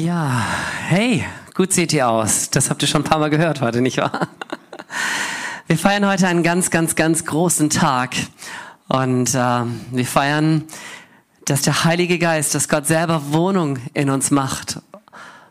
Ja, 0.00 0.46
hey, 0.88 1.26
gut 1.52 1.74
seht 1.74 1.92
ihr 1.92 2.08
aus. 2.08 2.48
Das 2.48 2.70
habt 2.70 2.80
ihr 2.80 2.88
schon 2.88 3.02
ein 3.02 3.04
paar 3.04 3.18
Mal 3.18 3.28
gehört 3.28 3.60
heute, 3.60 3.82
nicht 3.82 3.98
wahr? 3.98 4.28
Wir 5.66 5.76
feiern 5.76 6.06
heute 6.06 6.26
einen 6.26 6.42
ganz, 6.42 6.70
ganz, 6.70 6.96
ganz 6.96 7.26
großen 7.26 7.68
Tag. 7.68 8.14
Und 8.88 9.34
äh, 9.34 9.62
wir 9.92 10.06
feiern, 10.06 10.64
dass 11.44 11.60
der 11.60 11.84
Heilige 11.84 12.18
Geist, 12.18 12.54
dass 12.54 12.70
Gott 12.70 12.86
selber 12.86 13.32
Wohnung 13.32 13.78
in 13.92 14.08
uns 14.08 14.30
macht. 14.30 14.80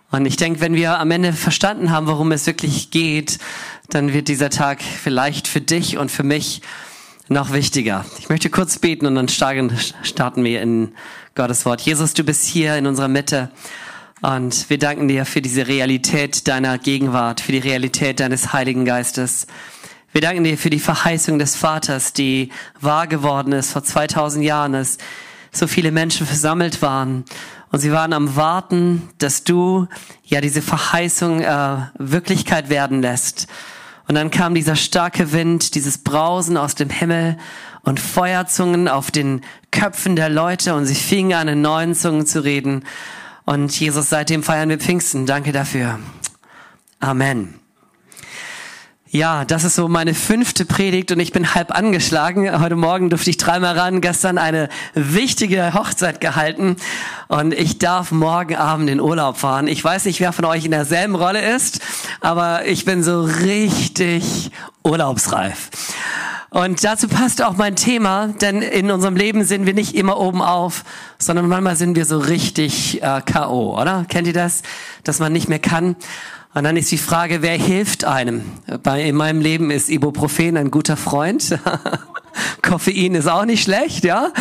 Und 0.10 0.26
ich 0.26 0.36
denke, 0.36 0.62
wenn 0.62 0.74
wir 0.74 0.98
am 0.98 1.12
Ende 1.12 1.32
verstanden 1.32 1.92
haben, 1.92 2.08
worum 2.08 2.32
es 2.32 2.48
wirklich 2.48 2.90
geht, 2.90 3.38
dann 3.90 4.14
wird 4.14 4.30
dieser 4.30 4.50
Tag 4.50 4.82
vielleicht 4.82 5.48
für 5.48 5.62
dich 5.62 6.00
und 6.00 6.10
für 6.10 6.24
mich 6.24 6.64
noch 7.28 7.54
wichtiger. 7.54 8.04
Ich 8.18 8.30
möchte 8.30 8.50
kurz 8.50 8.80
beten 8.80 9.06
und 9.06 9.14
dann 9.14 9.30
starten 9.30 10.44
wir 10.44 10.62
in 10.64 10.94
Gottes 11.36 11.68
Wort. 11.68 11.82
Jesus, 11.82 12.16
du 12.16 12.24
bist 12.24 12.46
hier 12.46 12.76
in 12.78 12.88
unserer 12.88 13.10
Mitte. 13.10 13.52
Und 14.22 14.70
wir 14.70 14.78
danken 14.78 15.08
dir 15.08 15.24
für 15.26 15.42
diese 15.42 15.68
Realität 15.68 16.48
deiner 16.50 16.78
Gegenwart, 16.78 17.40
für 17.40 17.54
die 17.54 17.60
Realität 17.60 18.20
deines 18.20 18.52
Heiligen 18.52 18.84
Geistes. 18.84 19.48
Wir 20.12 20.20
danken 20.20 20.44
dir 20.44 20.58
für 20.58 20.70
die 20.70 20.80
Verheißung 20.80 21.40
des 21.40 21.56
Vaters, 21.56 22.12
die 22.12 22.50
wahr 22.82 23.08
geworden 23.08 23.54
ist 23.54 23.72
vor 23.72 23.84
2000 23.84 24.44
Jahren, 24.44 24.76
als 24.76 24.98
so 25.54 25.68
viele 25.68 25.92
Menschen 25.92 26.28
versammelt 26.28 26.82
waren. 26.82 27.24
Und 27.72 27.80
sie 27.80 27.94
waren 27.94 28.12
am 28.12 28.36
Warten, 28.36 29.08
dass 29.20 29.46
du 29.46 29.88
ja 30.26 30.42
diese 30.42 30.62
Verheißung 30.62 31.40
äh, 31.40 31.78
Wirklichkeit 31.98 32.70
werden 32.70 33.02
lässt. 33.02 33.48
Und 34.10 34.16
dann 34.16 34.32
kam 34.32 34.54
dieser 34.54 34.76
starke 34.76 35.32
Wind, 35.32 35.76
dieses 35.76 36.00
Brausen 36.00 36.58
aus 36.58 36.76
dem 36.76 36.90
Himmel 36.90 37.38
und 37.84 38.02
Feuerzungen 38.02 38.90
auf 38.90 39.12
den 39.12 39.42
Köpfen 39.72 40.18
der 40.18 40.30
Leute 40.30 40.74
und 40.74 40.86
sie 40.88 40.96
fingen 40.96 41.34
an, 41.34 41.48
in 41.48 41.62
neuen 41.62 41.96
Zungen 41.96 42.26
zu 42.26 42.44
reden. 42.44 42.84
Und 43.50 43.80
Jesus, 43.80 44.10
seitdem 44.12 44.44
feiern 44.44 44.70
wir 44.70 44.78
Pfingsten. 44.78 45.26
Danke 45.26 45.52
dafür. 45.52 45.98
Amen. 47.00 47.56
Ja, 49.08 49.44
das 49.44 49.64
ist 49.64 49.74
so 49.74 49.88
meine 49.88 50.14
fünfte 50.14 50.66
Predigt 50.66 51.12
und 51.12 51.20
ich 51.20 51.32
bin 51.32 51.56
halb 51.56 51.76
angeschlagen. 51.76 52.62
Heute 52.62 52.76
Morgen 52.76 53.10
durfte 53.10 53.32
ich 53.32 53.38
dreimal 53.38 53.76
ran, 53.76 54.02
gestern 54.02 54.38
eine 54.38 54.70
wichtige 54.94 55.74
Hochzeit 55.74 56.22
gehalten 56.22 56.76
und 57.28 57.56
ich 57.56 57.80
darf 57.80 58.12
morgen 58.12 58.56
Abend 58.56 58.88
in 58.88 59.02
Urlaub 59.02 59.38
fahren. 59.38 59.68
Ich 59.68 59.84
weiß 59.84 60.06
nicht, 60.06 60.20
wer 60.20 60.32
von 60.32 60.46
euch 60.46 60.66
in 60.66 60.72
derselben 60.72 61.16
Rolle 61.16 61.56
ist, 61.56 61.80
aber 62.22 62.68
ich 62.68 62.86
bin 62.86 63.02
so 63.02 63.24
richtig 63.24 64.52
urlaubsreif. 64.84 65.72
Und 66.52 66.84
dazu 66.84 67.08
passt 67.08 67.44
auch 67.44 67.58
mein 67.58 67.76
Thema, 67.76 68.28
denn 68.28 68.62
in 68.62 68.90
unserem 68.90 69.16
Leben 69.16 69.44
sind 69.44 69.68
wir 69.68 69.76
nicht 69.76 69.96
immer 69.96 70.20
oben 70.20 70.42
auf, 70.42 70.84
sondern 71.20 71.48
manchmal 71.48 71.76
sind 71.76 71.96
wir 71.96 72.06
so 72.06 72.18
richtig 72.18 73.04
äh, 73.04 73.22
KO, 73.22 73.80
oder? 73.80 74.06
Kennt 74.10 74.26
ihr 74.26 74.34
das? 74.34 74.64
Dass 75.04 75.20
man 75.20 75.32
nicht 75.32 75.48
mehr 75.48 75.60
kann. 75.60 75.96
Und 76.56 76.64
dann 76.64 76.76
ist 76.76 76.92
die 76.92 76.98
Frage, 76.98 77.44
wer 77.44 77.56
hilft 77.56 78.06
einem? 78.06 78.42
Bei, 78.82 79.04
in 79.04 79.16
meinem 79.16 79.40
Leben 79.40 79.70
ist 79.70 79.90
Ibuprofen 79.90 80.58
ein 80.58 80.72
guter 80.72 80.98
Freund. 80.98 81.60
Koffein 82.64 83.14
ist 83.14 83.28
auch 83.28 83.46
nicht 83.46 83.64
schlecht, 83.64 84.04
ja. 84.04 84.32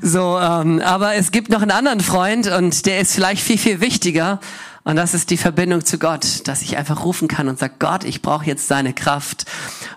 So, 0.00 0.38
ähm, 0.38 0.80
aber 0.80 1.16
es 1.16 1.30
gibt 1.30 1.50
noch 1.50 1.60
einen 1.60 1.70
anderen 1.70 2.00
Freund 2.00 2.46
und 2.46 2.86
der 2.86 3.00
ist 3.00 3.14
vielleicht 3.14 3.42
viel, 3.42 3.58
viel 3.58 3.80
wichtiger. 3.82 4.40
Und 4.82 4.96
das 4.96 5.12
ist 5.12 5.28
die 5.28 5.36
Verbindung 5.36 5.84
zu 5.84 5.98
Gott, 5.98 6.48
dass 6.48 6.62
ich 6.62 6.78
einfach 6.78 7.04
rufen 7.04 7.28
kann 7.28 7.48
und 7.48 7.58
sage, 7.58 7.74
Gott, 7.78 8.02
ich 8.04 8.22
brauche 8.22 8.46
jetzt 8.46 8.70
deine 8.70 8.94
Kraft. 8.94 9.44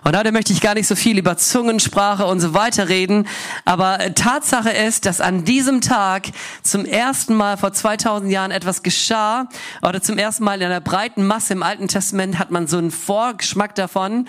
Und 0.04 0.14
heute 0.14 0.30
möchte 0.30 0.52
ich 0.52 0.60
gar 0.60 0.74
nicht 0.74 0.86
so 0.86 0.94
viel 0.94 1.18
über 1.18 1.38
Zungensprache 1.38 2.26
und 2.26 2.40
so 2.40 2.52
weiter 2.52 2.90
reden, 2.90 3.26
aber 3.64 3.98
Tatsache 4.14 4.70
ist, 4.70 5.06
dass 5.06 5.22
an 5.22 5.44
diesem 5.44 5.80
Tag 5.80 6.28
zum 6.62 6.84
ersten 6.84 7.34
Mal 7.34 7.56
vor 7.56 7.72
2000 7.72 8.30
Jahren 8.30 8.50
etwas 8.50 8.82
geschah 8.82 9.48
oder 9.80 10.02
zum 10.02 10.18
ersten 10.18 10.44
Mal 10.44 10.60
in 10.60 10.66
einer 10.66 10.82
breiten 10.82 11.26
Masse 11.26 11.54
im 11.54 11.62
Alten 11.62 11.88
Testament 11.88 12.38
hat 12.38 12.50
man 12.50 12.66
so 12.66 12.76
einen 12.76 12.90
Vorgeschmack 12.90 13.74
davon, 13.74 14.28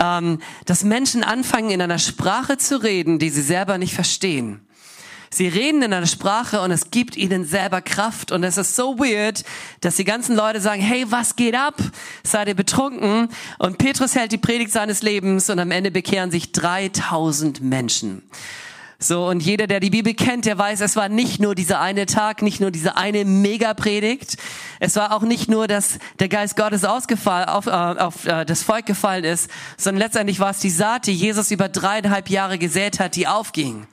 ähm, 0.00 0.40
dass 0.66 0.82
Menschen 0.82 1.22
anfangen 1.22 1.70
in 1.70 1.80
einer 1.80 2.00
Sprache 2.00 2.58
zu 2.58 2.82
reden, 2.82 3.20
die 3.20 3.30
sie 3.30 3.42
selber 3.42 3.78
nicht 3.78 3.94
verstehen. 3.94 4.66
Sie 5.34 5.48
reden 5.48 5.80
in 5.80 5.94
einer 5.94 6.06
Sprache 6.06 6.60
und 6.60 6.70
es 6.72 6.90
gibt 6.90 7.16
ihnen 7.16 7.46
selber 7.46 7.80
Kraft. 7.80 8.32
Und 8.32 8.44
es 8.44 8.58
ist 8.58 8.76
so 8.76 8.98
weird, 8.98 9.44
dass 9.80 9.96
die 9.96 10.04
ganzen 10.04 10.36
Leute 10.36 10.60
sagen, 10.60 10.82
hey, 10.82 11.06
was 11.08 11.36
geht 11.36 11.54
ab? 11.54 11.76
Seid 12.22 12.48
ihr 12.48 12.54
betrunken? 12.54 13.30
Und 13.58 13.78
Petrus 13.78 14.14
hält 14.14 14.32
die 14.32 14.38
Predigt 14.38 14.72
seines 14.72 15.00
Lebens 15.00 15.48
und 15.48 15.58
am 15.58 15.70
Ende 15.70 15.90
bekehren 15.90 16.30
sich 16.30 16.52
3000 16.52 17.62
Menschen. 17.62 18.22
So, 18.98 19.26
und 19.26 19.42
jeder, 19.42 19.66
der 19.66 19.80
die 19.80 19.88
Bibel 19.88 20.12
kennt, 20.12 20.44
der 20.44 20.58
weiß, 20.58 20.82
es 20.82 20.96
war 20.96 21.08
nicht 21.08 21.40
nur 21.40 21.54
dieser 21.54 21.80
eine 21.80 22.04
Tag, 22.04 22.42
nicht 22.42 22.60
nur 22.60 22.70
diese 22.70 22.98
eine 22.98 23.24
Mega-Predigt. 23.24 24.36
Es 24.80 24.96
war 24.96 25.12
auch 25.12 25.22
nicht 25.22 25.48
nur, 25.48 25.66
dass 25.66 25.98
der 26.18 26.28
Geist 26.28 26.56
Gottes 26.56 26.84
ausgefallen, 26.84 27.48
auf, 27.48 27.66
äh, 27.66 27.70
auf 27.70 28.26
äh, 28.26 28.44
das 28.44 28.62
Volk 28.62 28.84
gefallen 28.84 29.24
ist, 29.24 29.50
sondern 29.78 30.02
letztendlich 30.02 30.40
war 30.40 30.50
es 30.50 30.58
die 30.58 30.70
Saat, 30.70 31.06
die 31.06 31.14
Jesus 31.14 31.50
über 31.50 31.70
dreieinhalb 31.70 32.28
Jahre 32.28 32.58
gesät 32.58 33.00
hat, 33.00 33.16
die 33.16 33.26
aufging. 33.26 33.86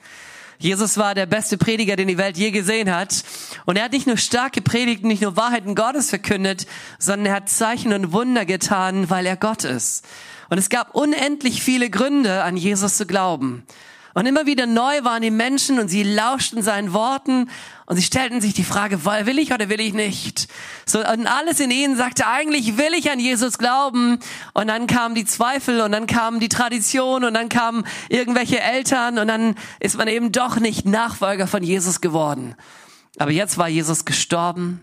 Jesus 0.60 0.98
war 0.98 1.14
der 1.14 1.24
beste 1.24 1.56
Prediger, 1.56 1.96
den 1.96 2.06
die 2.06 2.18
Welt 2.18 2.36
je 2.36 2.50
gesehen 2.50 2.94
hat. 2.94 3.24
Und 3.64 3.76
er 3.76 3.84
hat 3.84 3.92
nicht 3.92 4.06
nur 4.06 4.18
starke 4.18 4.60
Predigten, 4.60 5.08
nicht 5.08 5.22
nur 5.22 5.34
Wahrheiten 5.34 5.74
Gottes 5.74 6.10
verkündet, 6.10 6.66
sondern 6.98 7.26
er 7.26 7.34
hat 7.36 7.48
Zeichen 7.48 7.94
und 7.94 8.12
Wunder 8.12 8.44
getan, 8.44 9.08
weil 9.08 9.24
er 9.24 9.36
Gott 9.36 9.64
ist. 9.64 10.06
Und 10.50 10.58
es 10.58 10.68
gab 10.68 10.94
unendlich 10.94 11.62
viele 11.62 11.88
Gründe, 11.88 12.42
an 12.42 12.58
Jesus 12.58 12.98
zu 12.98 13.06
glauben. 13.06 13.64
Und 14.12 14.26
immer 14.26 14.44
wieder 14.44 14.66
neu 14.66 15.02
waren 15.02 15.22
die 15.22 15.30
Menschen 15.30 15.78
und 15.78 15.88
sie 15.88 16.02
lauschten 16.02 16.62
seinen 16.62 16.92
Worten 16.92 17.48
und 17.90 17.96
sie 17.96 18.04
stellten 18.04 18.40
sich 18.40 18.54
die 18.54 18.62
Frage, 18.62 19.04
will 19.04 19.40
ich 19.40 19.52
oder 19.52 19.68
will 19.68 19.80
ich 19.80 19.92
nicht? 19.92 20.46
So, 20.86 21.00
und 21.00 21.26
alles 21.26 21.58
in 21.58 21.72
ihnen 21.72 21.96
sagte, 21.96 22.24
eigentlich 22.24 22.76
will 22.78 22.94
ich 22.94 23.10
an 23.10 23.18
Jesus 23.18 23.58
glauben. 23.58 24.20
Und 24.54 24.68
dann 24.68 24.86
kamen 24.86 25.16
die 25.16 25.24
Zweifel 25.24 25.80
und 25.80 25.90
dann 25.90 26.06
kamen 26.06 26.38
die 26.38 26.48
Tradition 26.48 27.24
und 27.24 27.34
dann 27.34 27.48
kamen 27.48 27.84
irgendwelche 28.08 28.60
Eltern 28.60 29.18
und 29.18 29.26
dann 29.26 29.56
ist 29.80 29.98
man 29.98 30.06
eben 30.06 30.30
doch 30.30 30.60
nicht 30.60 30.86
Nachfolger 30.86 31.48
von 31.48 31.64
Jesus 31.64 32.00
geworden. 32.00 32.54
Aber 33.18 33.32
jetzt 33.32 33.58
war 33.58 33.66
Jesus 33.66 34.04
gestorben, 34.04 34.82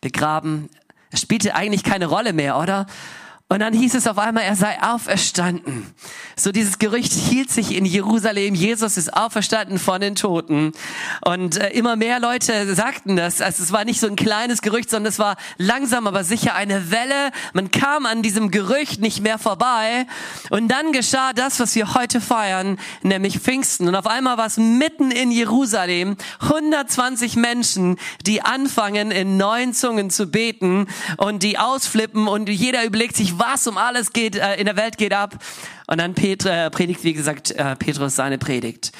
begraben. 0.00 0.70
Es 1.12 1.20
spielte 1.20 1.54
eigentlich 1.54 1.84
keine 1.84 2.06
Rolle 2.06 2.32
mehr, 2.32 2.58
oder? 2.58 2.86
Und 3.52 3.58
dann 3.58 3.74
hieß 3.74 3.96
es 3.96 4.06
auf 4.06 4.16
einmal, 4.16 4.44
er 4.44 4.54
sei 4.54 4.80
auferstanden. 4.80 5.92
So 6.36 6.52
dieses 6.52 6.78
Gerücht 6.78 7.12
hielt 7.12 7.50
sich 7.50 7.74
in 7.74 7.84
Jerusalem, 7.84 8.54
Jesus 8.54 8.96
ist 8.96 9.12
auferstanden 9.12 9.80
von 9.80 10.00
den 10.00 10.14
Toten. 10.14 10.70
Und 11.20 11.56
äh, 11.56 11.70
immer 11.70 11.96
mehr 11.96 12.20
Leute 12.20 12.72
sagten 12.76 13.16
das. 13.16 13.40
Also 13.40 13.64
es 13.64 13.72
war 13.72 13.84
nicht 13.84 13.98
so 13.98 14.06
ein 14.06 14.14
kleines 14.14 14.62
Gerücht, 14.62 14.88
sondern 14.88 15.08
es 15.10 15.18
war 15.18 15.36
langsam 15.58 16.06
aber 16.06 16.22
sicher 16.22 16.54
eine 16.54 16.92
Welle. 16.92 17.32
Man 17.52 17.72
kam 17.72 18.06
an 18.06 18.22
diesem 18.22 18.52
Gerücht 18.52 19.00
nicht 19.00 19.20
mehr 19.20 19.36
vorbei. 19.36 20.06
Und 20.50 20.68
dann 20.68 20.92
geschah 20.92 21.32
das, 21.32 21.58
was 21.58 21.74
wir 21.74 21.94
heute 21.94 22.20
feiern, 22.20 22.78
nämlich 23.02 23.40
Pfingsten. 23.40 23.88
Und 23.88 23.96
auf 23.96 24.06
einmal 24.06 24.38
war 24.38 24.46
es 24.46 24.58
mitten 24.58 25.10
in 25.10 25.32
Jerusalem 25.32 26.16
120 26.38 27.34
Menschen, 27.34 27.96
die 28.24 28.42
anfangen 28.42 29.10
in 29.10 29.36
neuen 29.38 29.74
Zungen 29.74 30.08
zu 30.08 30.28
beten 30.28 30.86
und 31.16 31.42
die 31.42 31.58
ausflippen 31.58 32.28
und 32.28 32.48
jeder 32.48 32.84
überlegt 32.84 33.16
sich, 33.16 33.39
was 33.40 33.66
um 33.66 33.76
alles 33.76 34.12
geht 34.12 34.36
äh, 34.36 34.54
in 34.56 34.66
der 34.66 34.76
Welt 34.76 34.98
geht 34.98 35.12
ab. 35.12 35.34
Und 35.86 35.98
dann 35.98 36.14
Petra, 36.14 36.66
äh, 36.66 36.70
predigt, 36.70 37.02
wie 37.02 37.14
gesagt, 37.14 37.50
äh, 37.50 37.74
Petrus 37.76 38.14
seine 38.14 38.38
Predigt. 38.38 38.92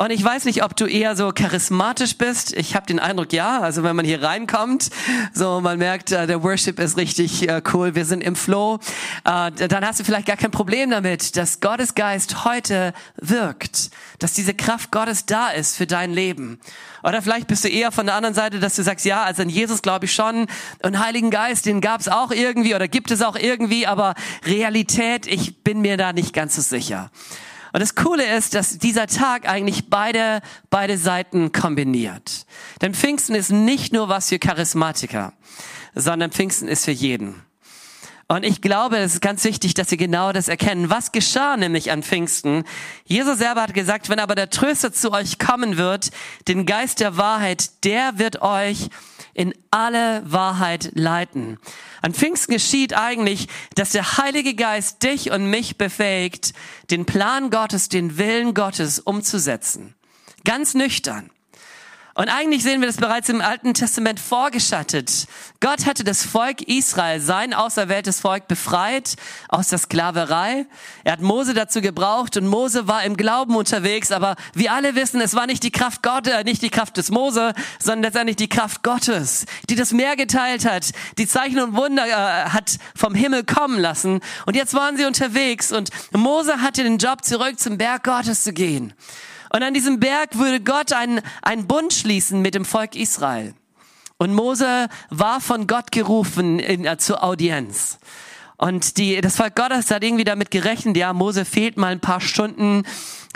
Und 0.00 0.10
ich 0.12 0.24
weiß 0.24 0.46
nicht, 0.46 0.64
ob 0.64 0.74
du 0.76 0.86
eher 0.86 1.14
so 1.14 1.30
charismatisch 1.30 2.16
bist. 2.16 2.56
Ich 2.56 2.74
habe 2.74 2.86
den 2.86 2.98
Eindruck, 2.98 3.34
ja. 3.34 3.60
Also 3.60 3.82
wenn 3.82 3.94
man 3.94 4.06
hier 4.06 4.22
reinkommt, 4.22 4.88
so 5.34 5.60
man 5.60 5.76
merkt, 5.76 6.10
äh, 6.10 6.26
der 6.26 6.42
Worship 6.42 6.78
ist 6.78 6.96
richtig 6.96 7.46
äh, 7.46 7.60
cool. 7.74 7.94
Wir 7.94 8.06
sind 8.06 8.22
im 8.22 8.34
Flow. 8.34 8.78
Äh, 9.26 9.50
dann 9.68 9.86
hast 9.86 10.00
du 10.00 10.04
vielleicht 10.04 10.26
gar 10.26 10.38
kein 10.38 10.52
Problem 10.52 10.88
damit, 10.88 11.36
dass 11.36 11.60
Gottes 11.60 11.94
Geist 11.94 12.46
heute 12.46 12.94
wirkt, 13.16 13.90
dass 14.20 14.32
diese 14.32 14.54
Kraft 14.54 14.90
Gottes 14.90 15.26
da 15.26 15.50
ist 15.50 15.76
für 15.76 15.86
dein 15.86 16.12
Leben. 16.12 16.60
Oder 17.02 17.20
vielleicht 17.20 17.46
bist 17.46 17.64
du 17.64 17.68
eher 17.68 17.92
von 17.92 18.06
der 18.06 18.14
anderen 18.14 18.34
Seite, 18.34 18.58
dass 18.58 18.76
du 18.76 18.82
sagst, 18.82 19.04
ja, 19.04 19.22
also 19.24 19.42
an 19.42 19.50
Jesus 19.50 19.82
glaube 19.82 20.06
ich 20.06 20.14
schon 20.14 20.46
und 20.82 20.98
Heiligen 20.98 21.30
Geist, 21.30 21.66
den 21.66 21.82
gab 21.82 22.00
es 22.00 22.08
auch 22.08 22.30
irgendwie 22.30 22.74
oder 22.74 22.88
gibt 22.88 23.10
es 23.10 23.20
auch 23.20 23.36
irgendwie, 23.36 23.86
aber 23.86 24.14
Realität, 24.46 25.26
ich 25.26 25.62
bin 25.62 25.82
mir 25.82 25.98
da 25.98 26.14
nicht 26.14 26.32
ganz 26.32 26.56
so 26.56 26.62
sicher. 26.62 27.10
Und 27.72 27.80
das 27.80 27.94
Coole 27.94 28.36
ist, 28.36 28.54
dass 28.54 28.78
dieser 28.78 29.06
Tag 29.06 29.48
eigentlich 29.48 29.88
beide, 29.88 30.40
beide 30.70 30.98
Seiten 30.98 31.52
kombiniert. 31.52 32.46
Denn 32.82 32.94
Pfingsten 32.94 33.34
ist 33.34 33.50
nicht 33.50 33.92
nur 33.92 34.08
was 34.08 34.28
für 34.28 34.38
Charismatiker, 34.38 35.32
sondern 35.94 36.30
Pfingsten 36.30 36.68
ist 36.68 36.84
für 36.84 36.90
jeden. 36.90 37.42
Und 38.30 38.44
ich 38.44 38.60
glaube, 38.60 38.96
es 38.98 39.14
ist 39.14 39.22
ganz 39.22 39.42
wichtig, 39.42 39.74
dass 39.74 39.90
Sie 39.90 39.96
genau 39.96 40.32
das 40.32 40.46
erkennen. 40.46 40.88
Was 40.88 41.10
geschah 41.10 41.56
nämlich 41.56 41.90
an 41.90 42.04
Pfingsten? 42.04 42.62
Jesus 43.04 43.38
selber 43.38 43.62
hat 43.62 43.74
gesagt, 43.74 44.08
wenn 44.08 44.20
aber 44.20 44.36
der 44.36 44.50
Tröster 44.50 44.92
zu 44.92 45.12
euch 45.12 45.40
kommen 45.40 45.76
wird, 45.76 46.10
den 46.46 46.64
Geist 46.64 47.00
der 47.00 47.16
Wahrheit, 47.16 47.84
der 47.84 48.18
wird 48.18 48.40
euch 48.40 48.88
in 49.34 49.54
alle 49.70 50.22
Wahrheit 50.24 50.90
leiten. 50.94 51.58
An 52.02 52.14
Pfingsten 52.14 52.52
geschieht 52.52 52.94
eigentlich, 52.94 53.48
dass 53.74 53.90
der 53.90 54.18
Heilige 54.18 54.54
Geist 54.54 55.02
dich 55.02 55.30
und 55.30 55.48
mich 55.48 55.78
befähigt, 55.78 56.52
den 56.90 57.06
Plan 57.06 57.50
Gottes, 57.50 57.88
den 57.88 58.18
Willen 58.18 58.54
Gottes 58.54 58.98
umzusetzen. 58.98 59.94
Ganz 60.44 60.74
nüchtern. 60.74 61.30
Und 62.14 62.28
eigentlich 62.28 62.64
sehen 62.64 62.80
wir 62.80 62.88
das 62.88 62.96
bereits 62.96 63.28
im 63.28 63.40
Alten 63.40 63.72
Testament 63.72 64.18
vorgeschattet. 64.18 65.26
Gott 65.60 65.86
hatte 65.86 66.02
das 66.02 66.24
Volk 66.24 66.62
Israel, 66.62 67.20
sein 67.20 67.54
auserwähltes 67.54 68.20
Volk, 68.20 68.48
befreit 68.48 69.14
aus 69.48 69.68
der 69.68 69.78
Sklaverei. 69.78 70.66
Er 71.04 71.12
hat 71.12 71.20
Mose 71.20 71.54
dazu 71.54 71.80
gebraucht 71.80 72.36
und 72.36 72.46
Mose 72.46 72.88
war 72.88 73.04
im 73.04 73.16
Glauben 73.16 73.54
unterwegs, 73.54 74.10
aber 74.10 74.34
wir 74.54 74.72
alle 74.72 74.96
wissen, 74.96 75.20
es 75.20 75.34
war 75.34 75.46
nicht 75.46 75.62
die 75.62 75.70
Kraft 75.70 76.02
Gottes, 76.02 76.32
äh, 76.32 76.42
nicht 76.42 76.62
die 76.62 76.70
Kraft 76.70 76.96
des 76.96 77.10
Mose, 77.10 77.54
sondern 77.78 78.02
letztendlich 78.02 78.36
die 78.36 78.48
Kraft 78.48 78.82
Gottes, 78.82 79.46
die 79.68 79.76
das 79.76 79.92
Meer 79.92 80.16
geteilt 80.16 80.64
hat, 80.64 80.90
die 81.16 81.28
Zeichen 81.28 81.60
und 81.60 81.76
Wunder 81.76 82.06
äh, 82.06 82.50
hat 82.50 82.78
vom 82.96 83.14
Himmel 83.14 83.44
kommen 83.44 83.78
lassen. 83.78 84.20
Und 84.46 84.56
jetzt 84.56 84.74
waren 84.74 84.96
sie 84.96 85.04
unterwegs 85.04 85.70
und 85.70 85.90
Mose 86.10 86.60
hatte 86.60 86.82
den 86.82 86.98
Job, 86.98 87.24
zurück 87.24 87.60
zum 87.60 87.78
Berg 87.78 88.02
Gottes 88.02 88.42
zu 88.42 88.52
gehen. 88.52 88.94
Und 89.52 89.62
an 89.62 89.74
diesem 89.74 90.00
Berg 90.00 90.38
würde 90.38 90.60
Gott 90.60 90.92
einen, 90.92 91.20
einen 91.42 91.66
Bund 91.66 91.92
schließen 91.92 92.40
mit 92.40 92.54
dem 92.54 92.64
Volk 92.64 92.94
Israel. 92.94 93.54
Und 94.16 94.34
Mose 94.34 94.88
war 95.08 95.40
von 95.40 95.66
Gott 95.66 95.92
gerufen 95.92 96.58
in, 96.58 96.84
äh, 96.84 96.98
zur 96.98 97.24
Audienz. 97.24 97.98
Und 98.56 98.98
die, 98.98 99.20
das 99.22 99.36
Volk 99.36 99.56
Gottes 99.56 99.90
hat 99.90 100.04
irgendwie 100.04 100.24
damit 100.24 100.50
gerechnet, 100.50 100.96
ja, 100.96 101.14
Mose 101.14 101.46
fehlt 101.46 101.78
mal 101.78 101.92
ein 101.92 102.00
paar 102.00 102.20
Stunden, 102.20 102.82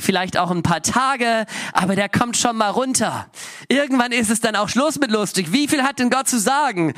vielleicht 0.00 0.36
auch 0.36 0.50
ein 0.50 0.62
paar 0.62 0.82
Tage, 0.82 1.46
aber 1.72 1.94
der 1.94 2.08
kommt 2.08 2.36
schon 2.36 2.56
mal 2.56 2.70
runter. 2.70 3.26
Irgendwann 3.68 4.12
ist 4.12 4.30
es 4.30 4.40
dann 4.40 4.56
auch 4.56 4.68
Schluss 4.68 4.98
mit 4.98 5.10
lustig. 5.10 5.52
Wie 5.52 5.68
viel 5.68 5.82
hat 5.82 5.98
denn 5.98 6.10
Gott 6.10 6.28
zu 6.28 6.38
sagen? 6.38 6.94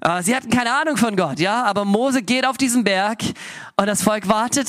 Äh, 0.00 0.22
sie 0.22 0.36
hatten 0.36 0.50
keine 0.50 0.72
Ahnung 0.74 0.96
von 0.96 1.16
Gott, 1.16 1.40
ja, 1.40 1.64
aber 1.64 1.84
Mose 1.84 2.22
geht 2.22 2.46
auf 2.46 2.58
diesen 2.58 2.84
Berg 2.84 3.22
und 3.76 3.86
das 3.86 4.02
Volk 4.02 4.28
wartet 4.28 4.68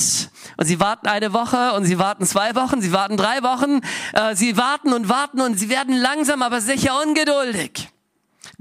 und 0.58 0.66
sie 0.66 0.80
warten 0.80 1.08
eine 1.08 1.34
Woche 1.34 1.74
und 1.74 1.86
sie 1.86 2.00
warten 2.00 2.26
zwei 2.26 2.56
Wochen, 2.56 2.82
sie 2.82 2.94
warten 2.94 3.18
drei 3.18 3.44
Wochen, 3.44 3.82
äh, 4.14 4.36
sie 4.36 4.58
warten 4.58 4.94
und 4.94 5.10
warten 5.10 5.42
und 5.42 5.60
sie 5.60 5.70
werden 5.70 5.96
langsam 5.96 6.42
aber 6.42 6.62
sicher 6.62 7.02
ungeduldig. 7.06 7.90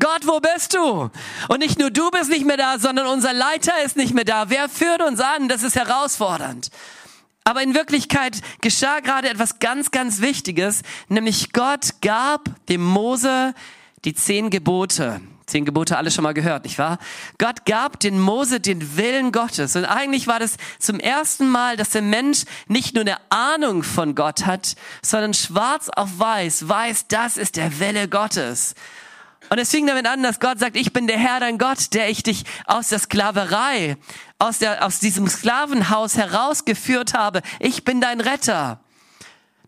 Gott, 0.00 0.26
wo 0.26 0.40
bist 0.40 0.74
du? 0.74 1.10
Und 1.48 1.58
nicht 1.60 1.78
nur 1.78 1.90
du 1.90 2.10
bist 2.10 2.28
nicht 2.30 2.44
mehr 2.44 2.56
da, 2.56 2.78
sondern 2.78 3.06
unser 3.06 3.32
Leiter 3.32 3.72
ist 3.84 3.96
nicht 3.96 4.12
mehr 4.12 4.24
da. 4.24 4.50
Wer 4.50 4.68
führt 4.68 5.02
uns 5.02 5.20
an? 5.20 5.48
Das 5.48 5.62
ist 5.62 5.76
herausfordernd. 5.76 6.70
Aber 7.44 7.62
in 7.62 7.74
Wirklichkeit 7.74 8.40
geschah 8.62 9.00
gerade 9.00 9.28
etwas 9.28 9.58
ganz, 9.58 9.90
ganz 9.90 10.22
Wichtiges, 10.22 10.80
nämlich 11.08 11.52
Gott 11.52 12.00
gab 12.00 12.66
dem 12.68 12.82
Mose 12.82 13.54
die 14.06 14.14
zehn 14.14 14.48
Gebote. 14.48 15.20
Zehn 15.44 15.66
Gebote 15.66 15.98
alle 15.98 16.10
schon 16.10 16.22
mal 16.22 16.32
gehört, 16.32 16.64
nicht 16.64 16.78
wahr? 16.78 16.96
Gott 17.36 17.66
gab 17.66 18.00
den 18.00 18.18
Mose 18.18 18.60
den 18.60 18.96
Willen 18.96 19.30
Gottes. 19.30 19.76
Und 19.76 19.84
eigentlich 19.84 20.26
war 20.26 20.38
das 20.38 20.56
zum 20.78 20.98
ersten 20.98 21.46
Mal, 21.50 21.76
dass 21.76 21.90
der 21.90 22.00
Mensch 22.00 22.44
nicht 22.66 22.94
nur 22.94 23.02
eine 23.02 23.18
Ahnung 23.28 23.82
von 23.82 24.14
Gott 24.14 24.46
hat, 24.46 24.74
sondern 25.02 25.34
schwarz 25.34 25.90
auf 25.90 26.18
weiß 26.18 26.66
weiß, 26.66 27.08
das 27.08 27.36
ist 27.36 27.56
der 27.56 27.78
Wille 27.78 28.08
Gottes. 28.08 28.74
Und 29.50 29.58
es 29.58 29.70
fing 29.70 29.86
damit 29.86 30.06
an, 30.06 30.22
dass 30.22 30.40
Gott 30.40 30.58
sagt, 30.58 30.76
ich 30.76 30.92
bin 30.92 31.06
der 31.06 31.18
Herr, 31.18 31.40
dein 31.40 31.58
Gott, 31.58 31.94
der 31.94 32.08
ich 32.08 32.22
dich 32.22 32.44
aus 32.66 32.88
der 32.88 32.98
Sklaverei, 32.98 33.96
aus, 34.38 34.58
der, 34.58 34.84
aus 34.84 35.00
diesem 35.00 35.28
Sklavenhaus 35.28 36.16
herausgeführt 36.16 37.14
habe. 37.14 37.42
Ich 37.60 37.84
bin 37.84 38.00
dein 38.00 38.20
Retter. 38.20 38.80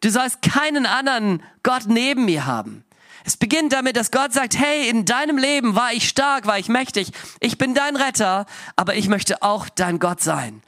Du 0.00 0.10
sollst 0.10 0.42
keinen 0.42 0.86
anderen 0.86 1.42
Gott 1.62 1.84
neben 1.86 2.24
mir 2.24 2.46
haben. 2.46 2.84
Es 3.24 3.36
beginnt 3.36 3.72
damit, 3.72 3.96
dass 3.96 4.12
Gott 4.12 4.32
sagt, 4.32 4.56
hey, 4.56 4.88
in 4.88 5.04
deinem 5.04 5.36
Leben 5.36 5.74
war 5.74 5.92
ich 5.92 6.08
stark, 6.08 6.46
war 6.46 6.60
ich 6.60 6.68
mächtig. 6.68 7.10
Ich 7.40 7.58
bin 7.58 7.74
dein 7.74 7.96
Retter, 7.96 8.46
aber 8.76 8.94
ich 8.94 9.08
möchte 9.08 9.42
auch 9.42 9.68
dein 9.68 9.98
Gott 9.98 10.22
sein. 10.22 10.62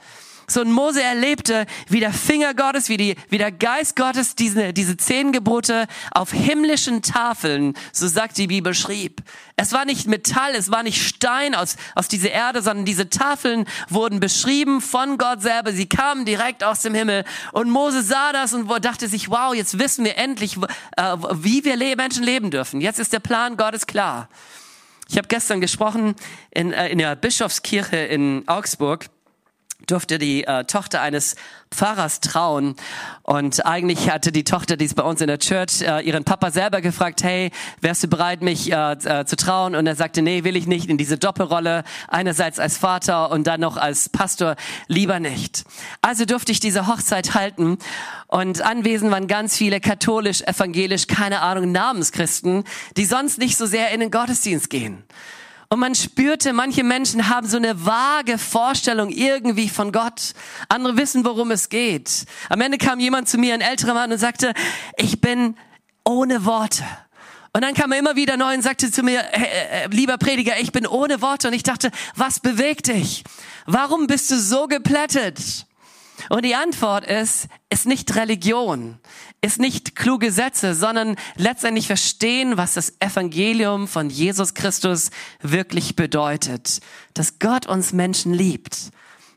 So 0.51 0.63
ein 0.63 0.73
Mose 0.73 1.03
erlebte, 1.03 1.67
wie 1.89 2.01
der 2.01 2.13
Finger 2.13 2.55
Gottes, 2.55 2.89
wie, 2.89 2.97
die, 2.97 3.17
wie 3.29 3.37
der 3.37 3.53
Geist 3.53 3.97
Gottes 3.97 4.35
diese, 4.35 4.73
diese 4.73 4.97
zehn 4.97 5.31
Gebote 5.31 5.87
auf 6.11 6.33
himmlischen 6.33 7.03
Tafeln, 7.03 7.75
so 7.93 8.09
sagt 8.09 8.39
die 8.39 8.47
Bibel, 8.47 8.73
schrieb. 8.73 9.23
Es 9.57 9.73
war 9.73 9.85
nicht 9.85 10.07
Metall, 10.07 10.55
es 10.55 10.71
war 10.71 10.83
nicht 10.83 11.07
Stein 11.07 11.55
aus, 11.55 11.77
aus 11.95 12.09
dieser 12.09 12.31
Erde, 12.31 12.63
sondern 12.63 12.87
diese 12.87 13.11
Tafeln 13.11 13.67
wurden 13.91 14.21
beschrieben 14.21 14.81
von 14.81 15.19
Gott 15.19 15.43
selber. 15.43 15.73
Sie 15.73 15.87
kamen 15.87 16.25
direkt 16.25 16.65
aus 16.65 16.81
dem 16.81 16.95
Himmel. 16.95 17.25
Und 17.53 17.71
Mose 17.71 18.03
sah 18.03 18.33
das 18.33 18.55
und 18.55 18.69
dachte 18.83 19.07
sich, 19.07 19.31
wow, 19.31 19.55
jetzt 19.55 19.79
wissen 19.79 20.05
wir 20.07 20.17
endlich, 20.17 20.57
äh, 20.97 21.17
wie 21.35 21.65
wir 21.65 21.77
Menschen 21.97 22.23
leben 22.23 22.51
dürfen. 22.51 22.81
Jetzt 22.81 22.99
ist 22.99 23.13
der 23.13 23.21
Plan 23.21 23.59
Gottes 23.59 23.87
klar. 23.87 24.31
Ich 25.11 25.17
habe 25.17 25.29
gestern 25.29 25.61
gesprochen 25.61 26.15
in, 26.51 26.73
äh, 26.73 26.89
in 26.89 26.99
der 26.99 27.17
Bischofskirche 27.17 27.97
in 27.97 28.45
Augsburg 28.47 29.07
durfte 29.87 30.19
die 30.19 30.45
äh, 30.45 30.65
Tochter 30.65 31.01
eines 31.01 31.37
Pfarrers 31.71 32.21
trauen. 32.21 32.75
Und 33.23 33.65
eigentlich 33.65 34.11
hatte 34.11 34.33
die 34.33 34.45
Tochter, 34.45 34.77
die 34.77 34.85
ist 34.85 34.97
bei 34.97 35.03
uns 35.03 35.21
in 35.21 35.29
der 35.29 35.39
Church, 35.39 35.83
äh, 35.83 36.01
ihren 36.01 36.25
Papa 36.25 36.51
selber 36.51 36.81
gefragt, 36.81 37.23
hey, 37.23 37.51
wärst 37.81 38.03
du 38.03 38.09
bereit, 38.09 38.43
mich 38.43 38.73
äh, 38.73 38.93
äh, 38.93 39.25
zu 39.25 39.37
trauen? 39.37 39.75
Und 39.75 39.87
er 39.87 39.95
sagte, 39.95 40.21
nee, 40.21 40.45
will 40.45 40.57
ich 40.57 40.67
nicht, 40.67 40.89
in 40.89 40.99
diese 40.99 41.17
Doppelrolle, 41.17 41.85
einerseits 42.09 42.59
als 42.59 42.77
Vater 42.77 43.31
und 43.31 43.47
dann 43.47 43.61
noch 43.61 43.77
als 43.77 44.09
Pastor, 44.09 44.57
lieber 44.89 45.21
nicht. 45.21 45.65
Also 46.03 46.25
durfte 46.25 46.53
ich 46.53 46.61
diese 46.61 46.87
Hochzeit 46.87 47.35
halten. 47.35 47.79
Und 48.27 48.61
anwesend 48.63 49.11
waren 49.11 49.27
ganz 49.27 49.57
viele 49.57 49.81
katholisch, 49.81 50.43
evangelisch, 50.43 51.07
keine 51.07 51.41
Ahnung, 51.41 51.73
Namenschristen, 51.73 52.65
die 52.97 53.05
sonst 53.05 53.39
nicht 53.39 53.57
so 53.57 53.65
sehr 53.65 53.91
in 53.91 54.01
den 54.01 54.11
Gottesdienst 54.11 54.71
gehen. 54.71 55.05
Und 55.71 55.81
man 55.81 55.95
spürte, 55.95 56.55
manche 56.55 56.83
Menschen 56.83 57.29
haben 57.29 57.47
so 57.47 57.59
eine 57.59 57.85
vage 57.85 58.39
Vorstellung 58.39 59.11
irgendwie 59.11 59.69
von 59.69 59.93
Gott. 59.93 60.33
Andere 60.71 60.97
wissen, 60.97 61.27
worum 61.27 61.51
es 61.51 61.69
geht. 61.69 62.25
Am 62.49 62.61
Ende 62.63 62.79
kam 62.79 63.01
jemand 63.01 63.29
zu 63.29 63.37
mir, 63.37 63.53
ein 63.53 63.61
älterer 63.61 63.93
Mann, 63.93 64.11
und 64.11 64.19
sagte, 64.19 64.55
ich 64.97 65.21
bin 65.21 65.57
ohne 66.05 66.47
Worte. 66.47 66.85
Und 67.53 67.63
dann 67.63 67.75
kam 67.75 67.93
er 67.93 67.99
immer 67.99 68.17
wieder 68.17 68.39
neu 68.39 68.55
und 68.55 68.63
sagte 68.63 68.91
zu 68.91 69.03
mir, 69.03 69.21
äh, 69.33 69.85
äh, 69.85 69.89
lieber 69.89 70.17
Prediger, 70.17 70.59
ich 70.59 70.73
bin 70.73 70.87
ohne 70.87 71.21
Worte. 71.21 71.49
Und 71.49 71.55
ich 71.55 71.65
dachte, 71.65 71.91
was 72.15 72.41
bewegt 72.41 72.87
dich? 72.87 73.25
Warum 73.67 74.07
bist 74.07 74.31
du 74.31 74.39
so 74.39 74.69
geplättet? 74.69 75.67
Und 76.31 76.45
die 76.45 76.55
Antwort 76.55 77.05
ist, 77.07 77.47
ist 77.69 77.87
nicht 77.87 78.15
Religion, 78.17 78.99
ist 79.41 79.61
nicht 79.61 79.95
kluge 79.95 80.33
Sätze, 80.33 80.75
sondern 80.75 81.17
letztendlich 81.37 81.87
verstehen, 81.87 82.57
was 82.57 82.75
das 82.75 82.95
Evangelium 83.01 83.87
von 83.87 84.11
Jesus 84.11 84.55
Christus 84.55 85.11
wirklich 85.41 85.97
bedeutet. 85.97 86.81
Dass 87.15 87.39
Gott 87.39 87.67
uns 87.67 87.93
Menschen 87.93 88.35
liebt, 88.35 88.91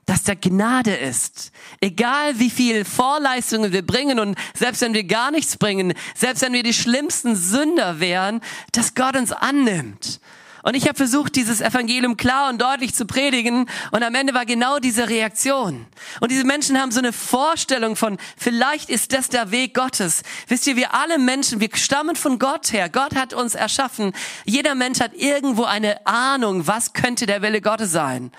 dass 0.06 0.24
der 0.24 0.36
Gnade 0.36 0.95
ist. 0.95 1.51
Egal 1.80 2.39
wie 2.39 2.50
viel 2.50 2.83
Vorleistungen 2.83 3.71
wir 3.71 3.86
bringen 3.86 4.19
und 4.19 4.38
selbst 4.57 4.81
wenn 4.81 4.94
wir 4.94 5.03
gar 5.03 5.30
nichts 5.31 5.57
bringen, 5.57 5.94
selbst 6.15 6.42
wenn 6.42 6.54
wir 6.54 6.63
die 6.63 6.74
schlimmsten 6.74 7.36
Sünder 7.36 8.00
wären, 8.00 8.42
dass 8.71 8.95
Gott 8.95 9.15
uns 9.15 9.31
annimmt 9.31 10.19
und 10.63 10.75
ich 10.75 10.87
habe 10.87 10.95
versucht, 10.95 11.35
dieses 11.35 11.59
Evangelium 11.59 12.17
klar 12.17 12.49
und 12.49 12.61
deutlich 12.61 12.93
zu 12.93 13.05
predigen. 13.05 13.67
Und 13.91 14.03
am 14.03 14.13
Ende 14.13 14.33
war 14.33 14.45
genau 14.45 14.80
diese 14.80 15.09
Reaktion. 15.09 15.87
Und 16.19 16.31
diese 16.31 16.44
Menschen 16.44 16.80
haben 16.80 16.91
so 16.91 16.99
eine 16.99 17.13
Vorstellung 17.13 17.95
von, 17.95 18.18
vielleicht 18.37 18.89
ist 18.89 19.13
das 19.13 19.30
der 19.30 19.51
Weg 19.51 19.73
Gottes. 19.73 20.21
Wisst 20.47 20.68
ihr, 20.68 20.75
wir 20.75 20.94
alle 20.94 21.18
Menschen, 21.18 21.59
wir 21.59 21.69
stammen 21.73 22.15
von 22.15 22.37
Gott 22.37 22.73
her. 22.73 22.89
Gott 22.89 23.15
hat 23.15 23.33
uns 23.33 23.56
erschaffen. 23.56 24.13
Jeder 24.45 24.75
Mensch 24.75 24.99
hat 24.99 25.15
irgendwo 25.15 25.63
eine 25.63 26.06
Ahnung, 26.06 26.68
was 26.68 26.94
könnte 26.94 27.25
der 27.25 27.41
Wille 27.41 27.61
Gottes 27.61 27.91
sein. 27.91 28.31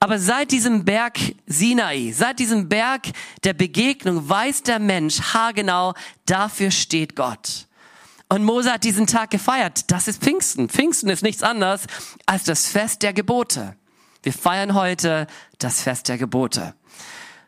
Aber 0.00 0.18
seit 0.18 0.50
diesem 0.50 0.84
Berg 0.84 1.18
Sinai, 1.46 2.12
seit 2.12 2.38
diesem 2.38 2.68
Berg 2.68 3.06
der 3.44 3.54
Begegnung 3.54 4.28
weiß 4.28 4.64
der 4.64 4.78
Mensch 4.78 5.20
haargenau, 5.32 5.94
dafür 6.26 6.70
steht 6.70 7.16
Gott. 7.16 7.66
Und 8.28 8.44
Mose 8.44 8.72
hat 8.72 8.84
diesen 8.84 9.06
Tag 9.06 9.30
gefeiert. 9.30 9.90
Das 9.90 10.08
ist 10.08 10.22
Pfingsten. 10.22 10.68
Pfingsten 10.68 11.08
ist 11.10 11.22
nichts 11.22 11.42
anderes 11.42 11.82
als 12.26 12.44
das 12.44 12.66
Fest 12.66 13.02
der 13.02 13.12
Gebote. 13.12 13.76
Wir 14.22 14.32
feiern 14.32 14.74
heute 14.74 15.26
das 15.58 15.82
Fest 15.82 16.08
der 16.08 16.18
Gebote. 16.18 16.74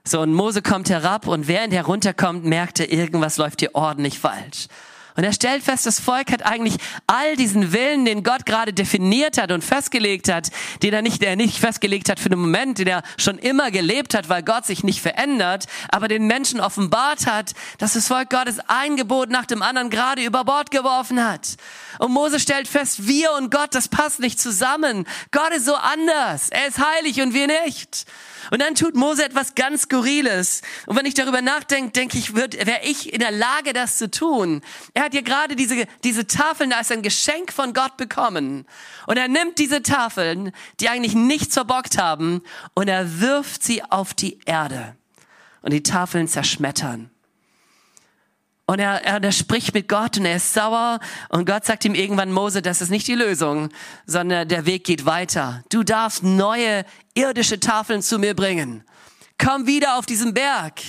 So, 0.04 0.20
und 0.20 0.32
Mose 0.32 0.62
kommt 0.62 0.90
herab 0.90 1.26
und 1.26 1.48
während 1.48 1.72
er 1.72 1.86
runterkommt, 1.86 2.44
merkte, 2.44 2.84
irgendwas 2.84 3.38
läuft 3.38 3.60
hier 3.60 3.74
ordentlich 3.74 4.18
falsch. 4.18 4.68
Und 5.16 5.24
er 5.24 5.32
stellt 5.32 5.62
fest, 5.62 5.86
das 5.86 5.98
Volk 5.98 6.30
hat 6.30 6.44
eigentlich 6.44 6.76
all 7.06 7.36
diesen 7.36 7.72
Willen, 7.72 8.04
den 8.04 8.22
Gott 8.22 8.44
gerade 8.46 8.72
definiert 8.72 9.38
hat 9.38 9.50
und 9.50 9.64
festgelegt 9.64 10.30
hat, 10.30 10.50
den 10.82 10.92
er 10.92 11.02
nicht, 11.02 11.22
er 11.22 11.36
nicht 11.36 11.58
festgelegt 11.58 12.08
hat 12.08 12.20
für 12.20 12.28
den 12.28 12.38
Moment, 12.38 12.78
den 12.78 12.86
er 12.86 13.02
schon 13.16 13.38
immer 13.38 13.70
gelebt 13.70 14.14
hat, 14.14 14.28
weil 14.28 14.42
Gott 14.42 14.66
sich 14.66 14.84
nicht 14.84 15.00
verändert, 15.00 15.66
aber 15.88 16.08
den 16.08 16.26
Menschen 16.26 16.60
offenbart 16.60 17.26
hat, 17.26 17.52
dass 17.78 17.94
das 17.94 18.08
Volk 18.08 18.30
Gottes 18.30 18.58
ein 18.66 18.96
Gebot 18.96 19.30
nach 19.30 19.46
dem 19.46 19.62
anderen 19.62 19.90
gerade 19.90 20.22
über 20.22 20.44
Bord 20.44 20.70
geworfen 20.70 21.24
hat. 21.24 21.56
Und 21.98 22.12
Mose 22.12 22.38
stellt 22.38 22.68
fest, 22.68 23.06
wir 23.06 23.32
und 23.32 23.50
Gott, 23.50 23.74
das 23.74 23.88
passt 23.88 24.20
nicht 24.20 24.38
zusammen. 24.38 25.06
Gott 25.30 25.52
ist 25.54 25.64
so 25.64 25.74
anders. 25.74 26.50
Er 26.50 26.68
ist 26.68 26.78
heilig 26.78 27.20
und 27.22 27.32
wir 27.32 27.46
nicht. 27.46 28.06
Und 28.50 28.60
dann 28.60 28.74
tut 28.74 28.94
Mose 28.94 29.24
etwas 29.24 29.54
ganz 29.54 29.82
Skurriles. 29.82 30.62
Und 30.86 30.96
wenn 30.96 31.06
ich 31.06 31.14
darüber 31.14 31.42
nachdenke, 31.42 31.92
denke 31.92 32.18
ich, 32.18 32.34
wäre 32.34 32.80
ich 32.82 33.12
in 33.12 33.20
der 33.20 33.30
Lage, 33.30 33.72
das 33.72 33.98
zu 33.98 34.10
tun. 34.10 34.62
Er 34.94 35.04
hat 35.04 35.14
ja 35.14 35.20
gerade 35.20 35.56
diese, 35.56 35.86
diese 36.04 36.26
Tafeln 36.26 36.72
als 36.72 36.90
ein 36.90 37.02
Geschenk 37.02 37.52
von 37.52 37.72
Gott 37.72 37.96
bekommen. 37.96 38.66
Und 39.06 39.16
er 39.16 39.28
nimmt 39.28 39.58
diese 39.58 39.82
Tafeln, 39.82 40.52
die 40.80 40.88
eigentlich 40.88 41.14
nichts 41.14 41.54
verbockt 41.54 41.98
haben, 41.98 42.42
und 42.74 42.88
er 42.88 43.20
wirft 43.20 43.62
sie 43.62 43.82
auf 43.82 44.14
die 44.14 44.38
Erde. 44.44 44.96
Und 45.62 45.72
die 45.72 45.82
Tafeln 45.82 46.28
zerschmettern. 46.28 47.10
Und 48.66 48.80
er, 48.80 49.04
er, 49.04 49.22
er 49.22 49.32
spricht 49.32 49.74
mit 49.74 49.88
Gott 49.88 50.18
und 50.18 50.24
er 50.24 50.36
ist 50.36 50.52
sauer. 50.52 50.98
Und 51.28 51.46
Gott 51.46 51.64
sagt 51.64 51.84
ihm 51.84 51.94
irgendwann, 51.94 52.32
Mose, 52.32 52.62
das 52.62 52.80
ist 52.80 52.90
nicht 52.90 53.06
die 53.06 53.14
Lösung, 53.14 53.68
sondern 54.06 54.48
der 54.48 54.66
Weg 54.66 54.84
geht 54.84 55.06
weiter. 55.06 55.62
Du 55.70 55.84
darfst 55.84 56.24
neue 56.24 56.84
irdische 57.14 57.60
Tafeln 57.60 58.02
zu 58.02 58.18
mir 58.18 58.34
bringen. 58.34 58.82
Komm 59.38 59.66
wieder 59.66 59.96
auf 59.96 60.06
diesen 60.06 60.34
Berg. 60.34 60.80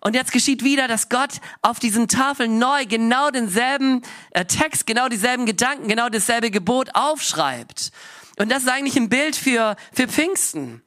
Und 0.00 0.16
jetzt 0.16 0.32
geschieht 0.32 0.64
wieder, 0.64 0.88
dass 0.88 1.08
Gott 1.08 1.34
auf 1.62 1.78
diesen 1.78 2.08
Tafeln 2.08 2.58
neu 2.58 2.86
genau 2.86 3.30
denselben 3.30 4.02
äh, 4.32 4.44
Text, 4.44 4.84
genau 4.84 5.08
dieselben 5.08 5.46
Gedanken, 5.46 5.86
genau 5.86 6.08
dasselbe 6.08 6.50
Gebot 6.50 6.88
aufschreibt. 6.94 7.92
Und 8.36 8.50
das 8.50 8.64
ist 8.64 8.68
eigentlich 8.68 8.96
ein 8.96 9.08
Bild 9.08 9.36
für, 9.36 9.76
für 9.92 10.08
Pfingsten. 10.08 10.82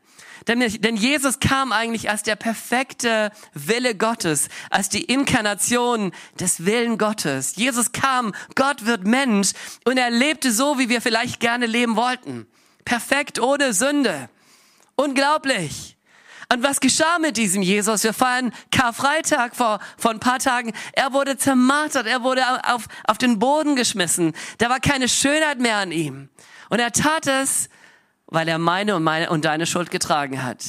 Denn, 0.47 0.59
denn 0.59 0.95
Jesus 0.95 1.39
kam 1.39 1.71
eigentlich 1.71 2.09
als 2.09 2.23
der 2.23 2.35
perfekte 2.35 3.31
Wille 3.53 3.95
Gottes, 3.95 4.49
als 4.69 4.89
die 4.89 5.03
Inkarnation 5.03 6.11
des 6.39 6.65
Willen 6.65 6.97
Gottes. 6.97 7.55
Jesus 7.55 7.91
kam, 7.91 8.33
Gott 8.53 8.85
wird 8.85 9.05
Mensch 9.05 9.53
und 9.85 9.97
er 9.97 10.11
lebte 10.11 10.51
so, 10.51 10.77
wie 10.77 10.89
wir 10.89 11.01
vielleicht 11.01 11.39
gerne 11.39 11.65
leben 11.65 11.95
wollten. 11.95 12.45
Perfekt 12.85 13.39
ohne 13.39 13.73
Sünde. 13.73 14.29
Unglaublich. 14.95 15.97
Und 16.53 16.61
was 16.61 16.79
geschah 16.79 17.17
mit 17.19 17.37
diesem 17.37 17.63
Jesus? 17.63 18.03
Wir 18.03 18.13
feiern 18.13 18.53
Karfreitag 18.71 19.55
vor, 19.55 19.79
vor 19.97 20.11
ein 20.11 20.19
paar 20.19 20.37
Tagen. 20.37 20.73
Er 20.93 21.11
wurde 21.11 21.37
zermartert, 21.37 22.05
er 22.05 22.21
wurde 22.21 22.43
auf, 22.71 22.85
auf 23.05 23.17
den 23.17 23.39
Boden 23.39 23.75
geschmissen. 23.75 24.33
Da 24.59 24.69
war 24.69 24.79
keine 24.79 25.09
Schönheit 25.09 25.59
mehr 25.59 25.77
an 25.77 25.91
ihm. 25.91 26.29
Und 26.69 26.79
er 26.79 26.91
tat 26.91 27.25
es, 27.25 27.69
weil 28.27 28.47
er 28.47 28.57
meine 28.57 28.95
und 28.95 29.03
meine 29.03 29.29
und 29.29 29.45
deine 29.45 29.65
Schuld 29.65 29.91
getragen 29.91 30.43
hat. 30.43 30.63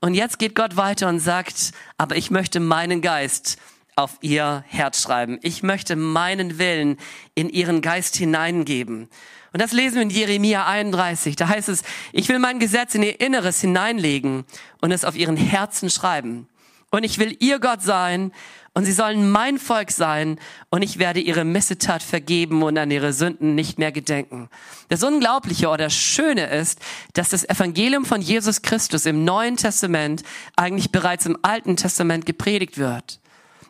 Und 0.00 0.14
jetzt 0.14 0.38
geht 0.38 0.54
Gott 0.54 0.76
weiter 0.76 1.08
und 1.08 1.20
sagt, 1.20 1.72
aber 1.96 2.16
ich 2.16 2.30
möchte 2.30 2.60
meinen 2.60 3.02
Geist 3.02 3.58
auf 3.96 4.18
ihr 4.20 4.64
Herz 4.68 5.02
schreiben. 5.02 5.38
Ich 5.42 5.64
möchte 5.64 5.96
meinen 5.96 6.58
Willen 6.58 6.98
in 7.34 7.48
ihren 7.48 7.82
Geist 7.82 8.14
hineingeben. 8.14 9.08
Und 9.52 9.62
das 9.62 9.72
lesen 9.72 9.96
wir 9.96 10.02
in 10.02 10.10
Jeremia 10.10 10.66
31. 10.66 11.34
Da 11.34 11.48
heißt 11.48 11.68
es, 11.68 11.82
ich 12.12 12.28
will 12.28 12.38
mein 12.38 12.60
Gesetz 12.60 12.94
in 12.94 13.02
ihr 13.02 13.20
Inneres 13.20 13.60
hineinlegen 13.60 14.44
und 14.80 14.92
es 14.92 15.04
auf 15.04 15.16
ihren 15.16 15.36
Herzen 15.36 15.90
schreiben. 15.90 16.48
Und 16.90 17.04
ich 17.04 17.18
will 17.18 17.36
ihr 17.40 17.58
Gott 17.58 17.82
sein 17.82 18.32
und 18.78 18.84
sie 18.84 18.92
sollen 18.92 19.32
mein 19.32 19.58
Volk 19.58 19.90
sein 19.90 20.38
und 20.70 20.82
ich 20.82 21.00
werde 21.00 21.18
ihre 21.18 21.42
Missetat 21.42 22.00
vergeben 22.00 22.62
und 22.62 22.78
an 22.78 22.92
ihre 22.92 23.12
Sünden 23.12 23.56
nicht 23.56 23.76
mehr 23.76 23.90
gedenken. 23.90 24.48
Das 24.88 25.02
Unglaubliche 25.02 25.68
oder 25.68 25.90
Schöne 25.90 26.46
ist, 26.46 26.78
dass 27.14 27.30
das 27.30 27.42
Evangelium 27.42 28.04
von 28.04 28.20
Jesus 28.20 28.62
Christus 28.62 29.04
im 29.04 29.24
Neuen 29.24 29.56
Testament 29.56 30.22
eigentlich 30.54 30.92
bereits 30.92 31.26
im 31.26 31.36
Alten 31.42 31.76
Testament 31.76 32.24
gepredigt 32.24 32.78
wird. 32.78 33.18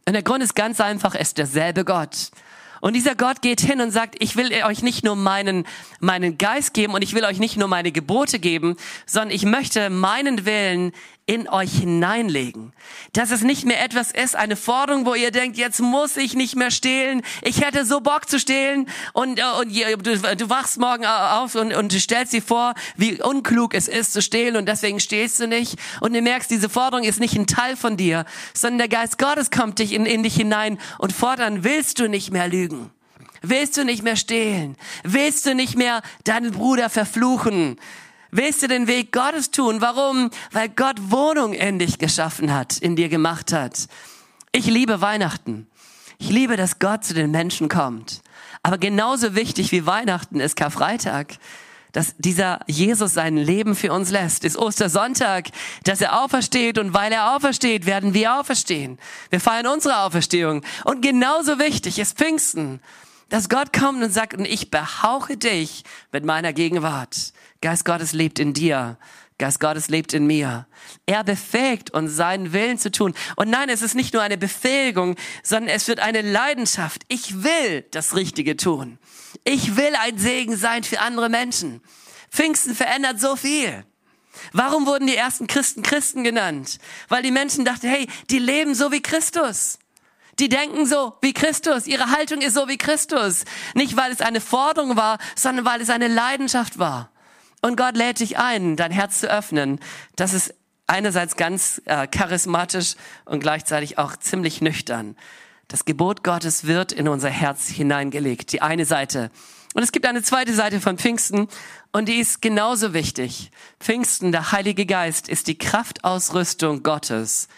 Und 0.05 0.13
der 0.13 0.23
Grund 0.23 0.45
ist 0.45 0.55
ganz 0.55 0.79
einfach, 0.79 1.15
es 1.15 1.29
ist 1.29 1.39
derselbe 1.39 1.87
Gott. 1.87 2.31
Und 2.83 2.95
dieser 2.95 3.15
Gott 3.15 3.41
geht 3.41 3.63
hin 3.63 3.81
und 3.81 3.93
sagt, 3.93 4.17
ich 4.19 4.37
will 4.37 4.53
euch 4.63 4.83
nicht 4.83 5.05
nur 5.05 5.17
meinen, 5.17 5.65
meinen 6.01 6.37
Geist 6.37 6.75
geben 6.75 6.93
und 6.93 7.01
ich 7.01 7.15
will 7.15 7.25
euch 7.25 7.39
nicht 7.39 7.57
nur 7.57 7.69
meine 7.69 7.93
Gebote 7.93 8.39
geben, 8.39 8.77
sondern 9.07 9.35
ich 9.35 9.47
möchte 9.47 9.89
meinen 9.89 10.45
Willen 10.45 10.93
in 11.29 11.47
euch 11.47 11.73
hineinlegen. 11.73 12.73
Dass 13.13 13.31
es 13.31 13.43
nicht 13.43 13.67
mehr 13.67 13.85
etwas 13.85 14.13
ist, 14.13 14.35
eine 14.35 14.57
Forderung, 14.57 15.05
wo 15.05 15.15
ihr 15.15 15.31
denkt, 15.31 15.59
jetzt 15.59 15.79
muss 15.79 16.17
ich 16.17 16.33
nicht 16.35 16.57
mehr 16.57 16.71
stehlen. 16.71 17.21
Ich 17.43 17.61
hätte 17.61 17.85
so 17.85 18.01
Bock 18.01 18.31
zu 18.31 18.41
stehlen 18.41 18.89
und, 19.13 19.39
äh, 19.39 19.43
und 19.93 20.07
du, 20.07 20.37
du 20.37 20.51
wachst 20.51 20.79
morgen 20.79 21.05
auf 21.05 21.55
und, 21.55 21.75
und 21.75 21.93
stellst 21.93 22.33
dir 22.33 22.41
vor, 22.41 22.75
wie 22.97 23.21
unklug 23.23 23.75
es 23.75 23.89
ist 23.89 24.15
zu 24.15 24.23
stehlen 24.23 24.57
und 24.57 24.67
deswegen 24.67 25.01
stehlst 25.01 25.39
du 25.39 25.47
nicht. 25.47 25.77
Und 26.01 26.15
du 26.15 26.23
merkst, 26.23 26.51
diese 26.51 26.71
Forderung 26.71 27.05
ist 27.05 27.21
nicht 27.21 27.37
ein 27.37 27.47
Teil 27.47 27.77
von 27.77 27.99
dir, 27.99 28.25
sondern 28.55 28.79
der 28.79 28.89
Geist 28.89 29.19
Gottes 29.19 29.51
kommt 29.51 29.81
dich 29.81 29.93
in, 29.93 30.07
in 30.07 30.23
dich 30.23 30.35
hinein 30.35 30.79
und 30.97 31.13
fordern, 31.13 31.63
willst 31.63 31.99
du 31.99 32.09
nicht 32.09 32.33
mehr 32.33 32.49
lügen? 32.49 32.91
Willst 33.43 33.77
du 33.77 33.85
nicht 33.85 34.03
mehr 34.03 34.17
stehlen? 34.17 34.77
Willst 35.05 35.45
du 35.45 35.55
nicht 35.55 35.77
mehr 35.77 36.01
deinen 36.25 36.53
Bruder 36.53 36.89
verfluchen? 36.89 37.77
Willst 38.31 38.63
du 38.63 38.69
den 38.69 38.87
Weg 38.87 39.13
Gottes 39.13 39.51
tun? 39.51 39.81
Warum? 39.81 40.31
Weil 40.53 40.69
Gott 40.69 40.97
Wohnung 41.11 41.55
in 41.55 41.79
dich 41.79 41.99
geschaffen 41.99 42.53
hat, 42.53 42.79
in 42.79 42.95
dir 42.95 43.09
gemacht 43.09 43.53
hat. 43.53 43.89
Ich 44.53 44.67
liebe 44.67 45.01
Weihnachten. 45.01 45.67
Ich 46.19 46.31
liebe, 46.31 46.57
dass 46.57 46.79
Gott 46.79 47.05
zu 47.05 47.15
den 47.15 47.31
Menschen 47.31 47.69
kommt. 47.69 48.23
Aber 48.63 48.77
genauso 48.77 49.35
wichtig 49.35 49.73
wie 49.73 49.87
Weihnachten 49.87 50.41
ist 50.41 50.57
Karfreitag, 50.57 51.39
dass 51.93 52.15
dieser 52.19 52.61
Jesus 52.67 53.15
sein 53.15 53.37
Leben 53.37 53.75
für 53.75 53.93
uns 53.93 54.11
lässt, 54.11 54.45
ist 54.45 54.59
Ostersonntag, 54.59 55.49
dass 55.85 56.01
er 56.01 56.23
aufersteht 56.23 56.77
und 56.77 56.93
weil 56.93 57.13
er 57.13 57.35
aufersteht, 57.35 57.87
werden 57.87 58.13
wir 58.13 58.39
auferstehen. 58.39 58.99
Wir 59.31 59.41
feiern 59.41 59.67
unsere 59.67 60.01
Auferstehung. 60.03 60.63
Und 60.85 61.01
genauso 61.01 61.59
wichtig 61.59 61.99
ist 61.99 62.19
Pfingsten, 62.19 62.81
dass 63.31 63.49
Gott 63.49 63.73
kommt 63.73 64.03
und 64.03 64.13
sagt, 64.13 64.35
und 64.35 64.45
ich 64.45 64.71
behauche 64.71 65.37
dich 65.37 65.85
mit 66.13 66.25
meiner 66.25 66.53
Gegenwart. 66.53 67.33
Geist 67.61 67.85
Gottes 67.85 68.13
lebt 68.13 68.39
in 68.39 68.53
dir. 68.53 68.99
Geist 69.39 69.61
Gottes 69.61 69.89
lebt 69.89 70.13
in 70.15 70.27
mir. 70.27 70.67
Er 71.07 71.23
befähigt 71.23 71.91
uns, 71.91 72.17
seinen 72.17 72.53
Willen 72.53 72.79
zu 72.79 72.91
tun. 72.91 73.15
Und 73.37 73.51
nein, 73.51 73.69
es 73.69 73.83
ist 73.83 73.95
nicht 73.95 74.13
nur 74.13 74.23
eine 74.23 74.37
Befähigung, 74.37 75.15
sondern 75.45 75.75
es 75.75 75.87
wird 75.87 76.01
eine 76.01 76.23
Leidenschaft. 76.23 77.03
Ich 77.09 77.45
will 77.45 77.83
das 77.93 78.17
Richtige 78.17 78.57
tun. 78.57 78.99
Ich 79.45 79.77
will 79.77 79.95
ein 80.01 80.19
Segen 80.19 80.57
sein 80.57 80.83
für 80.83 81.01
andere 81.01 81.29
Menschen. 81.29 81.81
Pfingsten 82.31 82.75
verändert 82.75 83.21
so 83.21 83.37
viel. 83.37 83.85
Warum 84.53 84.87
wurden 84.87 85.07
die 85.07 85.17
ersten 85.17 85.47
Christen 85.47 85.83
Christen 85.83 86.25
genannt? 86.25 86.79
Weil 87.09 87.23
die 87.23 87.31
Menschen 87.31 87.65
dachten, 87.65 87.89
hey, 87.89 88.09
die 88.31 88.39
leben 88.39 88.75
so 88.75 88.91
wie 88.93 89.03
Christus. 89.03 89.79
Die 90.39 90.49
denken 90.49 90.87
so 90.87 91.17
wie 91.21 91.33
Christus. 91.33 91.87
Ihre 91.87 92.11
Haltung 92.11 92.41
ist 92.41 92.55
so 92.55 92.69
wie 92.69 92.79
Christus. 92.79 93.45
Nicht 93.75 93.97
weil 93.97 94.13
es 94.13 94.21
eine 94.21 94.41
Forderung 94.41 94.97
war, 94.97 95.19
sondern 95.35 95.65
weil 95.65 95.81
es 95.81 95.91
eine 95.91 96.09
Leidenschaft 96.09 96.79
war. 96.79 97.11
Und 97.61 97.77
Gott 97.77 97.97
lädt 97.97 98.21
dich 98.21 98.39
ein, 98.39 98.77
dein 98.77 98.93
Herz 98.93 99.21
zu 99.21 99.31
öffnen. 99.31 99.81
Das 100.17 100.33
ist 100.33 100.55
einerseits 100.87 101.37
ganz 101.37 101.83
äh, 101.85 102.07
charismatisch 102.07 102.95
und 103.25 103.41
gleichzeitig 103.41 103.99
auch 103.99 104.17
ziemlich 104.17 104.61
nüchtern. 104.61 105.17
Das 105.69 105.85
Gebot 105.85 106.25
Gottes 106.25 106.67
wird 106.67 106.93
in 106.93 107.09
unser 107.09 107.29
Herz 107.29 107.69
hineingelegt. 107.69 108.53
Die 108.53 108.63
eine 108.63 108.87
Seite. 108.87 109.31
Und 109.75 109.83
es 109.83 109.93
gibt 109.93 110.07
eine 110.07 110.23
zweite 110.23 110.55
Seite 110.55 110.81
von 110.81 110.97
Pfingsten 110.97 111.47
und 111.93 112.09
die 112.09 112.17
ist 112.17 112.41
genauso 112.41 112.95
wichtig. 112.95 113.51
Pfingsten, 113.79 114.33
der 114.33 114.51
Heilige 114.53 114.87
Geist, 114.87 115.29
ist 115.29 115.47
die 115.47 115.59
Kraftausrüstung 115.59 116.83
Gottes. 116.83 117.49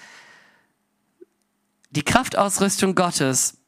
Die 1.90 2.02
Kraftausrüstung 2.02 2.94
Gottes 2.94 3.59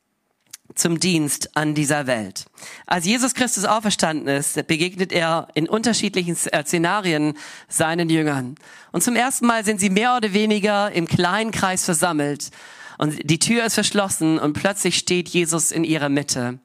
zum 0.75 1.01
Dienst 1.01 1.57
an 1.57 1.75
dieser 1.75 2.07
Welt. 2.07 2.47
Als 2.87 3.05
Jesus 3.05 3.35
Christus 3.35 3.65
auferstanden 3.65 4.29
ist, 4.29 4.67
begegnet 4.67 5.13
er 5.13 5.49
in 5.55 5.69
unterschiedlichen 5.69 6.37
äh, 6.51 6.65
Szenarien 6.65 7.35
seinen 7.69 8.11
Jüngern. 8.11 8.57
Und 8.91 9.03
zum 9.03 9.17
ersten 9.17 9.47
Mal 9.47 9.65
sind 9.65 9.81
sie 9.81 9.91
mehr 9.91 10.17
oder 10.17 10.33
weniger 10.33 10.93
im 10.93 11.07
kleinen 11.07 11.51
Kreis 11.51 11.85
versammelt. 11.85 12.51
Und 12.99 13.19
die 13.29 13.39
Tür 13.39 13.65
ist 13.65 13.75
verschlossen 13.75 14.39
und 14.39 14.53
plötzlich 14.53 14.97
steht 14.97 15.29
Jesus 15.29 15.73
in 15.73 15.85
ihrer 15.85 16.09
Mitte. 16.09 16.59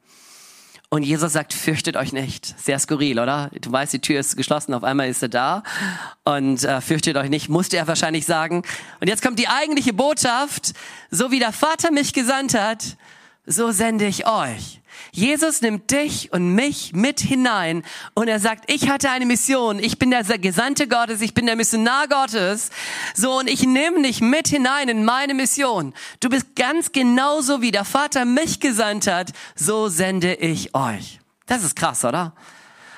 Und 0.90 1.04
Jesus 1.04 1.34
sagt, 1.34 1.54
fürchtet 1.54 1.98
euch 1.98 2.14
nicht. 2.14 2.58
Sehr 2.58 2.80
skurril, 2.80 3.20
oder? 3.20 3.52
Du 3.60 3.70
weißt, 3.70 3.92
die 3.92 4.00
Tür 4.00 4.22
ist 4.22 4.38
geschlossen, 4.38 4.74
auf 4.74 4.86
einmal 4.86 5.10
ist 5.10 5.22
er 5.22 5.28
da. 5.28 5.64
Und 6.24 6.64
äh, 6.64 6.80
fürchtet 6.80 7.18
euch 7.18 7.30
nicht, 7.30 7.50
musste 7.50 7.76
er 7.76 7.88
wahrscheinlich 7.88 8.26
sagen. 8.26 8.64
Und 9.02 9.10
jetzt 9.10 9.22
kommt 9.22 9.38
die 9.38 9.50
eigentliche 9.50 9.92
Botschaft. 9.92 10.72
So 11.12 11.30
wie 11.30 11.40
der 11.40 11.52
Vater 11.52 11.92
mich 11.92 12.14
gesandt 12.14 12.54
hat, 12.54 12.96
so 13.48 13.72
sende 13.72 14.06
ich 14.06 14.28
euch. 14.28 14.82
Jesus 15.12 15.62
nimmt 15.62 15.90
dich 15.90 16.34
und 16.34 16.54
mich 16.54 16.94
mit 16.94 17.22
hinein 17.22 17.84
und 18.14 18.28
er 18.28 18.40
sagt, 18.40 18.70
ich 18.72 18.90
hatte 18.90 19.10
eine 19.10 19.26
Mission, 19.26 19.80
ich 19.80 19.98
bin 19.98 20.12
der 20.12 20.24
Gesandte 20.24 20.88
Gottes, 20.88 21.22
ich 21.22 21.34
bin 21.34 21.46
der 21.46 21.56
Missionar 21.56 22.08
Gottes, 22.08 22.70
so 23.16 23.40
und 23.40 23.50
ich 23.50 23.64
nehme 23.64 24.02
dich 24.04 24.22
mit 24.22 24.48
hinein 24.48 24.90
in 24.90 25.06
meine 25.06 25.34
Mission. 25.34 25.94
Du 26.20 26.30
bist 26.30 26.56
ganz 26.56 26.92
genauso 26.92 27.62
wie 27.62 27.72
der 27.72 27.86
Vater 27.86 28.26
mich 28.26 28.60
gesandt 28.60 29.08
hat, 29.08 29.32
so 29.56 29.88
sende 29.88 30.34
ich 30.34 30.76
euch. 30.76 31.20
Das 31.46 31.64
ist 31.64 31.76
krass, 31.76 32.04
oder? 32.04 32.34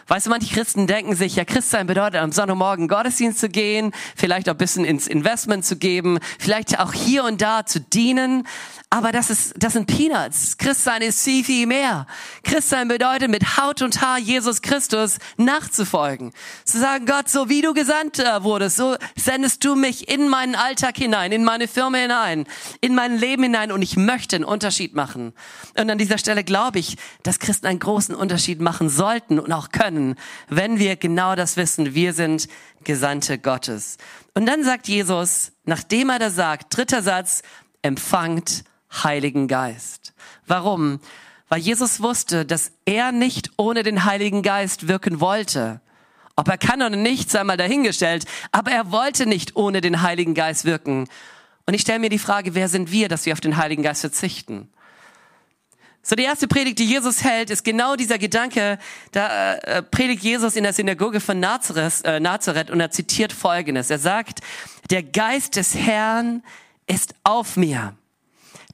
Weißt 0.09 0.25
du, 0.25 0.31
manche 0.31 0.51
Christen 0.51 0.87
denken 0.87 1.15
sich, 1.15 1.35
ja, 1.35 1.45
Christsein 1.45 1.85
bedeutet 1.85 2.19
am 2.19 2.31
Sonntagmorgen 2.31 2.87
Gottesdienst 2.87 3.39
zu 3.39 3.47
gehen, 3.47 3.91
vielleicht 4.15 4.49
auch 4.49 4.55
ein 4.55 4.57
bisschen 4.57 4.83
ins 4.83 5.05
Investment 5.05 5.63
zu 5.63 5.77
geben, 5.77 6.17
vielleicht 6.39 6.79
auch 6.79 6.93
hier 6.93 7.25
und 7.25 7.43
da 7.43 7.63
zu 7.63 7.79
dienen. 7.79 8.47
Aber 8.89 9.11
das 9.11 9.29
ist, 9.29 9.53
das 9.59 9.73
sind 9.73 9.85
Peanuts. 9.85 10.57
Christsein 10.57 11.03
ist 11.03 11.23
viel, 11.23 11.43
viel 11.43 11.67
mehr. 11.67 12.07
Christsein 12.43 12.87
bedeutet, 12.87 13.29
mit 13.29 13.57
Haut 13.59 13.83
und 13.83 14.01
Haar 14.01 14.17
Jesus 14.17 14.63
Christus 14.63 15.19
nachzufolgen. 15.37 16.31
Zu 16.65 16.79
sagen, 16.79 17.05
Gott, 17.05 17.29
so 17.29 17.49
wie 17.49 17.61
du 17.61 17.75
gesandt 17.75 18.17
äh, 18.17 18.43
wurdest, 18.43 18.77
so 18.77 18.95
sendest 19.15 19.63
du 19.63 19.75
mich 19.75 20.09
in 20.09 20.27
meinen 20.27 20.55
Alltag 20.55 20.97
hinein, 20.97 21.31
in 21.31 21.43
meine 21.43 21.67
Firma 21.67 21.99
hinein, 21.99 22.47
in 22.81 22.95
mein 22.95 23.15
Leben 23.15 23.43
hinein 23.43 23.71
und 23.71 23.83
ich 23.83 23.95
möchte 23.95 24.37
einen 24.37 24.45
Unterschied 24.45 24.95
machen. 24.95 25.33
Und 25.77 25.87
an 25.87 25.99
dieser 25.99 26.17
Stelle 26.17 26.43
glaube 26.43 26.79
ich, 26.79 26.97
dass 27.21 27.37
Christen 27.37 27.67
einen 27.67 27.77
großen 27.77 28.15
Unterschied 28.15 28.59
machen 28.59 28.89
sollten 28.89 29.37
und 29.37 29.53
auch 29.53 29.69
können, 29.69 29.98
wenn 30.47 30.79
wir 30.79 30.95
genau 30.95 31.35
das 31.35 31.57
wissen. 31.57 31.93
Wir 31.93 32.13
sind 32.13 32.47
Gesandte 32.83 33.37
Gottes. 33.37 33.97
Und 34.33 34.45
dann 34.45 34.63
sagt 34.63 34.87
Jesus, 34.87 35.51
nachdem 35.65 36.09
er 36.09 36.19
das 36.19 36.35
sagt, 36.35 36.75
dritter 36.75 37.01
Satz, 37.01 37.41
empfangt 37.81 38.63
Heiligen 38.91 39.47
Geist. 39.47 40.13
Warum? 40.47 40.99
Weil 41.47 41.59
Jesus 41.59 42.01
wusste, 42.01 42.45
dass 42.45 42.71
er 42.85 43.11
nicht 43.11 43.51
ohne 43.57 43.83
den 43.83 44.05
Heiligen 44.05 44.43
Geist 44.43 44.87
wirken 44.87 45.19
wollte. 45.19 45.81
Ob 46.35 46.47
er 46.47 46.57
kann 46.57 46.81
oder 46.81 46.95
nicht, 46.95 47.29
sei 47.29 47.43
mal 47.43 47.57
dahingestellt, 47.57 48.25
aber 48.51 48.71
er 48.71 48.91
wollte 48.91 49.25
nicht 49.25 49.55
ohne 49.55 49.81
den 49.81 50.01
Heiligen 50.01 50.33
Geist 50.33 50.63
wirken. 50.63 51.07
Und 51.65 51.73
ich 51.73 51.81
stelle 51.81 51.99
mir 51.99 52.09
die 52.09 52.19
Frage, 52.19 52.55
wer 52.55 52.69
sind 52.69 52.91
wir, 52.91 53.09
dass 53.09 53.25
wir 53.25 53.33
auf 53.33 53.41
den 53.41 53.57
Heiligen 53.57 53.83
Geist 53.83 54.01
verzichten? 54.01 54.69
So, 56.09 56.15
die 56.15 56.23
erste 56.23 56.47
Predigt, 56.47 56.79
die 56.79 56.85
Jesus 56.85 57.23
hält, 57.23 57.51
ist 57.51 57.63
genau 57.63 57.95
dieser 57.95 58.17
Gedanke. 58.17 58.79
Da 59.11 59.53
äh, 59.57 59.83
predigt 59.83 60.23
Jesus 60.23 60.55
in 60.55 60.63
der 60.63 60.73
Synagoge 60.73 61.19
von 61.19 61.39
Nazareth, 61.39 62.03
äh, 62.03 62.19
Nazareth 62.19 62.71
und 62.71 62.79
er 62.79 62.89
zitiert 62.89 63.31
Folgendes. 63.31 63.91
Er 63.91 63.99
sagt, 63.99 64.39
der 64.89 65.03
Geist 65.03 65.55
des 65.55 65.75
Herrn 65.75 66.41
ist 66.87 67.13
auf 67.21 67.57
mir. 67.57 67.93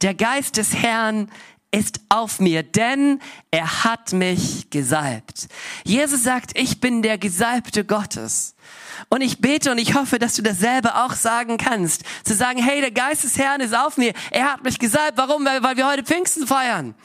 Der 0.02 0.14
Geist 0.14 0.56
des 0.56 0.76
Herrn 0.76 1.30
ist 1.72 2.00
auf 2.08 2.40
mir, 2.40 2.64
denn 2.64 3.20
er 3.52 3.84
hat 3.84 4.14
mich 4.14 4.70
gesalbt. 4.70 5.50
Jesus 5.84 6.24
sagt, 6.24 6.58
ich 6.58 6.80
bin 6.80 7.02
der 7.02 7.18
Gesalbte 7.18 7.84
Gottes. 7.84 8.56
Und 9.10 9.20
ich 9.20 9.42
bete 9.42 9.72
und 9.72 9.78
ich 9.78 9.94
hoffe, 9.94 10.20
dass 10.20 10.36
du 10.36 10.42
dasselbe 10.42 10.96
auch 10.96 11.12
sagen 11.12 11.58
kannst. 11.58 12.04
Zu 12.24 12.34
sagen, 12.34 12.64
hey, 12.64 12.80
der 12.80 12.92
Geist 12.92 13.26
des 13.26 13.38
Herrn 13.38 13.60
ist 13.60 13.76
auf 13.76 13.98
mir. 13.98 14.14
Er 14.32 14.54
hat 14.54 14.64
mich 14.64 14.80
gesalbt. 14.80 15.18
Warum? 15.18 15.44
Weil, 15.44 15.62
weil 15.64 15.76
wir 15.76 15.86
heute 15.86 16.04
Pfingsten 16.04 16.48
feiern. 16.48 16.96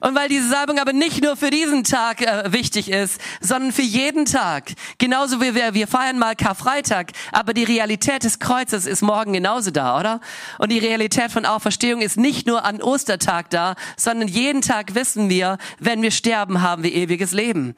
Und 0.00 0.14
weil 0.14 0.28
diese 0.28 0.48
Salbung 0.48 0.78
aber 0.78 0.92
nicht 0.92 1.22
nur 1.22 1.36
für 1.36 1.50
diesen 1.50 1.84
Tag 1.84 2.20
äh, 2.22 2.52
wichtig 2.52 2.90
ist, 2.90 3.20
sondern 3.40 3.72
für 3.72 3.82
jeden 3.82 4.24
Tag. 4.24 4.72
Genauso 4.98 5.40
wie 5.40 5.54
wir, 5.54 5.74
wir 5.74 5.86
feiern 5.86 6.18
mal 6.18 6.36
Karfreitag, 6.36 7.12
aber 7.32 7.54
die 7.54 7.64
Realität 7.64 8.24
des 8.24 8.38
Kreuzes 8.38 8.86
ist 8.86 9.02
morgen 9.02 9.32
genauso 9.32 9.70
da, 9.70 9.98
oder? 9.98 10.20
Und 10.58 10.70
die 10.70 10.78
Realität 10.78 11.32
von 11.32 11.46
Auferstehung 11.46 12.00
ist 12.00 12.16
nicht 12.16 12.46
nur 12.46 12.64
an 12.64 12.82
Ostertag 12.82 13.50
da, 13.50 13.74
sondern 13.96 14.28
jeden 14.28 14.62
Tag 14.62 14.94
wissen 14.94 15.30
wir, 15.30 15.58
wenn 15.78 16.02
wir 16.02 16.10
sterben, 16.10 16.62
haben 16.62 16.82
wir 16.82 16.92
ewiges 16.92 17.32
Leben. 17.32 17.74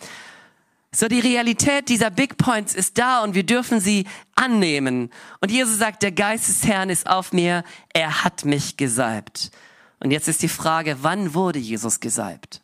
So 0.91 1.07
die 1.07 1.21
Realität 1.21 1.91
dieser 1.91 2.11
Big 2.11 2.39
Points 2.39 2.75
ist 2.75 2.97
da 2.97 3.23
und 3.23 3.35
wir 3.35 3.45
dürfen 3.45 3.79
sie 3.79 4.07
annehmen. 4.35 5.11
Und 5.41 5.51
Jesus 5.51 5.79
sagt, 5.79 6.03
der 6.03 6.13
Geist 6.13 6.49
des 6.49 6.67
Herrn 6.67 6.89
ist 6.89 7.07
auf 7.07 7.33
mir, 7.33 7.63
er 7.93 8.25
hat 8.25 8.47
mich 8.47 8.79
gesalbt. 8.79 9.51
Und 10.00 10.11
jetzt 10.11 10.28
ist 10.28 10.43
die 10.43 10.49
Frage, 10.49 10.99
wann 11.02 11.35
wurde 11.35 11.59
Jesus 11.59 12.00
gesalbt? 12.00 12.62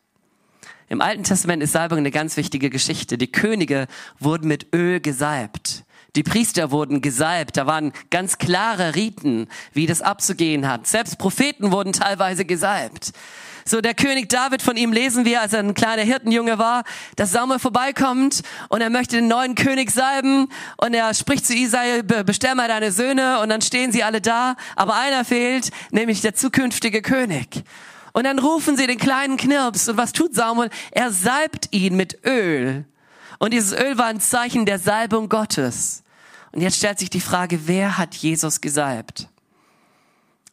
Im 0.88 1.00
Alten 1.00 1.24
Testament 1.24 1.62
ist 1.62 1.72
Salbung 1.72 1.98
eine 1.98 2.10
ganz 2.10 2.36
wichtige 2.36 2.70
Geschichte. 2.70 3.18
Die 3.18 3.32
Könige 3.32 3.86
wurden 4.20 4.46
mit 4.46 4.74
Öl 4.74 5.00
gesalbt. 5.00 5.84
Die 6.16 6.23
Priester 6.23 6.71
wurden 6.71 7.00
gesalbt. 7.00 7.56
Da 7.56 7.66
waren 7.66 7.92
ganz 8.11 8.38
klare 8.38 8.94
Riten, 8.94 9.49
wie 9.73 9.87
das 9.87 10.02
abzugehen 10.02 10.68
hat. 10.68 10.87
Selbst 10.87 11.18
Propheten 11.18 11.73
wurden 11.73 11.92
teilweise 11.92 12.44
gesalbt. 12.44 13.12
So 13.66 13.80
der 13.80 13.94
König 13.94 14.28
David, 14.28 14.61
von 14.61 14.76
ihm 14.76 14.92
lesen 14.92 15.25
wir, 15.25 15.40
als 15.40 15.54
er 15.54 15.61
ein 15.61 15.73
kleiner 15.73 16.02
Hirtenjunge 16.02 16.59
war, 16.59 16.85
dass 17.16 17.33
Samuel 17.33 17.59
vorbeikommt 17.59 18.42
und 18.68 18.83
er 18.83 18.90
möchte 18.90 19.16
den 19.16 19.26
neuen 19.26 19.54
König 19.54 19.90
salben 19.90 20.49
und 20.76 20.92
er 20.92 21.14
spricht 21.14 21.47
zu 21.47 21.54
Isai, 21.54 22.02
bestell 22.02 22.54
mal 22.56 22.68
deine 22.68 22.92
Söhne 22.92 23.40
und 23.40 23.49
dann 23.49 23.62
stehen 23.62 23.90
sie 23.90 24.04
alle 24.04 24.21
da, 24.21 24.56
aber 24.76 24.97
einer 24.97 25.25
fehlt, 25.25 25.71
nämlich 25.92 26.21
der 26.21 26.35
zukünftige 26.35 27.00
König. 27.00 27.64
Und 28.12 28.25
dann 28.25 28.38
rufen 28.38 28.76
sie 28.76 28.87
den 28.87 28.99
kleinen 28.99 29.38
Knirps 29.38 29.88
und 29.88 29.97
was 29.97 30.12
tut 30.12 30.35
Samuel? 30.35 30.68
Er 30.90 31.11
salbt 31.11 31.68
ihn 31.71 31.97
mit 31.97 32.18
Öl. 32.26 32.85
Und 33.38 33.54
dieses 33.54 33.73
Öl 33.73 33.97
war 33.97 34.06
ein 34.06 34.21
Zeichen 34.21 34.66
der 34.66 34.78
Salbung 34.78 35.30
Gottes. 35.30 36.03
Und 36.54 36.61
jetzt 36.61 36.76
stellt 36.76 37.00
sich 37.00 37.11
die 37.11 37.20
Frage, 37.20 37.66
wer 37.66 37.99
hat 37.99 38.14
Jesus 38.14 38.61
gesalbt? 38.61 39.28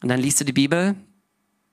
Und 0.02 0.08
dann 0.08 0.18
liest 0.18 0.40
du 0.40 0.44
die 0.44 0.52
Bibel 0.52 0.96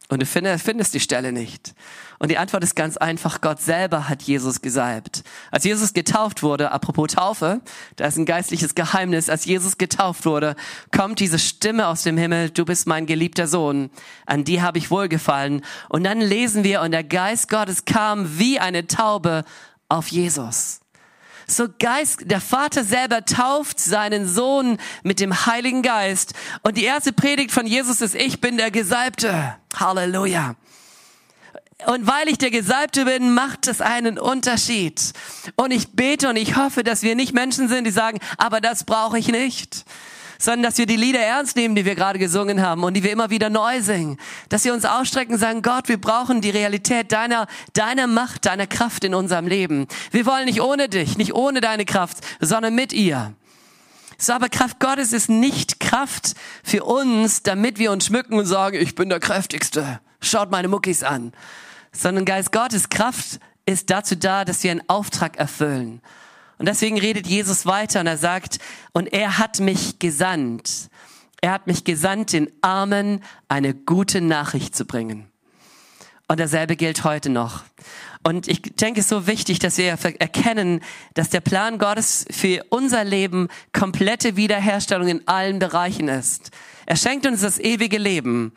und 0.08 0.22
du 0.22 0.26
findest 0.28 0.94
die 0.94 1.00
Stelle 1.00 1.32
nicht. 1.32 1.74
Und 2.20 2.30
die 2.30 2.38
Antwort 2.38 2.64
ist 2.64 2.76
ganz 2.76 2.96
einfach, 2.96 3.42
Gott 3.42 3.60
selber 3.60 4.08
hat 4.08 4.22
Jesus 4.22 4.62
gesalbt. 4.62 5.24
Als 5.50 5.64
Jesus 5.64 5.94
getauft 5.94 6.44
wurde, 6.44 6.72
apropos 6.72 7.14
Taufe, 7.14 7.62
da 7.96 8.06
ist 8.06 8.18
ein 8.18 8.28
geistliches 8.28 8.76
Geheimnis, 8.76 9.32
als 9.32 9.46
Jesus 9.46 9.80
getauft 9.80 10.28
wurde, 10.28 10.56
kommt 10.96 11.20
diese 11.20 11.40
Stimme 11.40 11.88
aus 11.88 12.04
dem 12.04 12.18
Himmel, 12.18 12.52
du 12.52 12.66
bist 12.66 12.86
mein 12.86 13.08
geliebter 13.08 13.48
Sohn, 13.48 13.90
an 14.28 14.44
die 14.44 14.62
habe 14.62 14.78
ich 14.78 14.92
wohlgefallen. 14.92 15.64
Und 15.90 16.04
dann 16.04 16.22
lesen 16.22 16.64
wir, 16.64 16.82
und 16.82 16.92
der 16.92 17.04
Geist 17.04 17.50
Gottes 17.50 17.86
kam 17.86 18.38
wie 18.38 18.60
eine 18.60 18.86
Taube 18.86 19.44
auf 19.88 20.10
Jesus. 20.10 20.82
So 21.50 21.68
Geist, 21.80 22.22
der 22.26 22.42
Vater 22.42 22.84
selber 22.84 23.26
tauft 23.26 23.80
seinen 23.80 24.28
Sohn 24.28 24.78
mit 25.04 25.20
dem 25.20 25.46
Heiligen 25.46 25.82
Geist. 25.82 26.34
Und 26.62 26.78
die 26.78 26.84
erste 26.84 27.12
Predigt 27.12 27.52
von 27.52 27.66
Jesus 27.66 28.02
ist, 28.02 28.16
ich 28.16 28.40
bin 28.40 28.58
der 28.58 28.72
Gesalbte. 28.72 29.56
Halleluja. 29.76 30.56
Und 31.88 32.06
weil 32.08 32.28
ich 32.28 32.38
der 32.38 32.52
Gesalbte 32.52 33.06
bin, 33.06 33.34
macht 33.34 33.68
es 33.68 33.82
einen 33.82 34.20
Unterschied. 34.20 35.14
Und 35.56 35.72
ich 35.72 35.94
bete 35.94 36.30
und 36.30 36.36
ich 36.36 36.56
hoffe, 36.56 36.84
dass 36.84 37.04
wir 37.04 37.16
nicht 37.16 37.34
Menschen 37.34 37.68
sind, 37.68 37.86
die 37.86 37.92
sagen, 37.92 38.20
aber 38.38 38.62
das 38.62 38.84
brauche 38.84 39.18
ich 39.18 39.30
nicht 39.30 39.86
sondern 40.40 40.64
dass 40.64 40.78
wir 40.78 40.86
die 40.86 40.96
Lieder 40.96 41.20
ernst 41.20 41.58
nehmen, 41.58 41.76
die 41.76 41.86
wir 41.86 41.96
gerade 41.96 42.18
gesungen 42.18 42.62
haben 42.62 42.84
und 42.84 42.96
die 42.96 43.04
wir 43.04 43.12
immer 43.12 43.30
wieder 43.30 43.50
neu 43.50 43.82
singen. 43.82 44.18
Dass 44.48 44.64
wir 44.64 44.74
uns 44.74 44.86
ausstrecken 44.86 45.34
und 45.34 45.40
sagen, 45.40 45.62
Gott, 45.62 45.90
wir 45.90 46.00
brauchen 46.00 46.42
die 46.42 46.50
Realität 46.50 47.12
deiner, 47.12 47.46
deiner 47.74 48.08
Macht, 48.08 48.46
deiner 48.46 48.66
Kraft 48.66 49.04
in 49.04 49.14
unserem 49.14 49.48
Leben. 49.48 49.86
Wir 50.12 50.26
wollen 50.26 50.46
nicht 50.46 50.62
ohne 50.62 50.88
dich, 50.88 51.18
nicht 51.18 51.34
ohne 51.34 51.60
deine 51.60 51.84
Kraft, 51.86 52.20
sondern 52.40 52.74
mit 52.74 52.94
ihr. 52.94 53.34
So, 54.18 54.34
aber 54.34 54.50
Kraft 54.50 54.80
Gottes 54.80 55.14
ist 55.14 55.30
nicht 55.30 55.80
Kraft 55.80 56.36
für 56.64 56.84
uns, 56.86 57.44
damit 57.44 57.78
wir 57.78 57.92
uns 57.92 58.06
schmücken 58.06 58.40
und 58.40 58.46
sagen, 58.46 58.78
ich 58.80 58.96
bin 58.96 59.10
der 59.10 59.20
Kräftigste. 59.20 60.00
Schaut 60.22 60.52
meine 60.52 60.70
Muckis 60.70 61.04
an. 61.04 61.34
Sondern 61.92 62.26
Geist 62.26 62.52
Gottes 62.52 62.90
Kraft 62.90 63.40
ist 63.66 63.90
dazu 63.90 64.16
da, 64.16 64.46
dass 64.46 64.64
wir 64.64 64.72
einen 64.72 64.88
Auftrag 64.88 65.38
erfüllen. 65.38 66.02
Und 66.60 66.68
deswegen 66.68 67.00
redet 67.00 67.26
Jesus 67.26 67.66
weiter 67.66 68.02
und 68.02 68.08
er 68.08 68.18
sagt, 68.18 68.60
und 68.92 69.08
er 69.08 69.38
hat 69.40 69.60
mich 69.60 69.98
gesandt. 69.98 70.90
Er 71.42 71.52
hat 71.52 71.68
mich 71.68 71.86
gesandt, 71.86 72.34
den 72.34 72.52
Armen 72.62 73.24
eine 73.48 73.74
gute 73.74 74.20
Nachricht 74.22 74.76
zu 74.76 74.86
bringen. 74.86 75.26
Und 76.28 76.40
dasselbe 76.40 76.76
gilt 76.76 77.06
heute 77.06 77.30
noch. 77.30 77.64
Und 78.24 78.48
ich 78.50 78.62
denke, 78.62 79.00
es 79.00 79.06
ist 79.06 79.10
so 79.10 79.26
wichtig, 79.26 79.60
dass 79.60 79.78
wir 79.78 79.98
erkennen, 80.20 80.82
dass 81.14 81.30
der 81.30 81.40
Plan 81.40 81.80
Gottes 81.80 82.26
für 82.30 82.66
unser 82.70 83.06
Leben 83.06 83.48
komplette 83.74 84.36
Wiederherstellung 84.36 85.08
in 85.08 85.28
allen 85.28 85.60
Bereichen 85.60 86.10
ist. 86.10 86.52
Er 86.86 86.98
schenkt 86.98 87.26
uns 87.26 87.42
das 87.42 87.58
ewige 87.58 87.98
Leben 87.98 88.52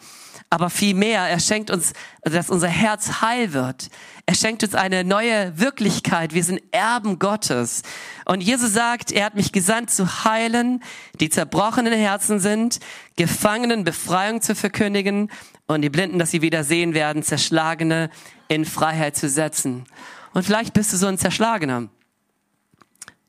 aber 0.52 0.68
viel 0.68 0.92
mehr, 0.92 1.22
er 1.22 1.40
schenkt 1.40 1.70
uns, 1.70 1.94
dass 2.20 2.50
unser 2.50 2.68
Herz 2.68 3.22
heil 3.22 3.54
wird. 3.54 3.88
Er 4.26 4.34
schenkt 4.34 4.62
uns 4.62 4.74
eine 4.74 5.02
neue 5.02 5.58
Wirklichkeit. 5.58 6.34
Wir 6.34 6.44
sind 6.44 6.60
Erben 6.72 7.18
Gottes. 7.18 7.80
Und 8.26 8.42
Jesus 8.42 8.74
sagt, 8.74 9.12
er 9.12 9.24
hat 9.24 9.34
mich 9.34 9.52
gesandt 9.52 9.88
zu 9.88 10.24
heilen, 10.26 10.82
die 11.20 11.30
zerbrochenen 11.30 11.94
Herzen 11.94 12.38
sind, 12.38 12.80
Gefangenen 13.16 13.84
Befreiung 13.84 14.42
zu 14.42 14.54
verkündigen 14.54 15.30
und 15.68 15.80
die 15.80 15.88
Blinden, 15.88 16.18
dass 16.18 16.32
sie 16.32 16.42
wieder 16.42 16.64
sehen 16.64 16.92
werden, 16.92 17.22
Zerschlagene 17.22 18.10
in 18.48 18.66
Freiheit 18.66 19.16
zu 19.16 19.30
setzen. 19.30 19.86
Und 20.34 20.44
vielleicht 20.44 20.74
bist 20.74 20.92
du 20.92 20.98
so 20.98 21.06
ein 21.06 21.16
Zerschlagener 21.16 21.88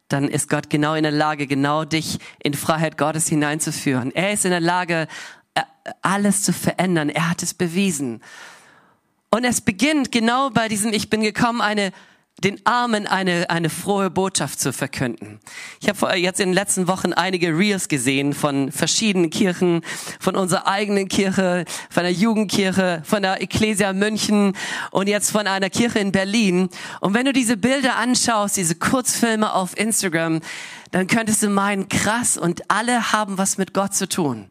dann 0.09 0.27
ist 0.27 0.47
Gott 0.47 0.69
genau 0.69 0.93
in 0.93 1.01
der 1.01 1.11
Lage, 1.11 1.47
genau 1.47 1.85
dich 1.85 2.19
in 2.43 2.53
Freiheit 2.53 2.99
Gottes 2.99 3.27
hineinzuführen. 3.27 4.13
Er 4.13 4.31
ist 4.31 4.45
in 4.45 4.51
der 4.51 4.59
Lage, 4.59 5.07
alles 6.01 6.43
zu 6.43 6.53
verändern. 6.53 7.09
Er 7.09 7.29
hat 7.29 7.43
es 7.43 7.53
bewiesen. 7.53 8.21
Und 9.29 9.43
es 9.45 9.61
beginnt 9.61 10.11
genau 10.11 10.49
bei 10.49 10.67
diesem, 10.67 10.93
ich 10.93 11.09
bin 11.09 11.21
gekommen, 11.21 11.61
eine 11.61 11.91
den 12.43 12.65
Armen 12.65 13.07
eine, 13.07 13.49
eine 13.49 13.69
frohe 13.69 14.09
Botschaft 14.09 14.59
zu 14.59 14.73
verkünden. 14.73 15.39
Ich 15.79 15.87
habe 15.87 16.17
jetzt 16.17 16.39
in 16.39 16.49
den 16.49 16.53
letzten 16.53 16.87
Wochen 16.87 17.13
einige 17.13 17.57
Reels 17.57 17.87
gesehen 17.87 18.33
von 18.33 18.71
verschiedenen 18.71 19.29
Kirchen, 19.29 19.81
von 20.19 20.35
unserer 20.35 20.67
eigenen 20.67 21.07
Kirche, 21.07 21.65
von 21.89 22.03
der 22.03 22.11
Jugendkirche, 22.11 23.01
von 23.05 23.21
der 23.21 23.41
Ecclesia 23.41 23.93
München 23.93 24.57
und 24.91 25.07
jetzt 25.07 25.31
von 25.31 25.47
einer 25.47 25.69
Kirche 25.69 25.99
in 25.99 26.11
Berlin. 26.11 26.69
Und 26.99 27.13
wenn 27.13 27.25
du 27.25 27.33
diese 27.33 27.55
Bilder 27.55 27.95
anschaust, 27.95 28.57
diese 28.57 28.75
Kurzfilme 28.75 29.53
auf 29.53 29.77
Instagram, 29.77 30.41
dann 30.91 31.07
könntest 31.07 31.43
du 31.43 31.49
meinen, 31.49 31.87
krass, 31.87 32.37
und 32.37 32.69
alle 32.69 33.13
haben 33.13 33.37
was 33.37 33.57
mit 33.57 33.73
Gott 33.73 33.93
zu 33.93 34.09
tun. 34.09 34.49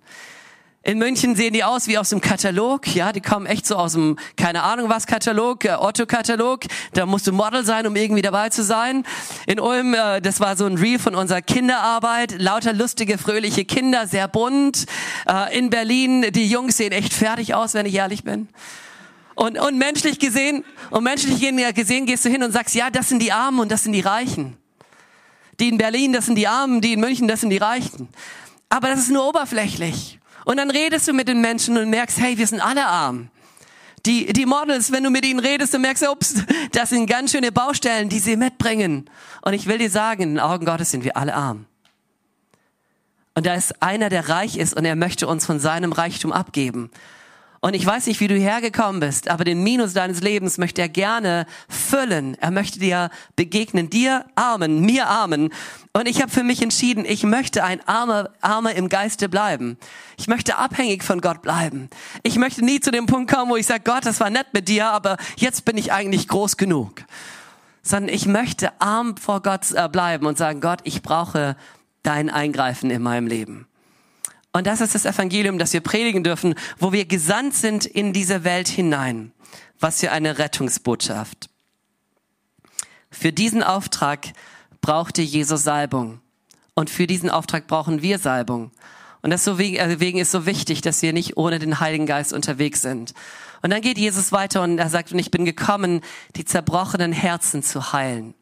In 0.85 0.99
München 0.99 1.37
sehen 1.37 1.53
die 1.53 1.62
aus 1.62 1.87
wie 1.87 1.97
aus 1.97 2.09
dem 2.09 2.21
Katalog, 2.21 2.92
ja, 2.92 3.12
die 3.12 3.21
kommen 3.21 3.47
echt 3.47 3.68
so 3.68 3.77
aus 3.77 3.92
dem, 3.92 4.18
keine 4.37 4.64
Ahnung 4.64 4.88
was 4.88 5.07
Katalog, 5.07 5.64
äh, 5.64 5.77
Otto-Katalog, 5.79 6.64
da 6.92 7.07
musst 7.07 7.29
du 7.29 7.33
Model 7.33 7.64
sein, 7.64 7.87
um 7.87 7.95
irgendwie 7.95 8.21
dabei 8.21 8.49
zu 8.49 8.64
sein. 8.64 9.05
In 9.47 9.61
Ulm, 9.61 9.95
äh, 9.95 10.21
das 10.21 10.40
war 10.40 10.57
so 10.57 10.66
ein 10.66 10.77
Reel 10.77 10.99
von 10.99 11.14
unserer 11.14 11.40
Kinderarbeit, 11.40 12.35
lauter 12.37 12.73
lustige, 12.73 13.16
fröhliche 13.16 13.64
Kinder, 13.64 14.09
sehr 14.09 14.27
bunt. 14.27 14.87
Äh, 15.29 15.57
in 15.57 15.71
Berlin, 15.71 16.27
die 16.33 16.49
Jungs 16.49 16.79
sehen 16.79 16.90
echt 16.90 17.14
fertig 17.14 17.55
aus, 17.55 17.75
wenn 17.75 17.87
ich 17.87 17.95
ehrlich 17.95 18.25
bin. 18.25 18.49
Und, 19.37 19.61
und 19.61 19.79
menschlich 19.79 20.18
gesehen, 20.18 20.64
und 20.90 21.05
menschlich 21.05 21.38
gesehen 21.75 22.07
gehst 22.07 22.25
du 22.25 22.29
hin 22.29 22.42
und 22.42 22.51
sagst, 22.51 22.75
ja, 22.75 22.90
das 22.90 23.09
sind 23.09 23.23
die 23.23 23.31
Armen 23.31 23.61
und 23.61 23.71
das 23.71 23.85
sind 23.85 23.92
die 23.92 24.01
Reichen. 24.01 24.57
Die 25.61 25.68
in 25.68 25.79
Berlin, 25.79 26.12
das 26.12 26.27
sind 26.27 26.35
die 26.35 26.49
Armen, 26.49 26.81
die 26.81 26.95
in 26.95 27.01
München, 27.01 27.29
das 27.29 27.40
sind 27.40 27.51
die 27.51 27.59
Reichen. 27.59 28.09
Aber 28.68 28.88
das 28.88 28.99
ist 28.99 29.11
nur 29.12 29.29
oberflächlich. 29.29 30.18
Und 30.44 30.57
dann 30.57 30.70
redest 30.70 31.09
du 31.09 31.12
mit 31.12 31.28
den 31.28 31.40
Menschen 31.40 31.76
und 31.76 31.90
merkst, 31.90 32.18
hey, 32.18 32.37
wir 32.38 32.46
sind 32.46 32.61
alle 32.61 32.87
arm. 32.87 33.28
Die, 34.07 34.33
die 34.33 34.46
Models, 34.46 34.90
wenn 34.90 35.05
du 35.05 35.11
mit 35.11 35.24
ihnen 35.24 35.38
redest, 35.38 35.74
dann 35.74 35.83
merkst 35.83 36.09
ups, 36.09 36.35
das 36.72 36.90
sind 36.90 37.07
ganz 37.07 37.31
schöne 37.31 37.52
Baustellen, 37.52 38.09
die 38.09 38.18
sie 38.18 38.37
mitbringen. 38.37 39.09
Und 39.42 39.52
ich 39.52 39.66
will 39.66 39.78
dir 39.78 39.90
sagen, 39.90 40.22
in 40.22 40.28
den 40.31 40.40
Augen 40.40 40.66
Gottes 40.66 40.90
sind 40.90 41.05
wir 41.05 41.16
alle 41.16 41.35
arm. 41.35 41.66
Und 43.35 43.46
da 43.46 43.55
ist 43.55 43.83
einer, 43.83 44.09
der 44.09 44.28
reich 44.28 44.57
ist 44.57 44.74
und 44.74 44.85
er 44.85 44.96
möchte 44.96 45.26
uns 45.26 45.46
von 45.46 45.59
seinem 45.59 45.92
Reichtum 45.92 46.33
abgeben. 46.33 46.90
Und 47.64 47.75
ich 47.75 47.87
weiß 47.87 48.09
nicht, 48.09 48.18
wie 48.18 48.27
du 48.27 48.35
hergekommen 48.35 48.98
bist, 48.98 49.31
aber 49.31 49.44
den 49.44 49.62
Minus 49.62 49.92
deines 49.92 50.20
Lebens 50.20 50.59
möchte 50.59 50.83
er 50.83 50.88
gerne 50.88 51.46
füllen. 51.68 52.37
Er 52.40 52.51
möchte 52.51 52.81
dir 52.81 53.09
begegnen, 53.37 53.88
dir 53.88 54.25
Armen, 54.35 54.81
mir 54.81 55.07
Armen. 55.07 55.51
Und 55.92 56.09
ich 56.09 56.20
habe 56.20 56.33
für 56.33 56.42
mich 56.42 56.61
entschieden, 56.61 57.05
ich 57.05 57.22
möchte 57.22 57.62
ein 57.62 57.81
Armer, 57.87 58.31
Armer 58.40 58.75
im 58.75 58.88
Geiste 58.88 59.29
bleiben. 59.29 59.79
Ich 60.16 60.27
möchte 60.27 60.59
abhängig 60.59 61.05
von 61.05 61.20
Gott 61.20 61.40
bleiben. 61.40 61.88
Ich 62.25 62.35
möchte 62.35 62.64
nie 62.64 62.81
zu 62.81 62.90
dem 62.90 63.07
Punkt 63.07 63.33
kommen, 63.33 63.48
wo 63.48 63.57
ich 63.57 63.66
sage, 63.66 63.85
Gott, 63.85 64.07
das 64.07 64.18
war 64.18 64.29
nett 64.29 64.48
mit 64.53 64.66
dir, 64.66 64.88
aber 64.88 65.16
jetzt 65.37 65.64
bin 65.64 65.79
ich 65.79 65.92
eigentlich 65.92 66.27
groß 66.27 66.57
genug. 66.57 67.05
Sondern 67.85 68.12
ich 68.12 68.27
möchte 68.27 68.72
arm 68.81 69.16
vor 69.16 69.40
Gott 69.40 69.70
äh, 69.70 69.88
bleiben 69.88 70.27
und 70.27 70.37
sagen, 70.37 70.61
Gott, 70.61 70.81
ich 70.83 71.01
brauche 71.01 71.55
dein 72.03 72.29
Eingreifen 72.29 72.90
in 72.90 73.03
meinem 73.03 73.29
Leben. 73.29 73.68
Und 74.53 74.67
das 74.67 74.81
ist 74.81 74.95
das 74.95 75.07
Evangelium, 75.07 75.59
das 75.59 75.73
wir 75.73 75.81
predigen 75.81 76.25
dürfen, 76.25 76.55
wo 76.79 76.93
wir 76.93 77.07
gesandt 77.07 77.55
sind 77.55 77.87
in 77.87 78.12
diese 78.12 78.45
Welt 78.45 78.69
hinein. 78.69 79.33
Was 79.81 80.01
für 80.01 80.12
eine 80.12 80.38
Rettungsbotschaft. 80.38 81.49
Für 83.11 83.33
diesen 83.33 83.62
Auftrag 83.62 84.33
brauchte 84.81 85.23
Jesus 85.23 85.65
Salbung. 85.65 86.21
Und 86.75 86.91
für 86.91 87.07
diesen 87.07 87.31
Auftrag 87.31 87.67
brauchen 87.67 88.03
wir 88.03 88.19
Salbung. 88.19 88.71
Und 89.23 89.31
deswegen 89.31 90.19
äh, 90.19 90.21
ist 90.21 90.33
so 90.33 90.47
wichtig, 90.47 90.83
dass 90.83 91.01
wir 91.03 91.12
nicht 91.12 91.37
ohne 91.37 91.59
den 91.59 91.81
Heiligen 91.81 92.07
Geist 92.07 92.33
unterwegs 92.33 92.83
sind. 92.83 93.15
Und 93.62 93.71
dann 93.71 93.81
geht 93.81 93.97
Jesus 93.97 94.33
weiter 94.33 94.62
und 94.62 94.79
er 94.79 94.88
sagt, 94.88 95.12
und 95.12 95.19
ich 95.19 95.31
bin 95.31 95.45
gekommen, 95.45 96.01
die 96.35 96.45
zerbrochenen 96.45 97.12
Herzen 97.12 97.62
zu 97.62 97.93
heilen. 97.93 98.35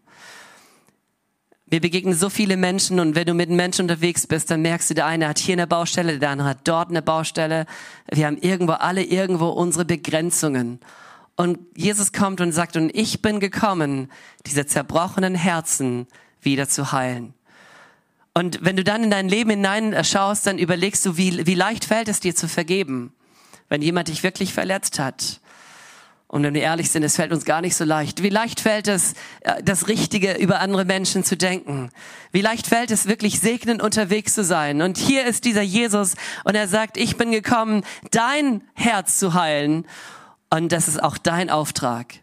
Wir 1.71 1.81
begegnen 1.81 2.15
so 2.15 2.29
viele 2.29 2.57
Menschen 2.57 2.99
und 2.99 3.15
wenn 3.15 3.27
du 3.27 3.35
mit 3.35 3.49
Menschen 3.49 3.83
unterwegs 3.83 4.27
bist, 4.27 4.51
dann 4.51 4.61
merkst 4.61 4.91
du, 4.91 4.95
der 4.95 5.07
eine 5.07 5.29
hat 5.29 5.39
hier 5.39 5.53
eine 5.53 5.69
Baustelle, 5.69 6.19
der 6.19 6.31
andere 6.31 6.49
hat 6.49 6.59
dort 6.65 6.91
eine 6.91 7.01
Baustelle. 7.01 7.65
Wir 8.11 8.27
haben 8.27 8.39
irgendwo 8.39 8.73
alle 8.73 9.05
irgendwo 9.05 9.49
unsere 9.51 9.85
Begrenzungen. 9.85 10.81
Und 11.37 11.61
Jesus 11.77 12.13
kommt 12.13 12.41
und 12.41 12.51
sagt, 12.51 12.77
und 12.77 12.95
ich 12.95 13.23
bin 13.23 13.39
gekommen, 13.39 14.11
diese 14.47 14.67
zerbrochenen 14.67 15.37
Herzen 15.37 16.09
wieder 16.43 16.69
zu 16.69 16.91
heilen. 16.91 17.35
Und 18.35 18.65
wenn 18.65 18.77
du 18.77 18.83
dann 18.83 19.05
in 19.05 19.11
dein 19.11 19.29
Leben 19.29 19.51
hineinschaust, 19.51 20.47
dann 20.49 20.59
überlegst 20.59 21.07
du, 21.07 21.17
wie, 21.17 21.47
wie 21.47 21.55
leicht 21.55 21.85
fällt 21.85 22.09
es 22.09 22.19
dir 22.19 22.35
zu 22.35 22.49
vergeben, 22.49 23.13
wenn 23.69 23.81
jemand 23.81 24.09
dich 24.09 24.25
wirklich 24.25 24.53
verletzt 24.53 24.99
hat. 24.99 25.41
Und 26.31 26.45
wenn 26.45 26.55
wir 26.55 26.63
ehrlich 26.63 26.93
sind, 26.93 27.03
es 27.03 27.17
fällt 27.17 27.33
uns 27.33 27.45
gar 27.45 27.61
nicht 27.61 27.75
so 27.75 27.83
leicht. 27.83 28.23
Wie 28.23 28.29
leicht 28.29 28.61
fällt 28.61 28.87
es, 28.87 29.15
äh, 29.41 29.65
das 29.65 29.89
Richtige 29.89 30.35
über 30.35 30.61
andere 30.61 30.85
Menschen 30.85 31.25
zu 31.25 31.37
denken? 31.37 31.91
Wie 32.31 32.41
leicht 32.41 32.69
fällt 32.69 32.93
es, 32.93 33.09
wirklich 33.09 33.41
segnend 33.41 33.83
unterwegs 33.83 34.35
zu 34.35 34.45
sein? 34.45 34.81
Und 34.81 34.97
hier 34.97 35.27
ist 35.27 35.45
dieser 35.45 35.63
Jesus 35.63 36.15
und 36.45 36.55
er 36.55 36.69
sagt, 36.69 36.99
ich 36.99 37.17
bin 37.17 37.33
gekommen, 37.33 37.83
dein 38.13 38.63
Herz 38.75 39.19
zu 39.19 39.35
heilen. 39.35 39.85
Und 40.51 40.71
das 40.71 40.87
ist 40.87 41.03
auch 41.03 41.19
dein 41.19 41.51
Auftrag. 41.51 42.15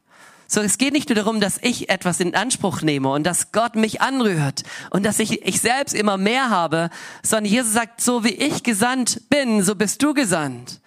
So, 0.48 0.62
es 0.62 0.78
geht 0.78 0.94
nicht 0.94 1.10
nur 1.10 1.18
darum, 1.18 1.42
dass 1.42 1.60
ich 1.62 1.90
etwas 1.90 2.22
in 2.22 2.34
Anspruch 2.34 2.82
nehme 2.82 3.10
und 3.10 3.26
dass 3.26 3.52
Gott 3.52 3.76
mich 3.76 4.00
anrührt 4.00 4.64
und 4.90 5.06
dass 5.06 5.20
ich, 5.20 5.46
ich 5.46 5.60
selbst 5.60 5.94
immer 5.94 6.16
mehr 6.16 6.50
habe, 6.50 6.92
sondern 7.24 7.52
Jesus 7.52 7.74
sagt, 7.74 8.00
so 8.00 8.24
wie 8.24 8.36
ich 8.36 8.64
gesandt 8.64 9.24
bin, 9.30 9.64
so 9.64 9.76
bist 9.76 10.02
du 10.02 10.14
gesandt. 10.14 10.80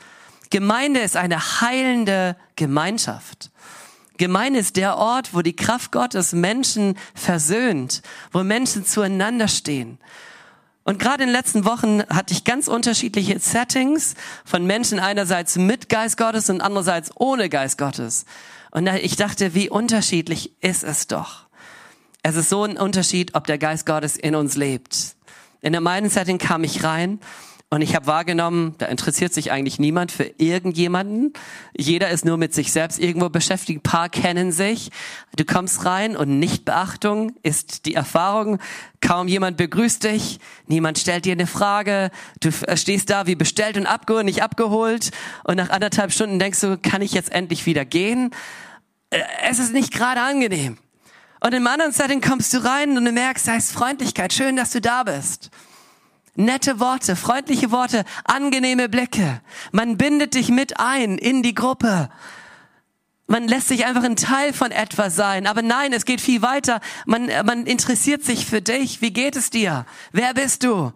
Gemeinde 0.50 1.00
ist 1.00 1.16
eine 1.16 1.60
heilende 1.60 2.36
Gemeinschaft. 2.56 3.50
Gemeinde 4.16 4.58
ist 4.58 4.76
der 4.76 4.96
Ort, 4.98 5.32
wo 5.32 5.42
die 5.42 5.54
Kraft 5.54 5.92
Gottes 5.92 6.32
Menschen 6.32 6.98
versöhnt, 7.14 8.02
wo 8.32 8.42
Menschen 8.42 8.84
zueinander 8.84 9.48
stehen. 9.48 9.98
Und 10.82 10.98
gerade 10.98 11.22
in 11.22 11.28
den 11.28 11.36
letzten 11.36 11.64
Wochen 11.64 12.02
hatte 12.08 12.34
ich 12.34 12.44
ganz 12.44 12.66
unterschiedliche 12.66 13.38
Settings 13.38 14.14
von 14.44 14.66
Menschen 14.66 14.98
einerseits 14.98 15.56
mit 15.56 15.88
Geist 15.88 16.16
Gottes 16.16 16.50
und 16.50 16.60
andererseits 16.60 17.12
ohne 17.14 17.48
Geist 17.48 17.78
Gottes. 17.78 18.24
Und 18.72 18.88
ich 18.88 19.16
dachte, 19.16 19.54
wie 19.54 19.70
unterschiedlich 19.70 20.52
ist 20.60 20.82
es 20.82 21.06
doch. 21.06 21.46
Es 22.22 22.36
ist 22.36 22.48
so 22.48 22.64
ein 22.64 22.76
Unterschied, 22.76 23.34
ob 23.34 23.46
der 23.46 23.56
Geist 23.56 23.86
Gottes 23.86 24.16
in 24.16 24.34
uns 24.34 24.56
lebt. 24.56 25.14
In 25.62 25.72
der 25.72 25.80
meinen 25.80 26.10
Setting 26.10 26.38
kam 26.38 26.64
ich 26.64 26.82
rein 26.82 27.20
und 27.72 27.82
ich 27.82 27.94
habe 27.94 28.08
wahrgenommen, 28.08 28.74
da 28.78 28.86
interessiert 28.86 29.32
sich 29.32 29.52
eigentlich 29.52 29.78
niemand 29.78 30.10
für 30.10 30.24
irgendjemanden. 30.38 31.32
Jeder 31.76 32.10
ist 32.10 32.24
nur 32.24 32.36
mit 32.36 32.52
sich 32.52 32.72
selbst 32.72 32.98
irgendwo 32.98 33.28
beschäftigt. 33.28 33.78
Ein 33.78 33.82
paar 33.82 34.08
kennen 34.08 34.50
sich. 34.50 34.90
Du 35.36 35.44
kommst 35.44 35.84
rein 35.84 36.16
und 36.16 36.40
Nichtbeachtung 36.40 37.32
ist 37.44 37.86
die 37.86 37.94
Erfahrung. 37.94 38.58
Kaum 39.00 39.28
jemand 39.28 39.56
begrüßt 39.56 40.02
dich. 40.02 40.40
Niemand 40.66 40.98
stellt 40.98 41.26
dir 41.26 41.32
eine 41.34 41.46
Frage. 41.46 42.10
Du 42.40 42.50
stehst 42.74 43.08
da 43.08 43.28
wie 43.28 43.36
bestellt 43.36 43.76
und 43.76 43.86
abgeholt, 43.86 44.24
nicht 44.24 44.42
abgeholt. 44.42 45.12
Und 45.44 45.54
nach 45.54 45.70
anderthalb 45.70 46.10
Stunden 46.10 46.40
denkst 46.40 46.60
du, 46.60 46.76
kann 46.76 47.02
ich 47.02 47.12
jetzt 47.12 47.30
endlich 47.30 47.66
wieder 47.66 47.84
gehen? 47.84 48.32
Äh, 49.10 49.20
es 49.48 49.60
ist 49.60 49.72
nicht 49.72 49.92
gerade 49.92 50.22
angenehm. 50.22 50.76
Und 51.38 51.54
im 51.54 51.68
anderen 51.68 51.92
Setting 51.92 52.20
kommst 52.20 52.52
du 52.52 52.64
rein 52.64 52.98
und 52.98 53.04
du 53.04 53.12
merkst, 53.12 53.46
da 53.46 53.54
ist 53.54 53.70
Freundlichkeit. 53.70 54.32
Schön, 54.32 54.56
dass 54.56 54.72
du 54.72 54.80
da 54.80 55.04
bist. 55.04 55.50
Nette 56.40 56.80
Worte, 56.80 57.16
freundliche 57.16 57.70
Worte, 57.70 58.04
angenehme 58.24 58.88
Blicke. 58.88 59.40
Man 59.72 59.98
bindet 59.98 60.34
dich 60.34 60.48
mit 60.48 60.80
ein 60.80 61.18
in 61.18 61.42
die 61.42 61.54
Gruppe. 61.54 62.08
Man 63.26 63.46
lässt 63.46 63.68
sich 63.68 63.84
einfach 63.84 64.02
ein 64.02 64.16
Teil 64.16 64.52
von 64.52 64.70
etwas 64.70 65.14
sein. 65.14 65.46
Aber 65.46 65.62
nein, 65.62 65.92
es 65.92 66.04
geht 66.04 66.20
viel 66.20 66.42
weiter. 66.42 66.80
Man, 67.06 67.26
man 67.44 67.66
interessiert 67.66 68.24
sich 68.24 68.46
für 68.46 68.62
dich. 68.62 69.02
Wie 69.02 69.12
geht 69.12 69.36
es 69.36 69.50
dir? 69.50 69.86
Wer 70.12 70.34
bist 70.34 70.64
du? 70.64 70.92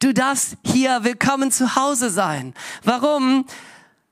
Du 0.00 0.14
darfst 0.14 0.56
hier 0.64 1.04
willkommen 1.04 1.52
zu 1.52 1.76
Hause 1.76 2.08
sein. 2.10 2.54
Warum? 2.82 3.44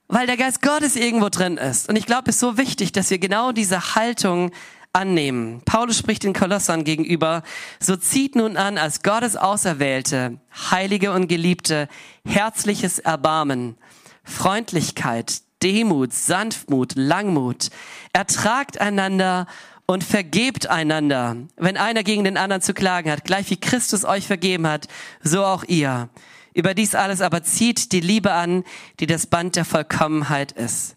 Weil 0.08 0.26
der 0.26 0.36
Geist 0.36 0.62
Gottes 0.62 0.94
irgendwo 0.94 1.28
drin 1.30 1.56
ist. 1.56 1.88
Und 1.88 1.96
ich 1.96 2.06
glaube, 2.06 2.28
es 2.28 2.36
ist 2.36 2.40
so 2.40 2.58
wichtig, 2.58 2.92
dass 2.92 3.10
wir 3.10 3.18
genau 3.18 3.52
diese 3.52 3.94
Haltung 3.94 4.52
annehmen. 4.96 5.60
Paulus 5.64 5.98
spricht 5.98 6.24
den 6.24 6.32
Kolossern 6.32 6.82
gegenüber, 6.82 7.42
so 7.78 7.96
zieht 7.96 8.34
nun 8.34 8.56
an 8.56 8.78
als 8.78 9.02
Gottes 9.02 9.36
Auserwählte, 9.36 10.40
Heilige 10.70 11.12
und 11.12 11.28
Geliebte, 11.28 11.88
herzliches 12.26 12.98
Erbarmen, 12.98 13.76
Freundlichkeit, 14.24 15.42
Demut, 15.62 16.12
Sanftmut, 16.12 16.94
Langmut, 16.96 17.68
ertragt 18.12 18.80
einander 18.80 19.46
und 19.86 20.02
vergebt 20.02 20.66
einander, 20.68 21.36
wenn 21.56 21.76
einer 21.76 22.02
gegen 22.02 22.24
den 22.24 22.38
anderen 22.38 22.62
zu 22.62 22.74
klagen 22.74 23.10
hat, 23.10 23.24
gleich 23.24 23.50
wie 23.50 23.60
Christus 23.60 24.04
euch 24.04 24.26
vergeben 24.26 24.66
hat, 24.66 24.88
so 25.22 25.44
auch 25.44 25.64
ihr. 25.64 26.08
Über 26.54 26.72
dies 26.72 26.94
alles 26.94 27.20
aber 27.20 27.42
zieht 27.42 27.92
die 27.92 28.00
Liebe 28.00 28.32
an, 28.32 28.64
die 28.98 29.06
das 29.06 29.26
Band 29.26 29.56
der 29.56 29.66
Vollkommenheit 29.66 30.52
ist. 30.52 30.96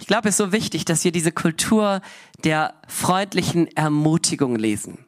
Ich 0.00 0.06
glaube, 0.06 0.28
es 0.28 0.34
ist 0.34 0.38
so 0.38 0.52
wichtig, 0.52 0.84
dass 0.84 1.04
wir 1.04 1.12
diese 1.12 1.32
Kultur 1.32 2.00
der 2.44 2.74
freundlichen 2.86 3.74
Ermutigung 3.76 4.56
lesen. 4.56 5.04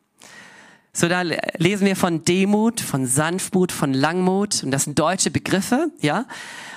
So, 0.92 1.08
da 1.08 1.20
lesen 1.20 1.86
wir 1.86 1.94
von 1.94 2.24
Demut, 2.24 2.80
von 2.80 3.06
Sanftmut, 3.06 3.70
von 3.70 3.92
Langmut. 3.92 4.62
Und 4.62 4.70
das 4.70 4.84
sind 4.84 4.98
deutsche 4.98 5.30
Begriffe, 5.30 5.90
ja. 6.00 6.24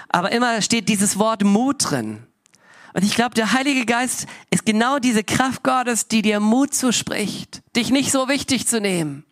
Aber 0.10 0.32
immer 0.34 0.62
steht 0.62 0.90
dieses 0.90 1.18
Wort 1.18 1.44
Mut 1.46 1.90
drin. 1.90 2.24
Und 2.94 3.06
ich 3.06 3.16
glaube, 3.16 3.36
der 3.36 3.54
Heilige 3.54 3.86
Geist 3.86 4.26
ist 4.50 4.66
genau 4.66 5.00
diese 5.00 5.24
Kraft 5.24 5.64
Gottes, 5.64 6.08
die 6.08 6.22
dir 6.22 6.40
Mut 6.40 6.74
zuspricht, 6.74 7.62
dich 7.76 7.92
nicht 7.92 8.12
so 8.12 8.28
wichtig 8.28 8.68
zu 8.68 8.82
nehmen. 8.82 9.24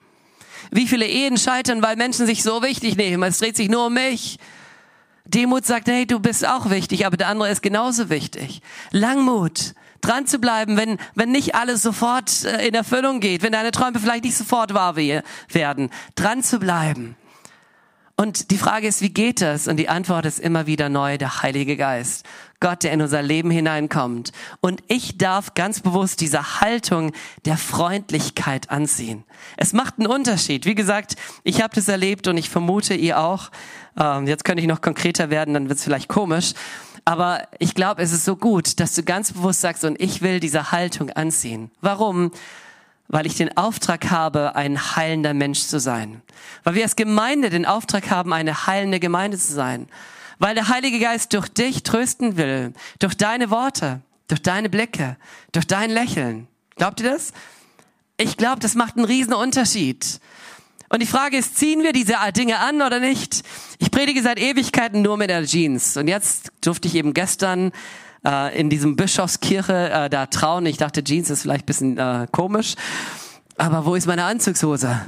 Wie 0.72 0.88
viele 0.88 1.08
Ehen 1.08 1.38
scheitern, 1.38 1.82
weil 1.82 1.96
Menschen 1.98 2.26
sich 2.26 2.44
so 2.44 2.62
wichtig 2.62 2.96
nehmen. 2.96 3.24
Es 3.24 3.40
dreht 3.40 3.58
sich 3.58 3.68
nur 3.68 3.88
um 3.88 3.94
mich. 3.94 4.38
Demut 5.26 5.66
sagt, 5.66 5.90
hey, 5.90 6.06
du 6.06 6.20
bist 6.20 6.48
auch 6.48 6.70
wichtig, 6.70 7.06
aber 7.06 7.18
der 7.18 7.28
andere 7.28 7.50
ist 7.50 7.62
genauso 7.62 8.10
wichtig. 8.10 8.62
Langmut, 8.92 9.74
dran 10.01 10.27
zu 10.27 10.39
bleiben, 10.39 10.77
wenn, 10.77 10.97
wenn 11.15 11.31
nicht 11.31 11.55
alles 11.55 11.81
sofort 11.81 12.43
äh, 12.43 12.67
in 12.67 12.73
Erfüllung 12.73 13.19
geht, 13.19 13.43
wenn 13.43 13.51
deine 13.51 13.71
Träume 13.71 13.99
vielleicht 13.99 14.23
nicht 14.23 14.38
sofort 14.38 14.73
wahr 14.73 14.95
werden, 14.95 15.89
dran 16.15 16.43
zu 16.43 16.60
bleiben. 16.60 17.15
Und 18.19 18.49
die 18.49 18.57
Frage 18.57 18.88
ist, 18.88 19.01
wie 19.01 19.12
geht 19.12 19.41
das? 19.41 19.67
Und 19.67 19.77
die 19.77 19.89
Antwort 19.89 20.25
ist 20.25 20.39
immer 20.39 20.65
wieder 20.65 20.89
neu, 20.89 21.19
der 21.19 21.43
Heilige 21.43 21.77
Geist. 21.77 22.25
Gott, 22.60 22.81
der 22.81 22.91
in 22.91 23.03
unser 23.03 23.21
Leben 23.21 23.51
hineinkommt. 23.51 24.31
Und 24.60 24.81
ich 24.88 25.19
darf 25.19 25.53
ganz 25.53 25.81
bewusst 25.81 26.19
diese 26.19 26.60
Haltung 26.60 27.12
der 27.45 27.57
Freundlichkeit 27.57 28.71
anziehen. 28.71 29.23
Es 29.55 29.71
macht 29.71 29.99
einen 29.99 30.07
Unterschied. 30.07 30.65
Wie 30.65 30.73
gesagt, 30.73 31.15
ich 31.43 31.62
habe 31.62 31.75
das 31.75 31.88
erlebt 31.88 32.27
und 32.27 32.38
ich 32.38 32.49
vermute 32.49 32.95
ihr 32.95 33.19
auch. 33.19 33.51
Ähm, 33.99 34.25
jetzt 34.25 34.45
könnte 34.45 34.62
ich 34.62 34.67
noch 34.67 34.81
konkreter 34.81 35.29
werden, 35.29 35.53
dann 35.53 35.69
wird 35.69 35.77
es 35.77 35.83
vielleicht 35.83 36.07
komisch. 36.10 36.53
Aber 37.08 37.48
ich 37.58 37.74
glaube, 37.74 38.02
es 38.02 38.12
ist 38.12 38.26
so 38.26 38.36
gut, 38.36 38.82
dass 38.82 38.93
du 38.93 39.02
ganz 39.02 39.32
bewusst 39.32 39.62
sagst, 39.62 39.86
und 39.86 39.98
ich 40.02 40.22
will 40.22 40.41
diese 40.41 40.74
Haltung 40.74 41.10
anziehen. 41.10 41.72
Warum? 41.80 42.32
weil 43.08 43.26
ich 43.26 43.36
den 43.36 43.56
Auftrag 43.56 44.12
habe, 44.12 44.58
ein 44.58 44.98
heilender 44.98 45.34
Mensch 45.34 45.62
zu 45.62 45.80
sein. 45.80 46.22
Weil 46.65 46.76
wir 46.76 46.84
als 46.84 46.98
Gemeinde 46.98 47.50
den 47.50 47.65
Auftrag 47.65 48.10
haben, 48.10 48.34
eine 48.34 48.67
heilende 48.67 49.00
Gemeinde 49.00 49.38
zu 49.38 49.54
sein. 49.54 49.88
Weil 50.39 50.56
der 50.56 50.67
Heilige 50.67 51.00
Geist 51.00 51.32
durch 51.32 51.48
dich 51.48 51.84
trösten 51.84 52.36
will, 52.36 52.74
durch 53.00 53.15
deine 53.15 53.50
Worte, 53.50 54.02
durch 54.28 54.41
deine 54.41 54.67
Blicke, 54.67 55.15
durch 55.54 55.65
dein 55.65 55.89
Lächeln. 55.89 56.50
Glaubt 56.76 57.00
ihr 57.00 57.10
das? 57.10 57.32
Ich 58.17 58.36
glaube, 58.36 58.60
das 58.60 58.76
macht 58.76 58.98
einen 58.98 59.06
riesen 59.06 59.34
Unterschied. 59.34 60.20
Und 60.89 61.02
die 61.02 61.08
Frage 61.08 61.38
ist, 61.38 61.58
ziehen 61.58 61.84
wir 61.84 61.91
diese 61.91 62.15
Dinge 62.36 62.60
an 62.60 62.82
oder 62.82 63.00
nicht? 63.00 63.43
Ich 63.78 63.91
predige 63.91 64.21
seit 64.21 64.39
Ewigkeiten 64.39 65.02
nur 65.02 65.17
mit 65.17 65.30
der 65.30 65.45
Jeans. 65.45 65.97
Und 65.97 66.08
jetzt 66.08 66.52
durfte 66.62 66.88
ich 66.88 66.95
eben 66.95 67.13
gestern 67.13 67.71
äh, 68.26 68.58
in 68.58 68.69
diesem 68.69 68.95
Bischofskirche 68.95 69.89
äh, 69.89 70.10
da 70.10 70.28
trauen. 70.28 70.65
Ich 70.65 70.78
dachte, 70.78 71.04
Jeans 71.04 71.30
ist 71.30 71.41
vielleicht 71.41 71.65
bisschen 71.65 71.97
äh, 71.97 72.28
komisch. 72.32 72.76
Aber 73.58 73.86
wo 73.86 73.95
ist 73.95 74.08
meine 74.08 74.23
Anzugshose? 74.23 75.02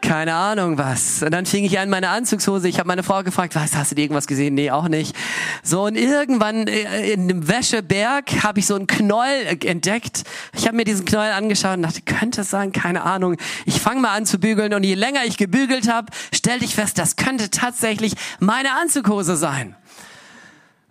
Keine 0.00 0.34
Ahnung 0.34 0.78
was. 0.78 1.22
Und 1.22 1.32
dann 1.32 1.46
fing 1.46 1.64
ich 1.64 1.78
an, 1.78 1.90
meine 1.90 2.08
Anzugshose, 2.08 2.68
ich 2.68 2.78
habe 2.78 2.86
meine 2.86 3.02
Frau 3.02 3.22
gefragt, 3.22 3.54
was, 3.54 3.74
hast 3.74 3.92
du 3.92 4.00
irgendwas 4.00 4.26
gesehen? 4.26 4.54
Nee, 4.54 4.70
auch 4.70 4.88
nicht. 4.88 5.14
So, 5.62 5.84
und 5.84 5.96
irgendwann 5.96 6.66
äh, 6.66 7.12
in 7.12 7.22
einem 7.22 7.48
Wäscheberg 7.48 8.42
habe 8.42 8.60
ich 8.60 8.66
so 8.66 8.74
einen 8.74 8.86
Knäuel 8.86 9.58
entdeckt. 9.64 10.24
Ich 10.54 10.66
habe 10.66 10.76
mir 10.76 10.84
diesen 10.84 11.04
Knäuel 11.04 11.32
angeschaut 11.32 11.76
und 11.76 11.82
dachte, 11.82 12.02
könnte 12.02 12.42
es 12.42 12.50
sein? 12.50 12.72
Keine 12.72 13.02
Ahnung. 13.02 13.36
Ich 13.66 13.80
fange 13.80 14.00
mal 14.00 14.16
an 14.16 14.26
zu 14.26 14.38
bügeln 14.38 14.74
und 14.74 14.84
je 14.84 14.94
länger 14.94 15.24
ich 15.24 15.36
gebügelt 15.36 15.90
habe, 15.92 16.12
stellte 16.32 16.64
ich 16.64 16.74
fest, 16.74 16.98
das 16.98 17.16
könnte 17.16 17.50
tatsächlich 17.50 18.14
meine 18.38 18.72
Anzughose 18.80 19.36
sein. 19.36 19.76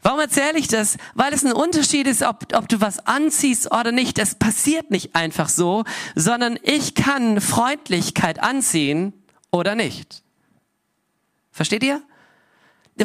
Warum 0.01 0.19
erzähle 0.19 0.57
ich 0.57 0.67
das? 0.67 0.97
Weil 1.13 1.33
es 1.33 1.43
ein 1.43 1.51
Unterschied 1.51 2.07
ist, 2.07 2.21
ob, 2.21 2.53
ob 2.53 2.69
du 2.69 2.79
was 2.79 3.05
anziehst 3.05 3.71
oder 3.71 3.91
nicht. 3.91 4.17
Es 4.17 4.35
passiert 4.35 4.91
nicht 4.91 5.15
einfach 5.15 5.49
so, 5.49 5.83
sondern 6.15 6.57
ich 6.63 6.95
kann 6.95 7.41
Freundlichkeit 7.41 8.41
anziehen 8.41 9.13
oder 9.51 9.75
nicht. 9.75 10.23
Versteht 11.51 11.83
ihr? 11.83 12.01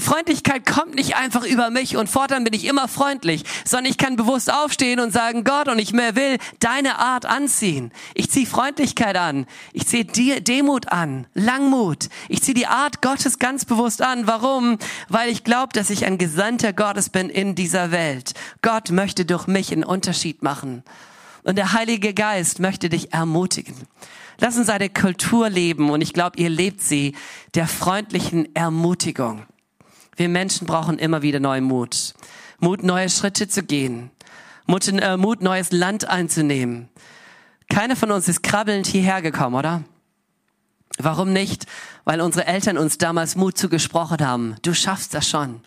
Freundlichkeit 0.00 0.66
kommt 0.66 0.94
nicht 0.96 1.16
einfach 1.16 1.44
über 1.44 1.70
mich 1.70 1.96
und 1.96 2.08
fortan 2.08 2.44
bin 2.44 2.52
ich 2.52 2.66
immer 2.66 2.88
freundlich, 2.88 3.44
sondern 3.64 3.90
ich 3.90 3.98
kann 3.98 4.16
bewusst 4.16 4.52
aufstehen 4.52 5.00
und 5.00 5.12
sagen, 5.12 5.44
Gott, 5.44 5.68
und 5.68 5.78
ich 5.78 5.92
mehr 5.92 6.16
will 6.16 6.38
deine 6.58 6.98
Art 6.98 7.26
anziehen. 7.26 7.92
Ich 8.14 8.30
ziehe 8.30 8.46
Freundlichkeit 8.46 9.16
an. 9.16 9.46
Ich 9.72 9.86
ziehe 9.86 10.04
Demut 10.04 10.90
an, 10.90 11.26
Langmut. 11.34 12.08
Ich 12.28 12.42
ziehe 12.42 12.54
die 12.54 12.66
Art 12.66 13.02
Gottes 13.02 13.38
ganz 13.38 13.64
bewusst 13.64 14.02
an. 14.02 14.26
Warum? 14.26 14.78
Weil 15.08 15.30
ich 15.30 15.44
glaube, 15.44 15.72
dass 15.72 15.90
ich 15.90 16.04
ein 16.06 16.18
Gesandter 16.18 16.72
Gottes 16.72 17.08
bin 17.08 17.30
in 17.30 17.54
dieser 17.54 17.90
Welt. 17.90 18.34
Gott 18.62 18.90
möchte 18.90 19.24
durch 19.24 19.46
mich 19.46 19.70
einen 19.72 19.84
Unterschied 19.84 20.42
machen. 20.42 20.82
Und 21.44 21.56
der 21.56 21.72
Heilige 21.72 22.14
Geist 22.14 22.58
möchte 22.58 22.88
dich 22.88 23.12
ermutigen. 23.12 23.74
Lass 24.38 24.56
uns 24.56 24.68
eine 24.68 24.88
Kultur 24.88 25.48
leben 25.48 25.90
und 25.90 26.00
ich 26.00 26.12
glaube, 26.12 26.38
ihr 26.38 26.48
lebt 26.48 26.80
sie 26.80 27.14
der 27.54 27.68
freundlichen 27.68 28.54
Ermutigung. 28.54 29.46
Wir 30.16 30.28
Menschen 30.28 30.66
brauchen 30.66 30.98
immer 30.98 31.22
wieder 31.22 31.40
neuen 31.40 31.64
Mut. 31.64 32.14
Mut, 32.60 32.82
neue 32.82 33.10
Schritte 33.10 33.48
zu 33.48 33.62
gehen. 33.62 34.10
Mut, 34.66 34.88
äh, 34.88 35.16
Mut, 35.16 35.42
neues 35.42 35.72
Land 35.72 36.08
einzunehmen. 36.08 36.88
Keiner 37.68 37.96
von 37.96 38.10
uns 38.10 38.28
ist 38.28 38.42
krabbelnd 38.42 38.86
hierher 38.86 39.22
gekommen, 39.22 39.56
oder? 39.56 39.82
Warum 40.98 41.32
nicht? 41.32 41.66
Weil 42.04 42.20
unsere 42.20 42.46
Eltern 42.46 42.78
uns 42.78 42.98
damals 42.98 43.36
Mut 43.36 43.58
zugesprochen 43.58 44.24
haben. 44.24 44.56
Du 44.62 44.74
schaffst 44.74 45.14
das 45.14 45.28
schon. 45.28 45.60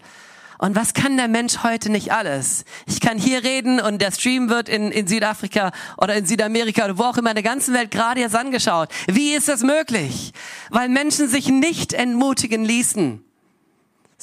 Und 0.59 0.75
was 0.75 0.93
kann 0.93 1.17
der 1.17 1.27
Mensch 1.27 1.63
heute 1.63 1.91
nicht 1.91 2.11
alles? 2.11 2.65
Ich 2.87 2.99
kann 2.99 3.19
hier 3.19 3.43
reden 3.43 3.79
und 3.79 4.01
der 4.01 4.11
Stream 4.11 4.49
wird 4.49 4.69
in, 4.69 4.91
in 4.91 5.05
Südafrika 5.05 5.71
oder 5.97 6.15
in 6.15 6.25
Südamerika 6.25 6.85
oder 6.85 6.97
wo 6.97 7.03
auch 7.03 7.17
immer 7.17 7.29
in 7.29 7.35
der 7.35 7.43
ganzen 7.43 7.75
Welt 7.75 7.91
gerade 7.91 8.21
jetzt 8.21 8.35
angeschaut. 8.35 8.89
Wie 9.07 9.33
ist 9.33 9.49
das 9.49 9.61
möglich? 9.61 10.33
Weil 10.71 10.89
Menschen 10.89 11.27
sich 11.27 11.49
nicht 11.49 11.93
entmutigen 11.93 12.65
ließen. 12.65 13.23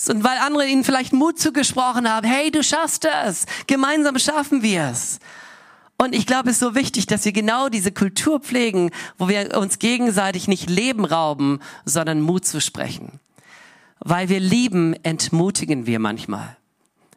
Und 0.08 0.24
weil 0.24 0.38
andere 0.38 0.66
ihnen 0.66 0.84
vielleicht 0.84 1.12
Mut 1.12 1.38
zugesprochen 1.38 2.08
haben, 2.08 2.26
hey, 2.26 2.50
du 2.50 2.62
schaffst 2.62 3.06
es, 3.26 3.46
gemeinsam 3.66 4.18
schaffen 4.18 4.62
wir 4.62 4.88
es. 4.90 5.20
Und 5.96 6.14
ich 6.14 6.26
glaube, 6.26 6.50
es 6.50 6.56
ist 6.56 6.60
so 6.60 6.74
wichtig, 6.74 7.06
dass 7.06 7.24
wir 7.24 7.32
genau 7.32 7.68
diese 7.68 7.92
Kultur 7.92 8.40
pflegen, 8.40 8.90
wo 9.18 9.28
wir 9.28 9.56
uns 9.56 9.78
gegenseitig 9.78 10.48
nicht 10.48 10.68
Leben 10.68 11.04
rauben, 11.04 11.60
sondern 11.84 12.20
Mut 12.20 12.44
zu 12.44 12.60
sprechen. 12.60 13.20
Weil 14.00 14.28
wir 14.28 14.40
lieben, 14.40 14.94
entmutigen 15.04 15.86
wir 15.86 16.00
manchmal. 16.00 16.56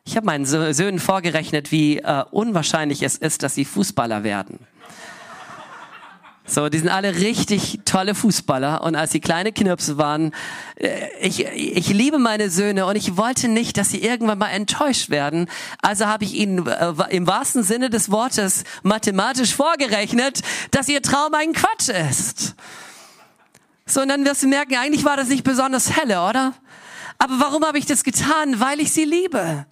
Ich 0.06 0.16
habe 0.16 0.28
meinen 0.28 0.46
Söhnen 0.46 1.00
vorgerechnet, 1.00 1.72
wie 1.72 1.98
äh, 1.98 2.24
unwahrscheinlich 2.32 3.02
es 3.02 3.18
ist, 3.18 3.44
dass 3.44 3.56
sie 3.56 3.66
Fußballer 3.66 4.24
werden. 4.24 4.60
So, 6.50 6.70
die 6.70 6.80
sind 6.80 6.88
alle 6.88 7.16
richtig 7.16 7.82
tolle 7.84 8.16
Fußballer. 8.16 8.82
Und 8.82 8.96
als 8.96 9.12
sie 9.12 9.20
kleine 9.20 9.52
Knirpse 9.52 9.98
waren, 9.98 10.32
äh, 10.76 11.08
ich, 11.20 11.46
ich 11.46 11.90
liebe 11.90 12.20
meine 12.20 12.50
Söhne 12.50 12.86
und 12.86 12.96
ich 12.96 13.18
wollte 13.18 13.50
nicht, 13.50 13.78
dass 13.78 13.90
sie 13.90 14.02
irgendwann 14.02 14.38
mal 14.38 14.50
enttäuscht 14.50 15.10
werden. 15.10 15.50
Also 15.82 16.06
habe 16.06 16.24
ich 16.24 16.34
ihnen 16.34 16.66
äh, 16.66 16.94
im 17.10 17.28
wahrsten 17.28 17.64
Sinne 17.64 17.90
des 17.90 18.10
Wortes 18.10 18.64
mathematisch 18.82 19.54
vorgerechnet, 19.54 20.40
dass 20.72 20.88
ihr 20.88 21.02
Traum 21.02 21.34
ein 21.34 21.52
Quatsch 21.52 21.90
ist. 21.90 22.56
So, 23.86 24.02
und 24.02 24.08
dann 24.08 24.24
wirst 24.24 24.44
du 24.44 24.48
merken, 24.48 24.76
eigentlich 24.78 25.04
war 25.04 25.18
das 25.18 25.28
nicht 25.28 25.44
besonders 25.44 25.98
helle, 25.98 26.22
oder? 26.22 26.54
Aber 27.20 27.40
warum 27.40 27.66
habe 27.66 27.78
ich 27.78 27.86
das 27.86 28.06
getan? 28.06 28.62
Weil 28.62 28.80
ich 28.80 28.94
sie 28.94 29.04
liebe. 29.04 29.66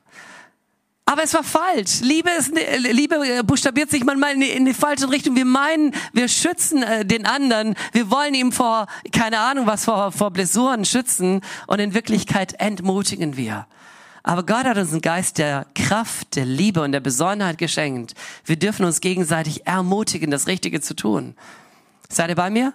Aber 1.08 1.24
es 1.24 1.34
war 1.36 1.44
falsch. 1.44 2.02
Liebe, 2.02 2.32
ist, 2.32 2.52
ne, 2.52 2.78
Liebe 2.78 3.16
äh, 3.16 3.44
buchstabiert 3.44 3.92
sich 3.92 4.04
manchmal 4.04 4.34
in 4.34 4.42
die, 4.42 4.50
in 4.50 4.66
die 4.66 4.74
falsche 4.74 5.10
Richtung. 5.12 5.36
Wir 5.36 5.46
meinen, 5.46 5.94
wir 6.14 6.28
schützen 6.28 6.82
äh, 6.82 7.06
den 7.06 7.28
anderen. 7.28 7.76
Wir 7.92 8.10
wollen 8.10 8.34
ihm 8.34 8.52
vor, 8.52 8.88
keine 9.12 9.40
Ahnung 9.40 9.68
was, 9.68 9.86
vor, 9.86 10.12
vor 10.12 10.32
Blessuren 10.32 10.84
schützen. 10.84 11.42
Und 11.68 11.80
in 11.80 11.94
Wirklichkeit 11.94 12.54
entmutigen 12.60 13.38
wir. 13.38 13.68
Aber 14.24 14.44
Gott 14.44 14.66
hat 14.66 14.78
uns 14.78 14.92
einen 14.92 15.02
Geist 15.02 15.38
der 15.38 15.68
Kraft, 15.76 16.36
der 16.36 16.46
Liebe 16.46 16.82
und 16.82 16.92
der 16.92 17.00
Besonnenheit 17.00 17.60
geschenkt. 17.60 18.16
Wir 18.44 18.58
dürfen 18.58 18.84
uns 18.84 19.00
gegenseitig 19.00 19.68
ermutigen, 19.68 20.32
das 20.32 20.48
Richtige 20.48 20.82
zu 20.82 20.96
tun. 20.96 21.36
Seid 22.10 22.30
ihr 22.30 22.36
bei 22.36 22.50
mir? 22.50 22.74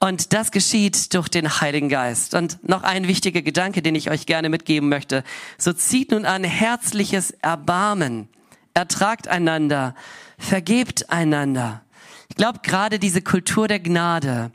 Und 0.00 0.32
das 0.32 0.50
geschieht 0.50 1.14
durch 1.14 1.28
den 1.28 1.60
Heiligen 1.60 1.88
Geist. 1.88 2.34
Und 2.34 2.66
noch 2.68 2.82
ein 2.82 3.08
wichtiger 3.08 3.42
Gedanke, 3.42 3.80
den 3.80 3.94
ich 3.94 4.10
euch 4.10 4.26
gerne 4.26 4.48
mitgeben 4.48 4.88
möchte. 4.88 5.24
So 5.56 5.72
zieht 5.72 6.10
nun 6.10 6.26
an 6.26 6.44
herzliches 6.44 7.30
Erbarmen, 7.30 8.28
ertragt 8.74 9.28
einander, 9.28 9.94
vergebt 10.38 11.10
einander. 11.10 11.82
Ich 12.28 12.36
glaube, 12.36 12.60
gerade 12.62 12.98
diese 12.98 13.22
Kultur 13.22 13.68
der 13.68 13.80
Gnade, 13.80 14.50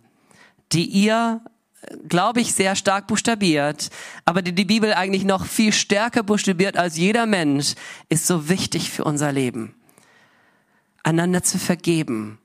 die 0.71 0.86
ihr, 0.86 1.41
glaube 2.08 2.41
ich, 2.41 2.54
sehr 2.54 2.75
stark 2.75 3.08
buchstabiert, 3.08 3.89
aber 4.25 4.41
die 4.41 4.54
die 4.54 4.65
Bibel 4.65 4.93
eigentlich 4.93 5.23
noch 5.23 5.45
viel 5.45 5.71
stärker 5.71 6.23
buchstabiert 6.23 6.78
als 6.78 6.97
jeder 6.97 7.25
Mensch, 7.25 7.75
ist 8.10 8.28
so 8.28 8.49
wichtig 8.49 8.91
für 8.91 9.04
unser 9.04 9.32
Leben. 9.32 9.73
Einander 11.04 11.41
zu 11.41 11.58
vergeben 11.58 12.39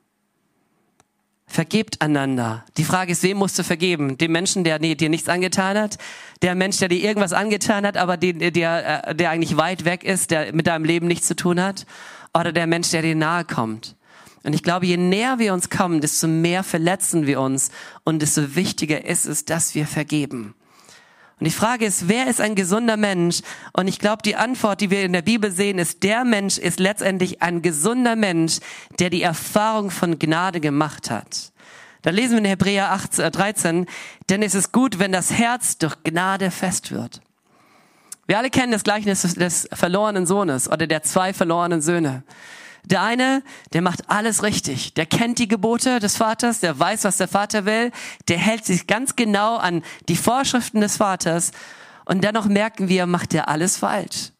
Vergebt 1.47 2.01
einander. 2.01 2.65
Die 2.79 2.85
Frage 2.85 3.13
ist, 3.13 3.23
wem 3.23 3.37
musst 3.37 3.59
du 3.59 3.65
vergeben? 3.65 4.17
Dem 4.19 4.33
Menschen, 4.33 4.65
der 4.65 4.79
dir 4.79 5.09
nichts 5.09 5.29
angetan 5.29 5.79
hat? 5.79 5.99
Der 6.43 6.55
Mensch, 6.55 6.79
der 6.79 6.89
dir 6.89 6.99
irgendwas 6.99 7.33
angetan 7.33 7.87
hat, 7.87 7.97
aber 7.97 8.17
den, 8.17 8.39
der, 8.39 9.09
äh, 9.09 9.15
der 9.15 9.31
eigentlich 9.31 9.57
weit 9.57 9.85
weg 9.85 10.05
ist, 10.05 10.31
der 10.31 10.55
mit 10.55 10.67
deinem 10.67 10.85
Leben 10.85 11.07
nichts 11.07 11.27
zu 11.27 11.37
tun 11.37 11.61
hat? 11.61 11.87
Oder 12.33 12.51
der 12.51 12.67
Mensch, 12.67 12.91
der 12.91 13.03
dir 13.03 13.15
nahe 13.15 13.45
kommt? 13.45 13.95
Und 14.43 14.55
ich 14.55 14.63
glaube, 14.63 14.87
je 14.87 14.97
näher 14.97 15.39
wir 15.39 15.55
uns 15.55 15.71
kommen, 15.71 16.01
desto 16.01 16.27
mehr 16.27 16.63
verletzen 16.63 17.27
wir 17.27 17.41
uns 17.41 17.71
und 18.05 18.21
desto 18.21 18.57
wichtiger 18.57 19.05
ist 19.05 19.25
es, 19.27 19.45
dass 19.45 19.75
wir 19.75 19.87
vergeben. 19.87 20.55
Und 21.41 21.47
die 21.47 21.51
Frage 21.51 21.85
ist, 21.85 22.09
wer 22.09 22.29
ist 22.29 22.41
ein 22.41 22.55
gesunder 22.55 22.97
Mensch? 22.97 23.41
Und 23.73 23.89
ich 23.89 23.99
glaube, 23.99 24.23
die 24.23 24.37
Antwort, 24.37 24.81
die 24.81 24.91
wir 24.91 25.03
in 25.03 25.13
der 25.13 25.23
Bibel 25.23 25.51
sehen, 25.51 25.79
ist, 25.79 26.03
der 26.03 26.25
Mensch 26.25 26.59
ist 26.59 26.79
letztendlich 26.79 27.43
ein 27.43 27.61
gesunder 27.61 28.15
Mensch, 28.15 28.61
der 28.99 29.11
die 29.11 29.23
Erfahrung 29.23 29.91
von 29.91 30.19
Gnade 30.19 30.61
gemacht 30.61 31.11
hat. 31.11 31.53
Da 32.03 32.11
lesen 32.11 32.33
wir 32.33 32.39
in 32.39 32.45
Hebräer 32.45 32.93
8, 32.93 33.35
13, 33.35 33.83
äh, 33.83 33.87
denn 34.29 34.43
es 34.43 34.55
ist 34.55 34.73
gut, 34.73 34.99
wenn 34.99 35.11
das 35.11 35.33
Herz 35.33 35.79
durch 35.79 35.97
Gnade 36.05 36.51
fest 36.51 36.93
wird. 36.93 37.21
Wir 38.27 38.39
alle 38.39 38.51
kennen 38.51 38.73
das 38.73 38.85
Gleichnis 38.85 39.23
des 39.23 39.69
verlorenen 39.73 40.27
Sohnes 40.27 40.71
oder 40.71 40.87
der 40.87 41.03
zwei 41.03 41.35
verlorenen 41.35 41.83
Söhne. 41.83 42.23
Der 42.85 43.03
eine, 43.03 43.43
der 43.73 43.83
macht 43.83 44.11
alles 44.11 44.43
richtig. 44.43 44.95
Der 44.95 45.07
kennt 45.07 45.39
die 45.39 45.49
Gebote 45.49 46.01
des 46.01 46.17
Vaters, 46.17 46.61
der 46.61 46.79
weiß, 46.79 47.05
was 47.05 47.17
der 47.17 47.29
Vater 47.29 47.65
will, 47.65 47.93
der 48.29 48.39
hält 48.39 48.65
sich 48.65 48.87
ganz 48.87 49.17
genau 49.17 49.57
an 49.57 49.83
die 50.09 50.17
Vorschriften 50.17 50.81
des 50.81 50.99
Vaters 50.99 51.53
und 52.05 52.23
dennoch 52.23 52.47
merken 52.47 52.89
wir, 52.89 53.07
macht 53.07 53.35
er 53.35 53.49
alles 53.49 53.79
falsch. 53.79 54.31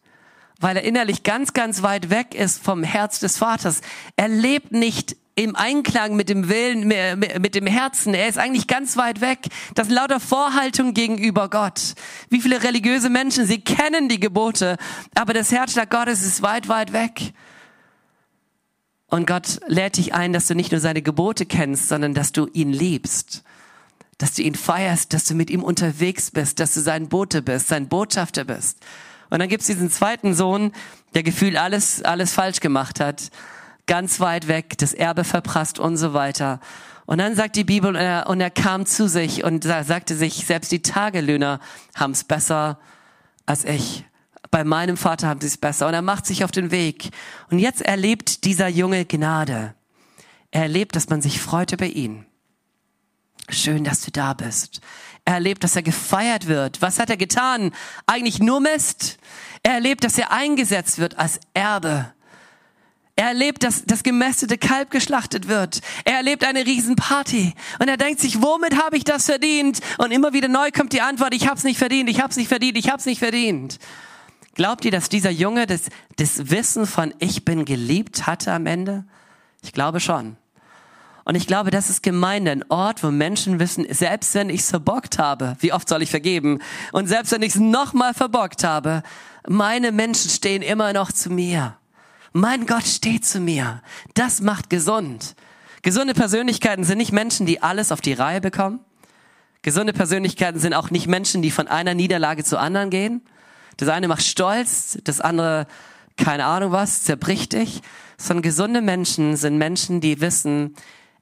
Weil 0.59 0.77
er 0.77 0.83
innerlich 0.83 1.23
ganz, 1.23 1.53
ganz 1.53 1.81
weit 1.81 2.09
weg 2.09 2.33
ist 2.35 2.63
vom 2.63 2.83
Herz 2.83 3.19
des 3.19 3.37
Vaters. 3.37 3.81
Er 4.15 4.27
lebt 4.27 4.71
nicht 4.71 5.17
im 5.35 5.55
Einklang 5.55 6.15
mit 6.15 6.29
dem 6.29 6.47
Willen, 6.47 6.87
mit 6.87 7.55
dem 7.55 7.67
Herzen. 7.67 8.13
Er 8.13 8.29
ist 8.29 8.37
eigentlich 8.37 8.67
ganz 8.67 8.95
weit 8.95 9.19
weg. 9.19 9.39
Das 9.73 9.87
sind 9.87 9.95
lauter 9.95 10.21
Vorhaltung 10.21 10.93
gegenüber 10.93 11.49
Gott. 11.49 11.95
Wie 12.29 12.39
viele 12.39 12.63
religiöse 12.63 13.09
Menschen, 13.09 13.45
sie 13.45 13.59
kennen 13.59 14.07
die 14.07 14.19
Gebote, 14.19 14.77
aber 15.13 15.33
das 15.33 15.51
Herzschlag 15.51 15.89
Gottes 15.89 16.25
ist 16.25 16.41
weit, 16.41 16.69
weit 16.69 16.93
weg. 16.93 17.33
Und 19.15 19.25
Gott 19.25 19.61
lädt 19.65 19.95
dich 19.95 20.13
ein, 20.13 20.33
dass 20.33 20.47
du 20.47 20.55
nicht 20.55 20.73
nur 20.73 20.81
seine 20.81 21.01
Gebote 21.01 21.45
kennst, 21.45 21.87
sondern 21.87 22.13
dass 22.13 22.33
du 22.33 22.47
ihn 22.51 22.73
liebst. 22.73 23.43
dass 24.17 24.33
du 24.33 24.41
ihn 24.41 24.55
feierst, 24.55 25.13
dass 25.13 25.23
du 25.23 25.35
mit 25.35 25.49
ihm 25.49 25.63
unterwegs 25.63 26.31
bist, 26.31 26.59
dass 26.59 26.73
du 26.73 26.81
sein 26.81 27.07
Bote 27.07 27.41
bist, 27.41 27.69
sein 27.69 27.87
Botschafter 27.87 28.43
bist. 28.43 28.77
Und 29.29 29.39
dann 29.39 29.47
gibt's 29.47 29.67
diesen 29.67 29.89
zweiten 29.89 30.33
Sohn, 30.33 30.73
der 31.13 31.23
gefühlt 31.23 31.55
alles, 31.55 32.01
alles 32.03 32.33
falsch 32.33 32.59
gemacht 32.59 32.99
hat, 32.99 33.29
ganz 33.87 34.19
weit 34.19 34.49
weg, 34.49 34.77
das 34.79 34.93
Erbe 34.93 35.23
verprasst 35.23 35.79
und 35.79 35.95
so 35.95 36.13
weiter. 36.13 36.59
Und 37.05 37.19
dann 37.19 37.35
sagt 37.35 37.55
die 37.55 37.63
Bibel, 37.63 37.89
und 37.89 37.95
er, 37.95 38.27
und 38.27 38.41
er 38.41 38.51
kam 38.51 38.85
zu 38.85 39.07
sich 39.07 39.45
und 39.45 39.63
sagte 39.63 40.15
sich, 40.15 40.45
selbst 40.45 40.73
die 40.73 40.81
Tagelöhner 40.81 41.61
haben's 41.95 42.25
besser 42.25 42.79
als 43.45 43.63
ich. 43.63 44.05
Bei 44.55 44.63
meinem 44.63 44.95
Vater 44.95 45.27
haben 45.27 45.41
sie 45.41 45.47
es 45.47 45.57
besser. 45.57 45.85
Und 45.85 45.95
er 45.95 46.01
macht 46.01 46.25
sich 46.25 46.45
auf 46.45 46.51
den 46.51 46.71
Weg. 46.71 47.09
Und 47.51 47.59
jetzt 47.59 47.81
erlebt 47.81 48.45
dieser 48.45 48.69
Junge 48.69 49.03
Gnade. 49.03 49.75
Er 50.49 50.61
erlebt, 50.61 50.95
dass 50.95 51.09
man 51.09 51.21
sich 51.21 51.41
freut 51.41 51.73
über 51.73 51.87
ihn. 51.87 52.25
Schön, 53.49 53.83
dass 53.83 53.99
du 53.99 54.11
da 54.11 54.31
bist. 54.31 54.79
Er 55.25 55.33
erlebt, 55.33 55.65
dass 55.65 55.75
er 55.75 55.81
gefeiert 55.81 56.47
wird. 56.47 56.81
Was 56.81 56.99
hat 56.99 57.09
er 57.09 57.17
getan? 57.17 57.73
Eigentlich 58.05 58.39
nur 58.39 58.61
Mist. 58.61 59.17
Er 59.61 59.73
erlebt, 59.73 60.05
dass 60.05 60.17
er 60.17 60.31
eingesetzt 60.31 60.99
wird 60.99 61.19
als 61.19 61.41
Erbe. 61.53 62.13
Er 63.17 63.27
erlebt, 63.27 63.61
dass 63.61 63.83
das 63.83 64.03
gemästete 64.03 64.57
Kalb 64.57 64.89
geschlachtet 64.89 65.49
wird. 65.49 65.81
Er 66.05 66.15
erlebt 66.15 66.45
eine 66.45 66.65
Riesenparty. 66.65 67.53
Und 67.79 67.89
er 67.89 67.97
denkt 67.97 68.21
sich, 68.21 68.41
womit 68.41 68.81
habe 68.81 68.95
ich 68.95 69.03
das 69.03 69.25
verdient? 69.25 69.81
Und 69.97 70.11
immer 70.11 70.31
wieder 70.31 70.47
neu 70.47 70.71
kommt 70.71 70.93
die 70.93 71.01
Antwort, 71.01 71.33
ich 71.33 71.45
habe 71.45 71.57
es 71.57 71.65
nicht 71.65 71.77
verdient, 71.77 72.09
ich 72.09 72.21
habe 72.21 72.29
es 72.29 72.37
nicht 72.37 72.47
verdient, 72.47 72.77
ich 72.77 72.87
habe 72.87 72.99
es 72.99 73.05
nicht 73.05 73.19
verdient. 73.19 73.79
Glaubt 74.55 74.85
ihr, 74.85 74.91
dass 74.91 75.09
dieser 75.09 75.29
Junge 75.29 75.67
das, 75.67 75.83
das 76.15 76.49
Wissen 76.49 76.87
von 76.87 77.13
ich 77.19 77.45
bin 77.45 77.65
geliebt 77.65 78.25
hatte 78.25 78.51
am 78.53 78.65
Ende? 78.65 79.05
Ich 79.61 79.73
glaube 79.73 79.99
schon. 79.99 80.37
Und 81.25 81.35
ich 81.35 81.47
glaube, 81.47 81.71
das 81.71 81.89
ist 81.89 82.03
Gemeinde, 82.03 82.51
ein 82.51 82.63
Ort, 82.69 83.03
wo 83.03 83.11
Menschen 83.11 83.59
wissen, 83.59 83.85
selbst 83.89 84.33
wenn 84.35 84.49
ich 84.49 84.61
es 84.61 84.69
verbockt 84.69 85.19
habe, 85.19 85.57
wie 85.59 85.73
oft 85.73 85.89
soll 85.89 86.03
ich 86.03 86.11
vergeben? 86.11 86.59
Und 86.91 87.07
selbst 87.07 87.31
wenn 87.31 87.41
ich 87.41 87.55
es 87.55 87.59
nochmal 87.59 88.13
verbockt 88.13 88.63
habe, 88.63 89.03
meine 89.47 89.91
Menschen 89.91 90.29
stehen 90.29 90.61
immer 90.61 90.93
noch 90.93 91.11
zu 91.11 91.29
mir. 91.31 91.75
Mein 92.31 92.65
Gott 92.65 92.85
steht 92.85 93.25
zu 93.25 93.39
mir. 93.39 93.81
Das 94.13 94.39
macht 94.39 94.69
gesund. 94.69 95.35
Gesunde 95.81 96.13
Persönlichkeiten 96.13 96.83
sind 96.83 96.99
nicht 96.99 97.11
Menschen, 97.11 97.45
die 97.45 97.61
alles 97.61 97.91
auf 97.91 98.01
die 98.01 98.13
Reihe 98.13 98.39
bekommen. 98.39 98.79
Gesunde 99.63 99.93
Persönlichkeiten 99.93 100.59
sind 100.59 100.73
auch 100.73 100.91
nicht 100.91 101.07
Menschen, 101.07 101.41
die 101.41 101.51
von 101.51 101.67
einer 101.67 101.95
Niederlage 101.95 102.43
zur 102.43 102.59
anderen 102.59 102.89
gehen. 102.91 103.21
Das 103.77 103.89
eine 103.89 104.07
macht 104.07 104.23
stolz, 104.23 104.97
das 105.03 105.21
andere, 105.21 105.67
keine 106.17 106.45
Ahnung 106.45 106.71
was, 106.71 107.03
zerbricht 107.03 107.53
dich. 107.53 107.81
Sondern 108.17 108.43
gesunde 108.43 108.81
Menschen 108.81 109.35
sind 109.35 109.57
Menschen, 109.57 109.99
die 109.99 110.21
wissen, 110.21 110.75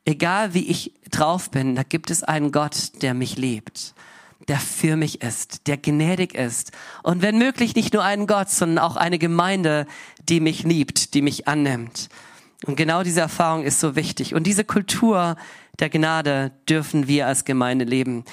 egal 0.05 0.53
wie 0.53 0.67
ich 0.67 0.93
drauf 1.09 1.49
bin, 1.49 1.75
da 1.75 1.83
gibt 1.83 2.11
es 2.11 2.23
einen 2.23 2.51
Gott, 2.51 3.01
der 3.01 3.13
mich 3.13 3.37
liebt, 3.37 3.93
der 4.47 4.59
für 4.59 4.95
mich 4.95 5.21
ist, 5.21 5.67
der 5.67 5.77
gnädig 5.77 6.35
ist. 6.35 6.71
Und 7.01 7.21
wenn 7.21 7.37
möglich 7.37 7.75
nicht 7.75 7.93
nur 7.93 8.03
einen 8.03 8.27
Gott, 8.27 8.49
sondern 8.49 8.83
auch 8.83 8.95
eine 8.95 9.17
Gemeinde, 9.17 9.87
die 10.29 10.39
mich 10.39 10.63
liebt, 10.63 11.13
die 11.13 11.21
mich 11.21 11.47
annimmt. 11.47 12.09
Und 12.65 12.75
genau 12.75 13.03
diese 13.03 13.21
Erfahrung 13.21 13.63
ist 13.63 13.79
so 13.79 13.95
wichtig. 13.95 14.35
Und 14.35 14.47
diese 14.47 14.63
Kultur 14.63 15.35
der 15.79 15.89
Gnade 15.89 16.51
dürfen 16.69 17.07
wir 17.07 17.27
als 17.27 17.45
Gemeinde 17.45 17.85
leben. 17.85 18.23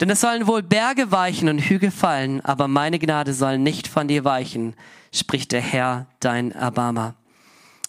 Denn 0.00 0.08
es 0.08 0.22
sollen 0.22 0.46
wohl 0.46 0.62
Berge 0.62 1.10
weichen 1.12 1.50
und 1.50 1.58
Hügel 1.58 1.90
fallen, 1.90 2.40
aber 2.42 2.68
meine 2.68 2.98
Gnade 2.98 3.34
soll 3.34 3.58
nicht 3.58 3.86
von 3.86 4.08
dir 4.08 4.24
weichen, 4.24 4.74
spricht 5.12 5.52
der 5.52 5.60
Herr, 5.60 6.06
dein 6.20 6.52
Erbarmer. 6.52 7.14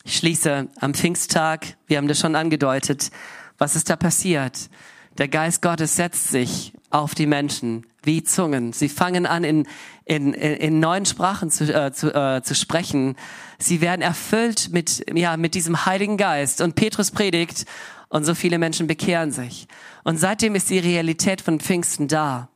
Ich 0.04 0.18
schließe 0.18 0.68
am 0.80 0.94
Pfingsttag, 0.94 1.78
wir 1.88 1.98
haben 1.98 2.10
das 2.10 2.20
schon 2.20 2.36
angedeutet, 2.36 3.12
was 3.58 3.78
ist 3.78 3.90
da 3.90 3.96
passiert? 3.96 4.70
Der 5.18 5.30
Geist 5.30 5.62
Gottes 5.62 5.96
setzt 5.96 6.30
sich 6.30 6.74
auf 6.90 7.16
die 7.16 7.28
Menschen 7.28 7.86
wie 8.04 8.24
Zungen. 8.24 8.74
Sie 8.74 8.90
fangen 8.90 9.26
an, 9.26 9.44
in, 9.44 9.68
in, 10.14 10.34
in 10.34 10.80
neuen 10.80 11.06
Sprachen 11.06 11.50
zu, 11.50 11.74
äh, 11.74 11.92
zu, 11.92 12.14
äh, 12.14 12.42
zu 12.44 12.56
sprechen. 12.56 13.16
Sie 13.58 13.82
werden 13.82 14.02
erfüllt 14.02 14.70
mit, 14.72 15.06
ja, 15.14 15.38
mit 15.38 15.56
diesem 15.56 15.86
Heiligen 15.86 16.18
Geist. 16.18 16.62
Und 16.62 16.76
Petrus 16.76 17.12
predigt 17.12 17.66
und 18.10 18.26
so 18.26 18.36
viele 18.36 18.58
Menschen 18.58 18.88
bekehren 18.88 19.32
sich. 19.32 19.68
Und 20.04 20.18
seitdem 20.18 20.56
ist 20.56 20.70
die 20.70 20.80
Realität 20.80 21.42
von 21.42 21.60
Pfingsten 21.60 22.08
da. 22.08 22.50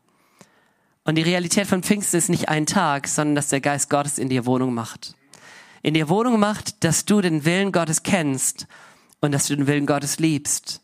Und 1.03 1.15
die 1.15 1.21
Realität 1.21 1.67
von 1.67 1.83
Pfingsten 1.83 2.17
ist 2.17 2.29
nicht 2.29 2.49
ein 2.49 2.65
Tag, 2.65 3.07
sondern 3.07 3.35
dass 3.35 3.49
der 3.49 3.61
Geist 3.61 3.89
Gottes 3.89 4.17
in 4.17 4.29
dir 4.29 4.45
Wohnung 4.45 4.73
macht 4.73 5.15
in 5.85 5.93
dir 5.93 6.09
Wohnung 6.09 6.39
macht, 6.39 6.83
dass 6.83 7.05
du 7.05 7.21
den 7.21 7.45
Willen 7.45 7.71
Gottes 7.71 8.01
kennst 8.01 8.65
und 9.21 9.31
dass 9.31 9.45
du 9.45 9.55
den 9.55 9.67
Willen 9.67 9.85
Gottes 9.85 10.17
liebst. 10.17 10.81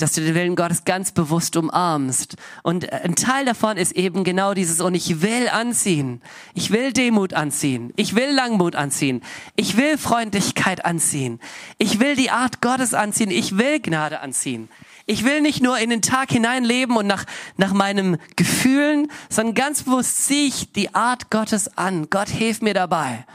Dass 0.00 0.12
du 0.12 0.22
den 0.22 0.34
Willen 0.34 0.56
Gottes 0.56 0.84
ganz 0.84 1.12
bewusst 1.12 1.56
umarmst. 1.56 2.36
Und 2.62 2.90
ein 2.92 3.16
Teil 3.16 3.44
davon 3.44 3.76
ist 3.76 3.92
eben 3.92 4.24
genau 4.24 4.54
dieses, 4.54 4.80
und 4.80 4.94
ich 4.94 5.20
will 5.20 5.48
anziehen. 5.48 6.22
Ich 6.54 6.70
will 6.70 6.92
Demut 6.92 7.34
anziehen. 7.34 7.92
Ich 7.96 8.14
will 8.14 8.30
Langmut 8.30 8.76
anziehen. 8.76 9.22
Ich 9.56 9.76
will 9.76 9.98
Freundlichkeit 9.98 10.84
anziehen. 10.84 11.38
Ich 11.78 12.00
will 12.00 12.16
die 12.16 12.30
Art 12.30 12.60
Gottes 12.62 12.94
anziehen. 12.94 13.30
Ich 13.30 13.58
will 13.58 13.80
Gnade 13.80 14.20
anziehen. 14.20 14.68
Ich 15.06 15.24
will 15.24 15.40
nicht 15.40 15.62
nur 15.62 15.78
in 15.78 15.90
den 15.90 16.02
Tag 16.02 16.30
hinein 16.30 16.64
leben 16.64 16.96
und 16.96 17.06
nach, 17.06 17.24
nach 17.56 17.72
meinem 17.72 18.16
Gefühlen, 18.36 19.10
sondern 19.28 19.54
ganz 19.54 19.82
bewusst 19.82 20.24
ziehe 20.24 20.46
ich 20.46 20.72
die 20.72 20.94
Art 20.94 21.30
Gottes 21.30 21.76
an. 21.76 22.08
Gott 22.10 22.28
hilf 22.28 22.62
mir 22.62 22.74
dabei. 22.74 23.26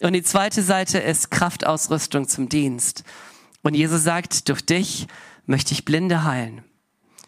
Und 0.00 0.12
die 0.12 0.22
zweite 0.22 0.62
Seite 0.62 0.98
ist 0.98 1.30
Kraftausrüstung 1.30 2.28
zum 2.28 2.48
Dienst. 2.48 3.04
Und 3.62 3.74
Jesus 3.74 4.02
sagt, 4.02 4.48
durch 4.48 4.60
dich 4.60 5.06
möchte 5.46 5.72
ich 5.72 5.84
Blinde 5.84 6.24
heilen. 6.24 6.64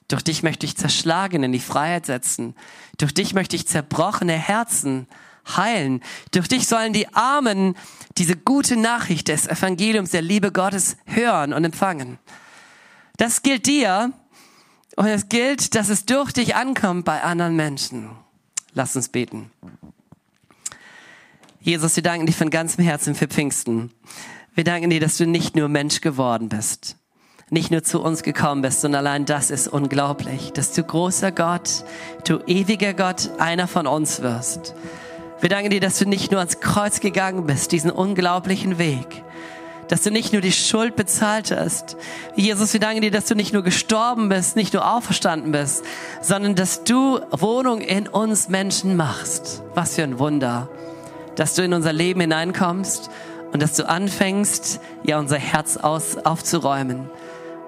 Durch 0.09 0.23
dich 0.23 0.43
möchte 0.43 0.67
ich 0.67 0.77
Zerschlagene 0.77 1.47
in 1.47 1.53
die 1.53 1.61
Freiheit 1.61 2.07
setzen. 2.07 2.55
Durch 2.99 3.15
dich 3.15 3.35
möchte 3.35 3.57
ich 3.57 3.67
zerbrochene 3.67 4.35
Herzen 4.35 5.07
heilen. 5.57 6.03
Durch 6.31 6.49
dich 6.49 6.67
sollen 6.67 6.93
die 6.93 7.09
Armen 7.15 7.77
diese 8.19 8.37
gute 8.37 8.77
Nachricht 8.77 9.29
des 9.29 9.47
Evangeliums 9.47 10.11
der 10.11 10.23
Liebe 10.23 10.53
Gottes 10.53 10.97
hören 11.07 11.53
und 11.53 11.65
empfangen. 11.65 12.19
Das 13.17 13.43
gilt 13.43 13.67
dir 13.67 14.13
und 14.97 15.07
es 15.07 15.29
gilt, 15.29 15.75
dass 15.75 15.89
es 15.89 16.05
durch 16.05 16.33
dich 16.33 16.55
ankommt 16.55 17.05
bei 17.05 17.23
anderen 17.23 17.57
Menschen. 17.57 18.11
Lass 18.73 18.97
uns 18.97 19.09
beten. 19.09 19.51
Jesus, 21.61 21.97
wir 21.97 22.03
danken 22.03 22.27
dir 22.27 22.33
von 22.33 22.51
ganzem 22.51 22.85
Herzen 22.85 23.15
für 23.15 23.27
Pfingsten. 23.27 23.93
Wir 24.55 24.65
danken 24.65 24.91
dir, 24.91 25.01
dass 25.01 25.17
du 25.17 25.27
nicht 25.27 25.57
nur 25.57 25.69
Mensch 25.69 26.01
geworden 26.01 26.49
bist, 26.49 26.97
nicht 27.51 27.71
nur 27.71 27.83
zu 27.83 28.03
uns 28.03 28.23
gekommen 28.23 28.63
bist, 28.63 28.81
sondern 28.81 29.07
allein 29.07 29.25
das 29.27 29.51
ist 29.51 29.69
unglaublich, 29.69 30.53
dass 30.53 30.73
du 30.73 30.83
großer 30.83 31.33
Gott, 31.33 31.85
du 32.27 32.39
ewiger 32.47 32.95
Gott, 32.95 33.31
einer 33.39 33.69
von 33.69 33.87
uns 33.87 34.23
wirst. 34.23 34.75
Wir 35.41 35.49
danken 35.49 35.71
dir, 35.71 35.81
dass 35.81 35.99
du 35.99 36.09
nicht 36.09 36.31
nur 36.31 36.41
ans 36.41 36.61
Kreuz 36.61 37.01
gegangen 37.01 37.47
bist, 37.47 37.73
diesen 37.73 37.91
unglaublichen 37.91 38.79
Weg, 38.79 39.23
dass 39.89 40.03
du 40.03 40.11
nicht 40.11 40.33
nur 40.33 40.41
die 40.41 40.53
Schuld 40.53 40.97
bezahlt 40.97 41.51
hast. 41.51 41.97
Jesus, 42.35 42.73
wir 42.73 42.81
danken 42.81 43.03
dir, 43.03 43.11
dass 43.11 43.27
du 43.27 43.35
nicht 43.35 43.53
nur 43.53 43.63
gestorben 43.63 44.31
bist, 44.31 44.57
nicht 44.57 44.73
nur 44.73 44.91
auferstanden 44.91 45.53
bist, 45.53 45.85
sondern 46.23 46.55
dass 46.55 46.85
du 46.85 47.21
Wohnung 47.31 47.81
in 47.83 48.09
uns 48.09 48.49
Menschen 48.49 48.97
machst. 48.97 49.63
Was 49.75 49.97
für 49.97 50.03
ein 50.03 50.19
Wunder 50.19 50.69
dass 51.37 51.55
du 51.55 51.63
in 51.63 51.73
unser 51.73 51.93
Leben 51.93 52.21
hineinkommst 52.21 53.11
und 53.53 53.63
dass 53.63 53.75
du 53.75 53.89
anfängst, 53.89 54.81
ja, 55.05 55.19
unser 55.19 55.39
Herz 55.39 55.77
aus, 55.77 56.17
aufzuräumen. 56.17 57.11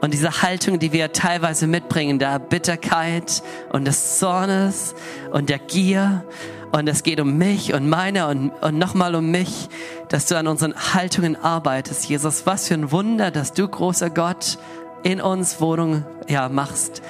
Und 0.00 0.12
diese 0.12 0.42
Haltung, 0.42 0.78
die 0.78 0.92
wir 0.92 1.12
teilweise 1.12 1.66
mitbringen, 1.66 2.18
der 2.18 2.38
Bitterkeit 2.38 3.42
und 3.70 3.86
des 3.86 4.18
Zornes 4.18 4.94
und 5.32 5.48
der 5.48 5.58
Gier, 5.58 6.24
und 6.72 6.88
es 6.88 7.02
geht 7.02 7.20
um 7.20 7.38
mich 7.38 7.72
und 7.72 7.88
meine 7.88 8.26
und, 8.28 8.50
und 8.50 8.76
nochmal 8.76 9.14
um 9.14 9.30
mich, 9.30 9.68
dass 10.08 10.26
du 10.26 10.36
an 10.36 10.46
unseren 10.46 10.74
Haltungen 10.74 11.36
arbeitest. 11.36 12.06
Jesus, 12.08 12.44
was 12.44 12.68
für 12.68 12.74
ein 12.74 12.90
Wunder, 12.90 13.30
dass 13.30 13.52
du, 13.52 13.66
großer 13.66 14.10
Gott, 14.10 14.58
in 15.02 15.20
uns 15.20 15.60
Wohnung 15.60 16.04
ja, 16.28 16.48
machst, 16.48 17.02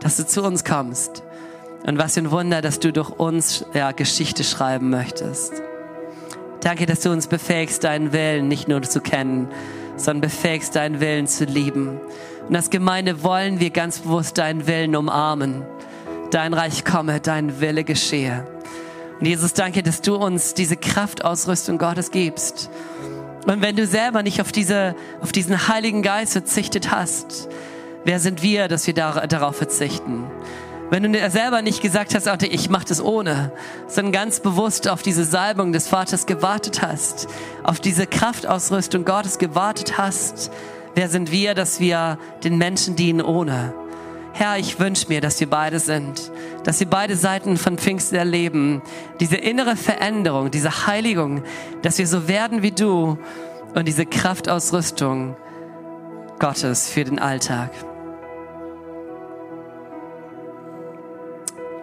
dass 0.00 0.16
du 0.16 0.26
zu 0.26 0.42
uns 0.42 0.64
kommst. 0.64 1.22
Und 1.86 1.98
was 1.98 2.14
für 2.14 2.20
ein 2.20 2.30
Wunder, 2.30 2.60
dass 2.60 2.80
du 2.80 2.92
durch 2.92 3.10
uns 3.10 3.64
ja, 3.72 3.92
Geschichte 3.92 4.44
schreiben 4.44 4.90
möchtest. 4.90 5.54
Danke, 6.60 6.86
dass 6.86 7.00
du 7.00 7.10
uns 7.10 7.26
befähigst, 7.26 7.84
deinen 7.84 8.12
Willen 8.12 8.48
nicht 8.48 8.68
nur 8.68 8.82
zu 8.82 9.00
kennen, 9.00 9.48
sondern 9.96 10.22
befähigst, 10.22 10.76
deinen 10.76 11.00
Willen 11.00 11.26
zu 11.26 11.44
lieben. 11.44 12.00
Und 12.48 12.56
als 12.56 12.70
Gemeinde 12.70 13.22
wollen 13.22 13.60
wir 13.60 13.70
ganz 13.70 14.00
bewusst 14.00 14.38
deinen 14.38 14.66
Willen 14.66 14.96
umarmen. 14.96 15.64
Dein 16.30 16.52
Reich 16.52 16.84
komme, 16.84 17.20
dein 17.20 17.60
Wille 17.60 17.84
geschehe. 17.84 18.46
Und 19.20 19.26
Jesus, 19.26 19.52
danke, 19.52 19.82
dass 19.82 20.02
du 20.02 20.16
uns 20.16 20.54
diese 20.54 20.76
Kraftausrüstung 20.76 21.78
Gottes 21.78 22.10
gibst. 22.10 22.70
Und 23.46 23.62
wenn 23.62 23.76
du 23.76 23.86
selber 23.86 24.22
nicht 24.22 24.40
auf, 24.40 24.52
diese, 24.52 24.94
auf 25.20 25.32
diesen 25.32 25.68
Heiligen 25.68 26.02
Geist 26.02 26.32
verzichtet 26.32 26.90
hast, 26.90 27.48
wer 28.04 28.18
sind 28.18 28.42
wir, 28.42 28.68
dass 28.68 28.86
wir 28.86 28.94
darauf 28.94 29.56
verzichten? 29.56 30.24
Wenn 30.90 31.12
du 31.12 31.30
selber 31.30 31.62
nicht 31.62 31.80
gesagt 31.80 32.14
hast, 32.14 32.42
ich 32.42 32.68
mache 32.68 32.84
das 32.84 33.02
ohne, 33.02 33.52
sondern 33.88 34.12
ganz 34.12 34.40
bewusst 34.40 34.86
auf 34.88 35.02
diese 35.02 35.24
Salbung 35.24 35.72
des 35.72 35.88
Vaters 35.88 36.26
gewartet 36.26 36.82
hast, 36.82 37.26
auf 37.62 37.80
diese 37.80 38.06
Kraftausrüstung 38.06 39.04
Gottes 39.04 39.38
gewartet 39.38 39.96
hast, 39.96 40.50
wer 40.94 41.08
sind 41.08 41.32
wir, 41.32 41.54
dass 41.54 41.80
wir 41.80 42.18
den 42.44 42.58
Menschen 42.58 42.96
dienen 42.96 43.22
ohne? 43.22 43.72
Herr, 44.34 44.58
ich 44.58 44.78
wünsche 44.78 45.08
mir, 45.08 45.20
dass 45.20 45.40
wir 45.40 45.48
beide 45.48 45.78
sind, 45.78 46.30
dass 46.64 46.80
wir 46.80 46.88
beide 46.88 47.16
Seiten 47.16 47.56
von 47.56 47.78
Pfingsten 47.78 48.16
erleben, 48.16 48.82
diese 49.20 49.36
innere 49.36 49.76
Veränderung, 49.76 50.50
diese 50.50 50.86
Heiligung, 50.86 51.44
dass 51.82 51.98
wir 51.98 52.06
so 52.06 52.28
werden 52.28 52.62
wie 52.62 52.72
du 52.72 53.16
und 53.74 53.88
diese 53.88 54.06
Kraftausrüstung 54.06 55.36
Gottes 56.40 56.90
für 56.90 57.04
den 57.04 57.18
Alltag. 57.18 57.70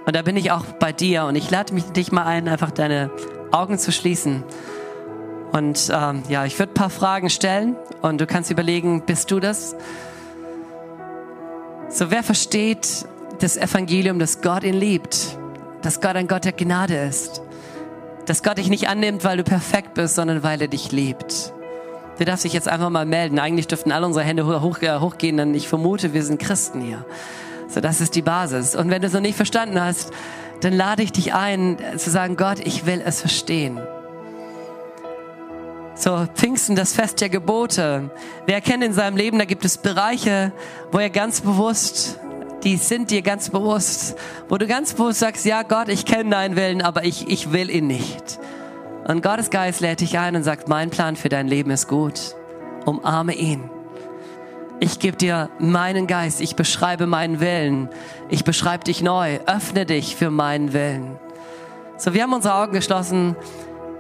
Und 0.06 0.16
da 0.16 0.22
bin 0.22 0.36
ich 0.36 0.52
auch 0.52 0.66
bei 0.66 0.92
dir 0.92 1.26
und 1.26 1.36
ich 1.36 1.50
lade 1.52 1.74
mich 1.74 1.86
dich 1.86 2.12
mal 2.12 2.26
ein, 2.26 2.48
einfach 2.48 2.72
deine 2.72 3.12
Augen 3.52 3.78
zu 3.78 3.92
schließen. 3.92 4.44
Und 5.52 5.92
ähm, 5.94 6.24
ja, 6.30 6.46
ich 6.46 6.58
würde 6.58 6.72
ein 6.72 6.76
paar 6.76 6.90
Fragen 6.90 7.30
stellen 7.30 7.76
und 8.02 8.22
du 8.22 8.26
kannst 8.26 8.50
überlegen, 8.52 9.06
bist 9.06 9.30
du 9.32 9.40
das? 9.40 9.76
So, 11.90 12.10
wer 12.10 12.24
versteht 12.24 13.06
das 13.40 13.58
Evangelium, 13.58 14.18
dass 14.18 14.42
Gott 14.42 14.64
ihn 14.64 14.76
liebt, 14.76 15.38
dass 15.82 16.00
Gott 16.00 16.16
ein 16.16 16.28
Gott 16.28 16.46
der 16.46 16.54
Gnade 16.54 16.96
ist, 16.96 17.42
dass 18.26 18.44
Gott 18.44 18.58
dich 18.58 18.70
nicht 18.70 18.88
annimmt, 18.88 19.24
weil 19.24 19.38
du 19.38 19.44
perfekt 19.44 19.94
bist, 19.96 20.16
sondern 20.16 20.42
weil 20.42 20.62
er 20.62 20.68
dich 20.68 20.92
liebt? 20.92 21.54
Du 22.18 22.26
darfst 22.26 22.46
dich 22.46 22.54
jetzt 22.54 22.68
einfach 22.68 22.90
mal 22.90 23.06
melden. 23.06 23.40
Eigentlich 23.40 23.68
dürften 23.68 23.92
alle 23.92 24.06
unsere 24.06 24.24
Hände 24.24 24.46
hoch, 24.62 24.82
äh, 24.82 25.00
hochgehen, 25.00 25.38
denn 25.38 25.54
ich 25.54 25.68
vermute, 25.68 26.14
wir 26.14 26.24
sind 26.24 26.40
Christen 26.40 26.82
hier. 26.82 27.04
So, 27.72 27.80
das 27.80 28.02
ist 28.02 28.16
die 28.16 28.22
Basis. 28.22 28.76
Und 28.76 28.90
wenn 28.90 29.02
du 29.02 29.08
es 29.08 29.14
noch 29.14 29.22
nicht 29.22 29.38
verstanden 29.38 29.80
hast, 29.82 30.12
dann 30.60 30.74
lade 30.74 31.04
ich 31.04 31.14
dich 31.14 31.34
ein, 31.34 31.78
zu 31.96 32.10
sagen, 32.10 32.36
Gott, 32.36 32.60
ich 32.60 32.86
will 32.86 33.02
es 33.04 33.22
verstehen. 33.22 33.80
So, 35.96 36.26
Pfingsten, 36.36 36.76
das 36.76 36.94
Fest 36.94 37.22
der 37.22 37.30
Gebote. 37.30 38.12
Wer 38.46 38.60
kennt 38.60 38.84
in 38.84 38.92
seinem 38.92 39.16
Leben, 39.16 39.40
da 39.40 39.46
gibt 39.46 39.64
es 39.64 39.78
Bereiche, 39.78 40.52
wo 40.92 41.00
er 41.00 41.10
ganz 41.10 41.40
bewusst, 41.40 42.20
die 42.64 42.76
sind 42.76 43.10
dir 43.10 43.22
ganz 43.22 43.50
bewusst, 43.50 44.16
wo 44.50 44.58
du 44.58 44.68
ganz 44.68 44.94
bewusst 44.94 45.20
sagst, 45.20 45.46
ja 45.46 45.64
Gott, 45.64 45.88
ich 45.88 46.06
kenne 46.06 46.30
deinen 46.32 46.58
Willen, 46.58 46.82
aber 46.82 47.06
ich, 47.06 47.30
ich 47.30 47.54
will 47.54 47.70
ihn 47.70 47.88
nicht. 47.88 48.38
Und 49.08 49.24
Gottes 49.24 49.50
Geist 49.50 49.80
lädt 49.80 50.02
dich 50.02 50.20
ein 50.20 50.36
und 50.36 50.44
sagt, 50.44 50.68
mein 50.68 50.90
Plan 50.90 51.16
für 51.16 51.30
dein 51.30 51.48
Leben 51.48 51.72
ist 51.72 51.88
gut. 51.88 52.36
Umarme 52.86 53.34
ihn 53.34 53.70
ich 54.82 54.98
gebe 54.98 55.16
dir 55.16 55.52
meinen 55.60 56.08
Geist, 56.08 56.42
ich 56.42 56.56
beschreibe 56.56 57.06
meinen 57.06 57.40
Willen, 57.40 57.88
ich 58.30 58.44
beschreibe 58.44 58.84
dich 58.84 59.04
neu, 59.04 59.38
öffne 59.46 59.86
dich 59.86 60.16
für 60.16 60.32
meinen 60.32 60.74
Willen. 60.74 61.20
So, 61.98 62.16
wir 62.16 62.24
haben 62.24 62.34
unsere 62.34 62.56
Augen 62.56 62.74
geschlossen. 62.74 63.36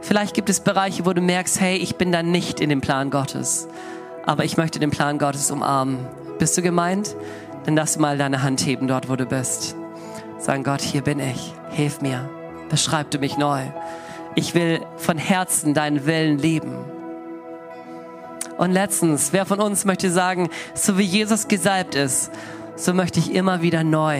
Vielleicht 0.02 0.34
gibt 0.34 0.50
es 0.50 0.60
Bereiche, 0.60 1.06
wo 1.06 1.14
du 1.14 1.22
merkst, 1.22 1.62
hey, 1.62 1.78
ich 1.78 1.98
bin 1.98 2.12
da 2.12 2.24
nicht 2.24 2.60
in 2.60 2.70
dem 2.70 2.82
Plan 2.82 3.12
Gottes, 3.12 3.68
aber 4.26 4.44
ich 4.44 4.58
möchte 4.58 4.80
den 4.80 4.90
Plan 4.90 5.20
Gottes 5.20 5.52
umarmen. 5.52 6.00
Bist 6.40 6.58
du 6.58 6.64
gemeint? 6.64 7.16
Dann 7.66 7.76
du 7.76 8.00
mal 8.00 8.18
deine 8.18 8.42
Hand 8.42 8.66
heben 8.66 8.88
dort, 8.88 9.08
wo 9.08 9.16
du 9.16 9.28
bist. 9.28 9.76
Sagen, 10.40 10.64
Gott, 10.64 10.82
hier 10.82 11.04
bin 11.04 11.20
ich, 11.20 11.54
hilf 11.70 12.02
mir, 12.02 12.28
beschreib 12.70 13.12
du 13.12 13.20
mich 13.20 13.38
neu. 13.38 13.62
Ich 14.34 14.56
will 14.56 14.82
von 14.98 15.20
Herzen 15.20 15.76
deinen 15.76 16.08
Willen 16.08 16.40
leben. 16.40 16.74
Und 18.62 18.74
letztens, 18.74 19.34
wer 19.34 19.47
von 19.47 19.59
uns 19.59 19.86
möchte 19.86 20.12
sagen, 20.12 20.47
so 20.76 20.99
wie 20.99 21.03
Jesus 21.03 21.47
gesalbt 21.47 21.95
ist, 21.95 22.30
so 22.76 22.93
möchte 22.93 23.18
ich 23.18 23.34
immer 23.34 23.64
wieder 23.64 23.84
neu, 23.84 24.20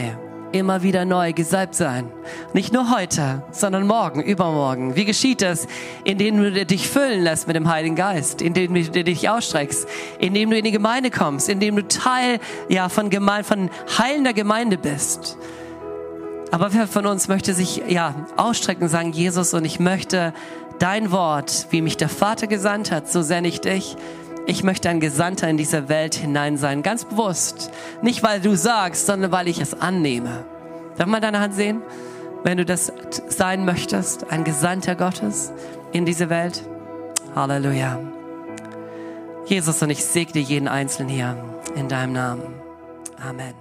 immer 0.51 0.81
wieder 0.81 1.05
neu 1.05 1.31
gesalbt 1.31 1.75
sein. 1.75 2.11
Nicht 2.51 2.73
nur 2.73 2.89
heute, 2.89 3.43
sondern 3.51 3.85
morgen, 3.85 4.19
übermorgen. 4.19 4.95
Wie 4.95 5.05
geschieht 5.05 5.43
das? 5.43 5.67
Indem 6.05 6.41
du 6.41 6.65
dich 6.65 6.89
füllen 6.89 7.21
lässt 7.21 7.45
mit 7.45 7.55
dem 7.55 7.69
Heiligen 7.69 7.95
Geist, 7.95 8.41
indem 8.41 8.73
du 8.73 9.03
dich 9.03 9.29
ausstreckst, 9.29 9.87
indem 10.17 10.49
du 10.49 10.57
in 10.57 10.65
die 10.65 10.71
Gemeinde 10.71 11.11
kommst, 11.11 11.47
indem 11.47 11.75
du 11.75 11.87
Teil 11.87 12.39
ja, 12.67 12.89
von, 12.89 13.11
Gemeinde, 13.11 13.43
von 13.43 13.69
heilender 13.99 14.33
Gemeinde 14.33 14.79
bist. 14.79 15.37
Aber 16.49 16.73
wer 16.73 16.87
von 16.87 17.05
uns 17.05 17.27
möchte 17.27 17.53
sich 17.53 17.83
ja 17.87 18.15
ausstrecken 18.37 18.87
sagen, 18.87 19.11
Jesus, 19.11 19.53
und 19.53 19.65
ich 19.65 19.79
möchte 19.79 20.33
dein 20.79 21.11
Wort, 21.11 21.67
wie 21.69 21.83
mich 21.83 21.95
der 21.95 22.09
Vater 22.09 22.47
gesandt 22.47 22.89
hat, 22.89 23.07
so 23.07 23.21
sende 23.21 23.49
ich 23.49 23.61
dich 23.61 23.97
ich 24.47 24.63
möchte 24.63 24.89
ein 24.89 24.99
Gesandter 24.99 25.49
in 25.49 25.57
diese 25.57 25.89
Welt 25.89 26.15
hinein 26.15 26.57
sein, 26.57 26.83
ganz 26.83 27.05
bewusst. 27.05 27.71
Nicht, 28.01 28.23
weil 28.23 28.41
du 28.41 28.55
sagst, 28.55 29.05
sondern 29.05 29.31
weil 29.31 29.47
ich 29.47 29.61
es 29.61 29.79
annehme. 29.79 30.45
Darf 30.97 31.07
mal 31.07 31.21
deine 31.21 31.39
Hand 31.39 31.53
sehen? 31.53 31.81
Wenn 32.43 32.57
du 32.57 32.65
das 32.65 32.91
sein 33.27 33.65
möchtest, 33.65 34.31
ein 34.31 34.43
Gesandter 34.43 34.95
Gottes 34.95 35.51
in 35.91 36.05
diese 36.05 36.29
Welt. 36.29 36.63
Halleluja. 37.35 37.99
Jesus, 39.45 39.81
und 39.81 39.89
ich 39.89 40.03
segne 40.03 40.41
jeden 40.41 40.67
Einzelnen 40.67 41.09
hier 41.09 41.37
in 41.75 41.87
deinem 41.87 42.13
Namen. 42.13 42.53
Amen. 43.23 43.61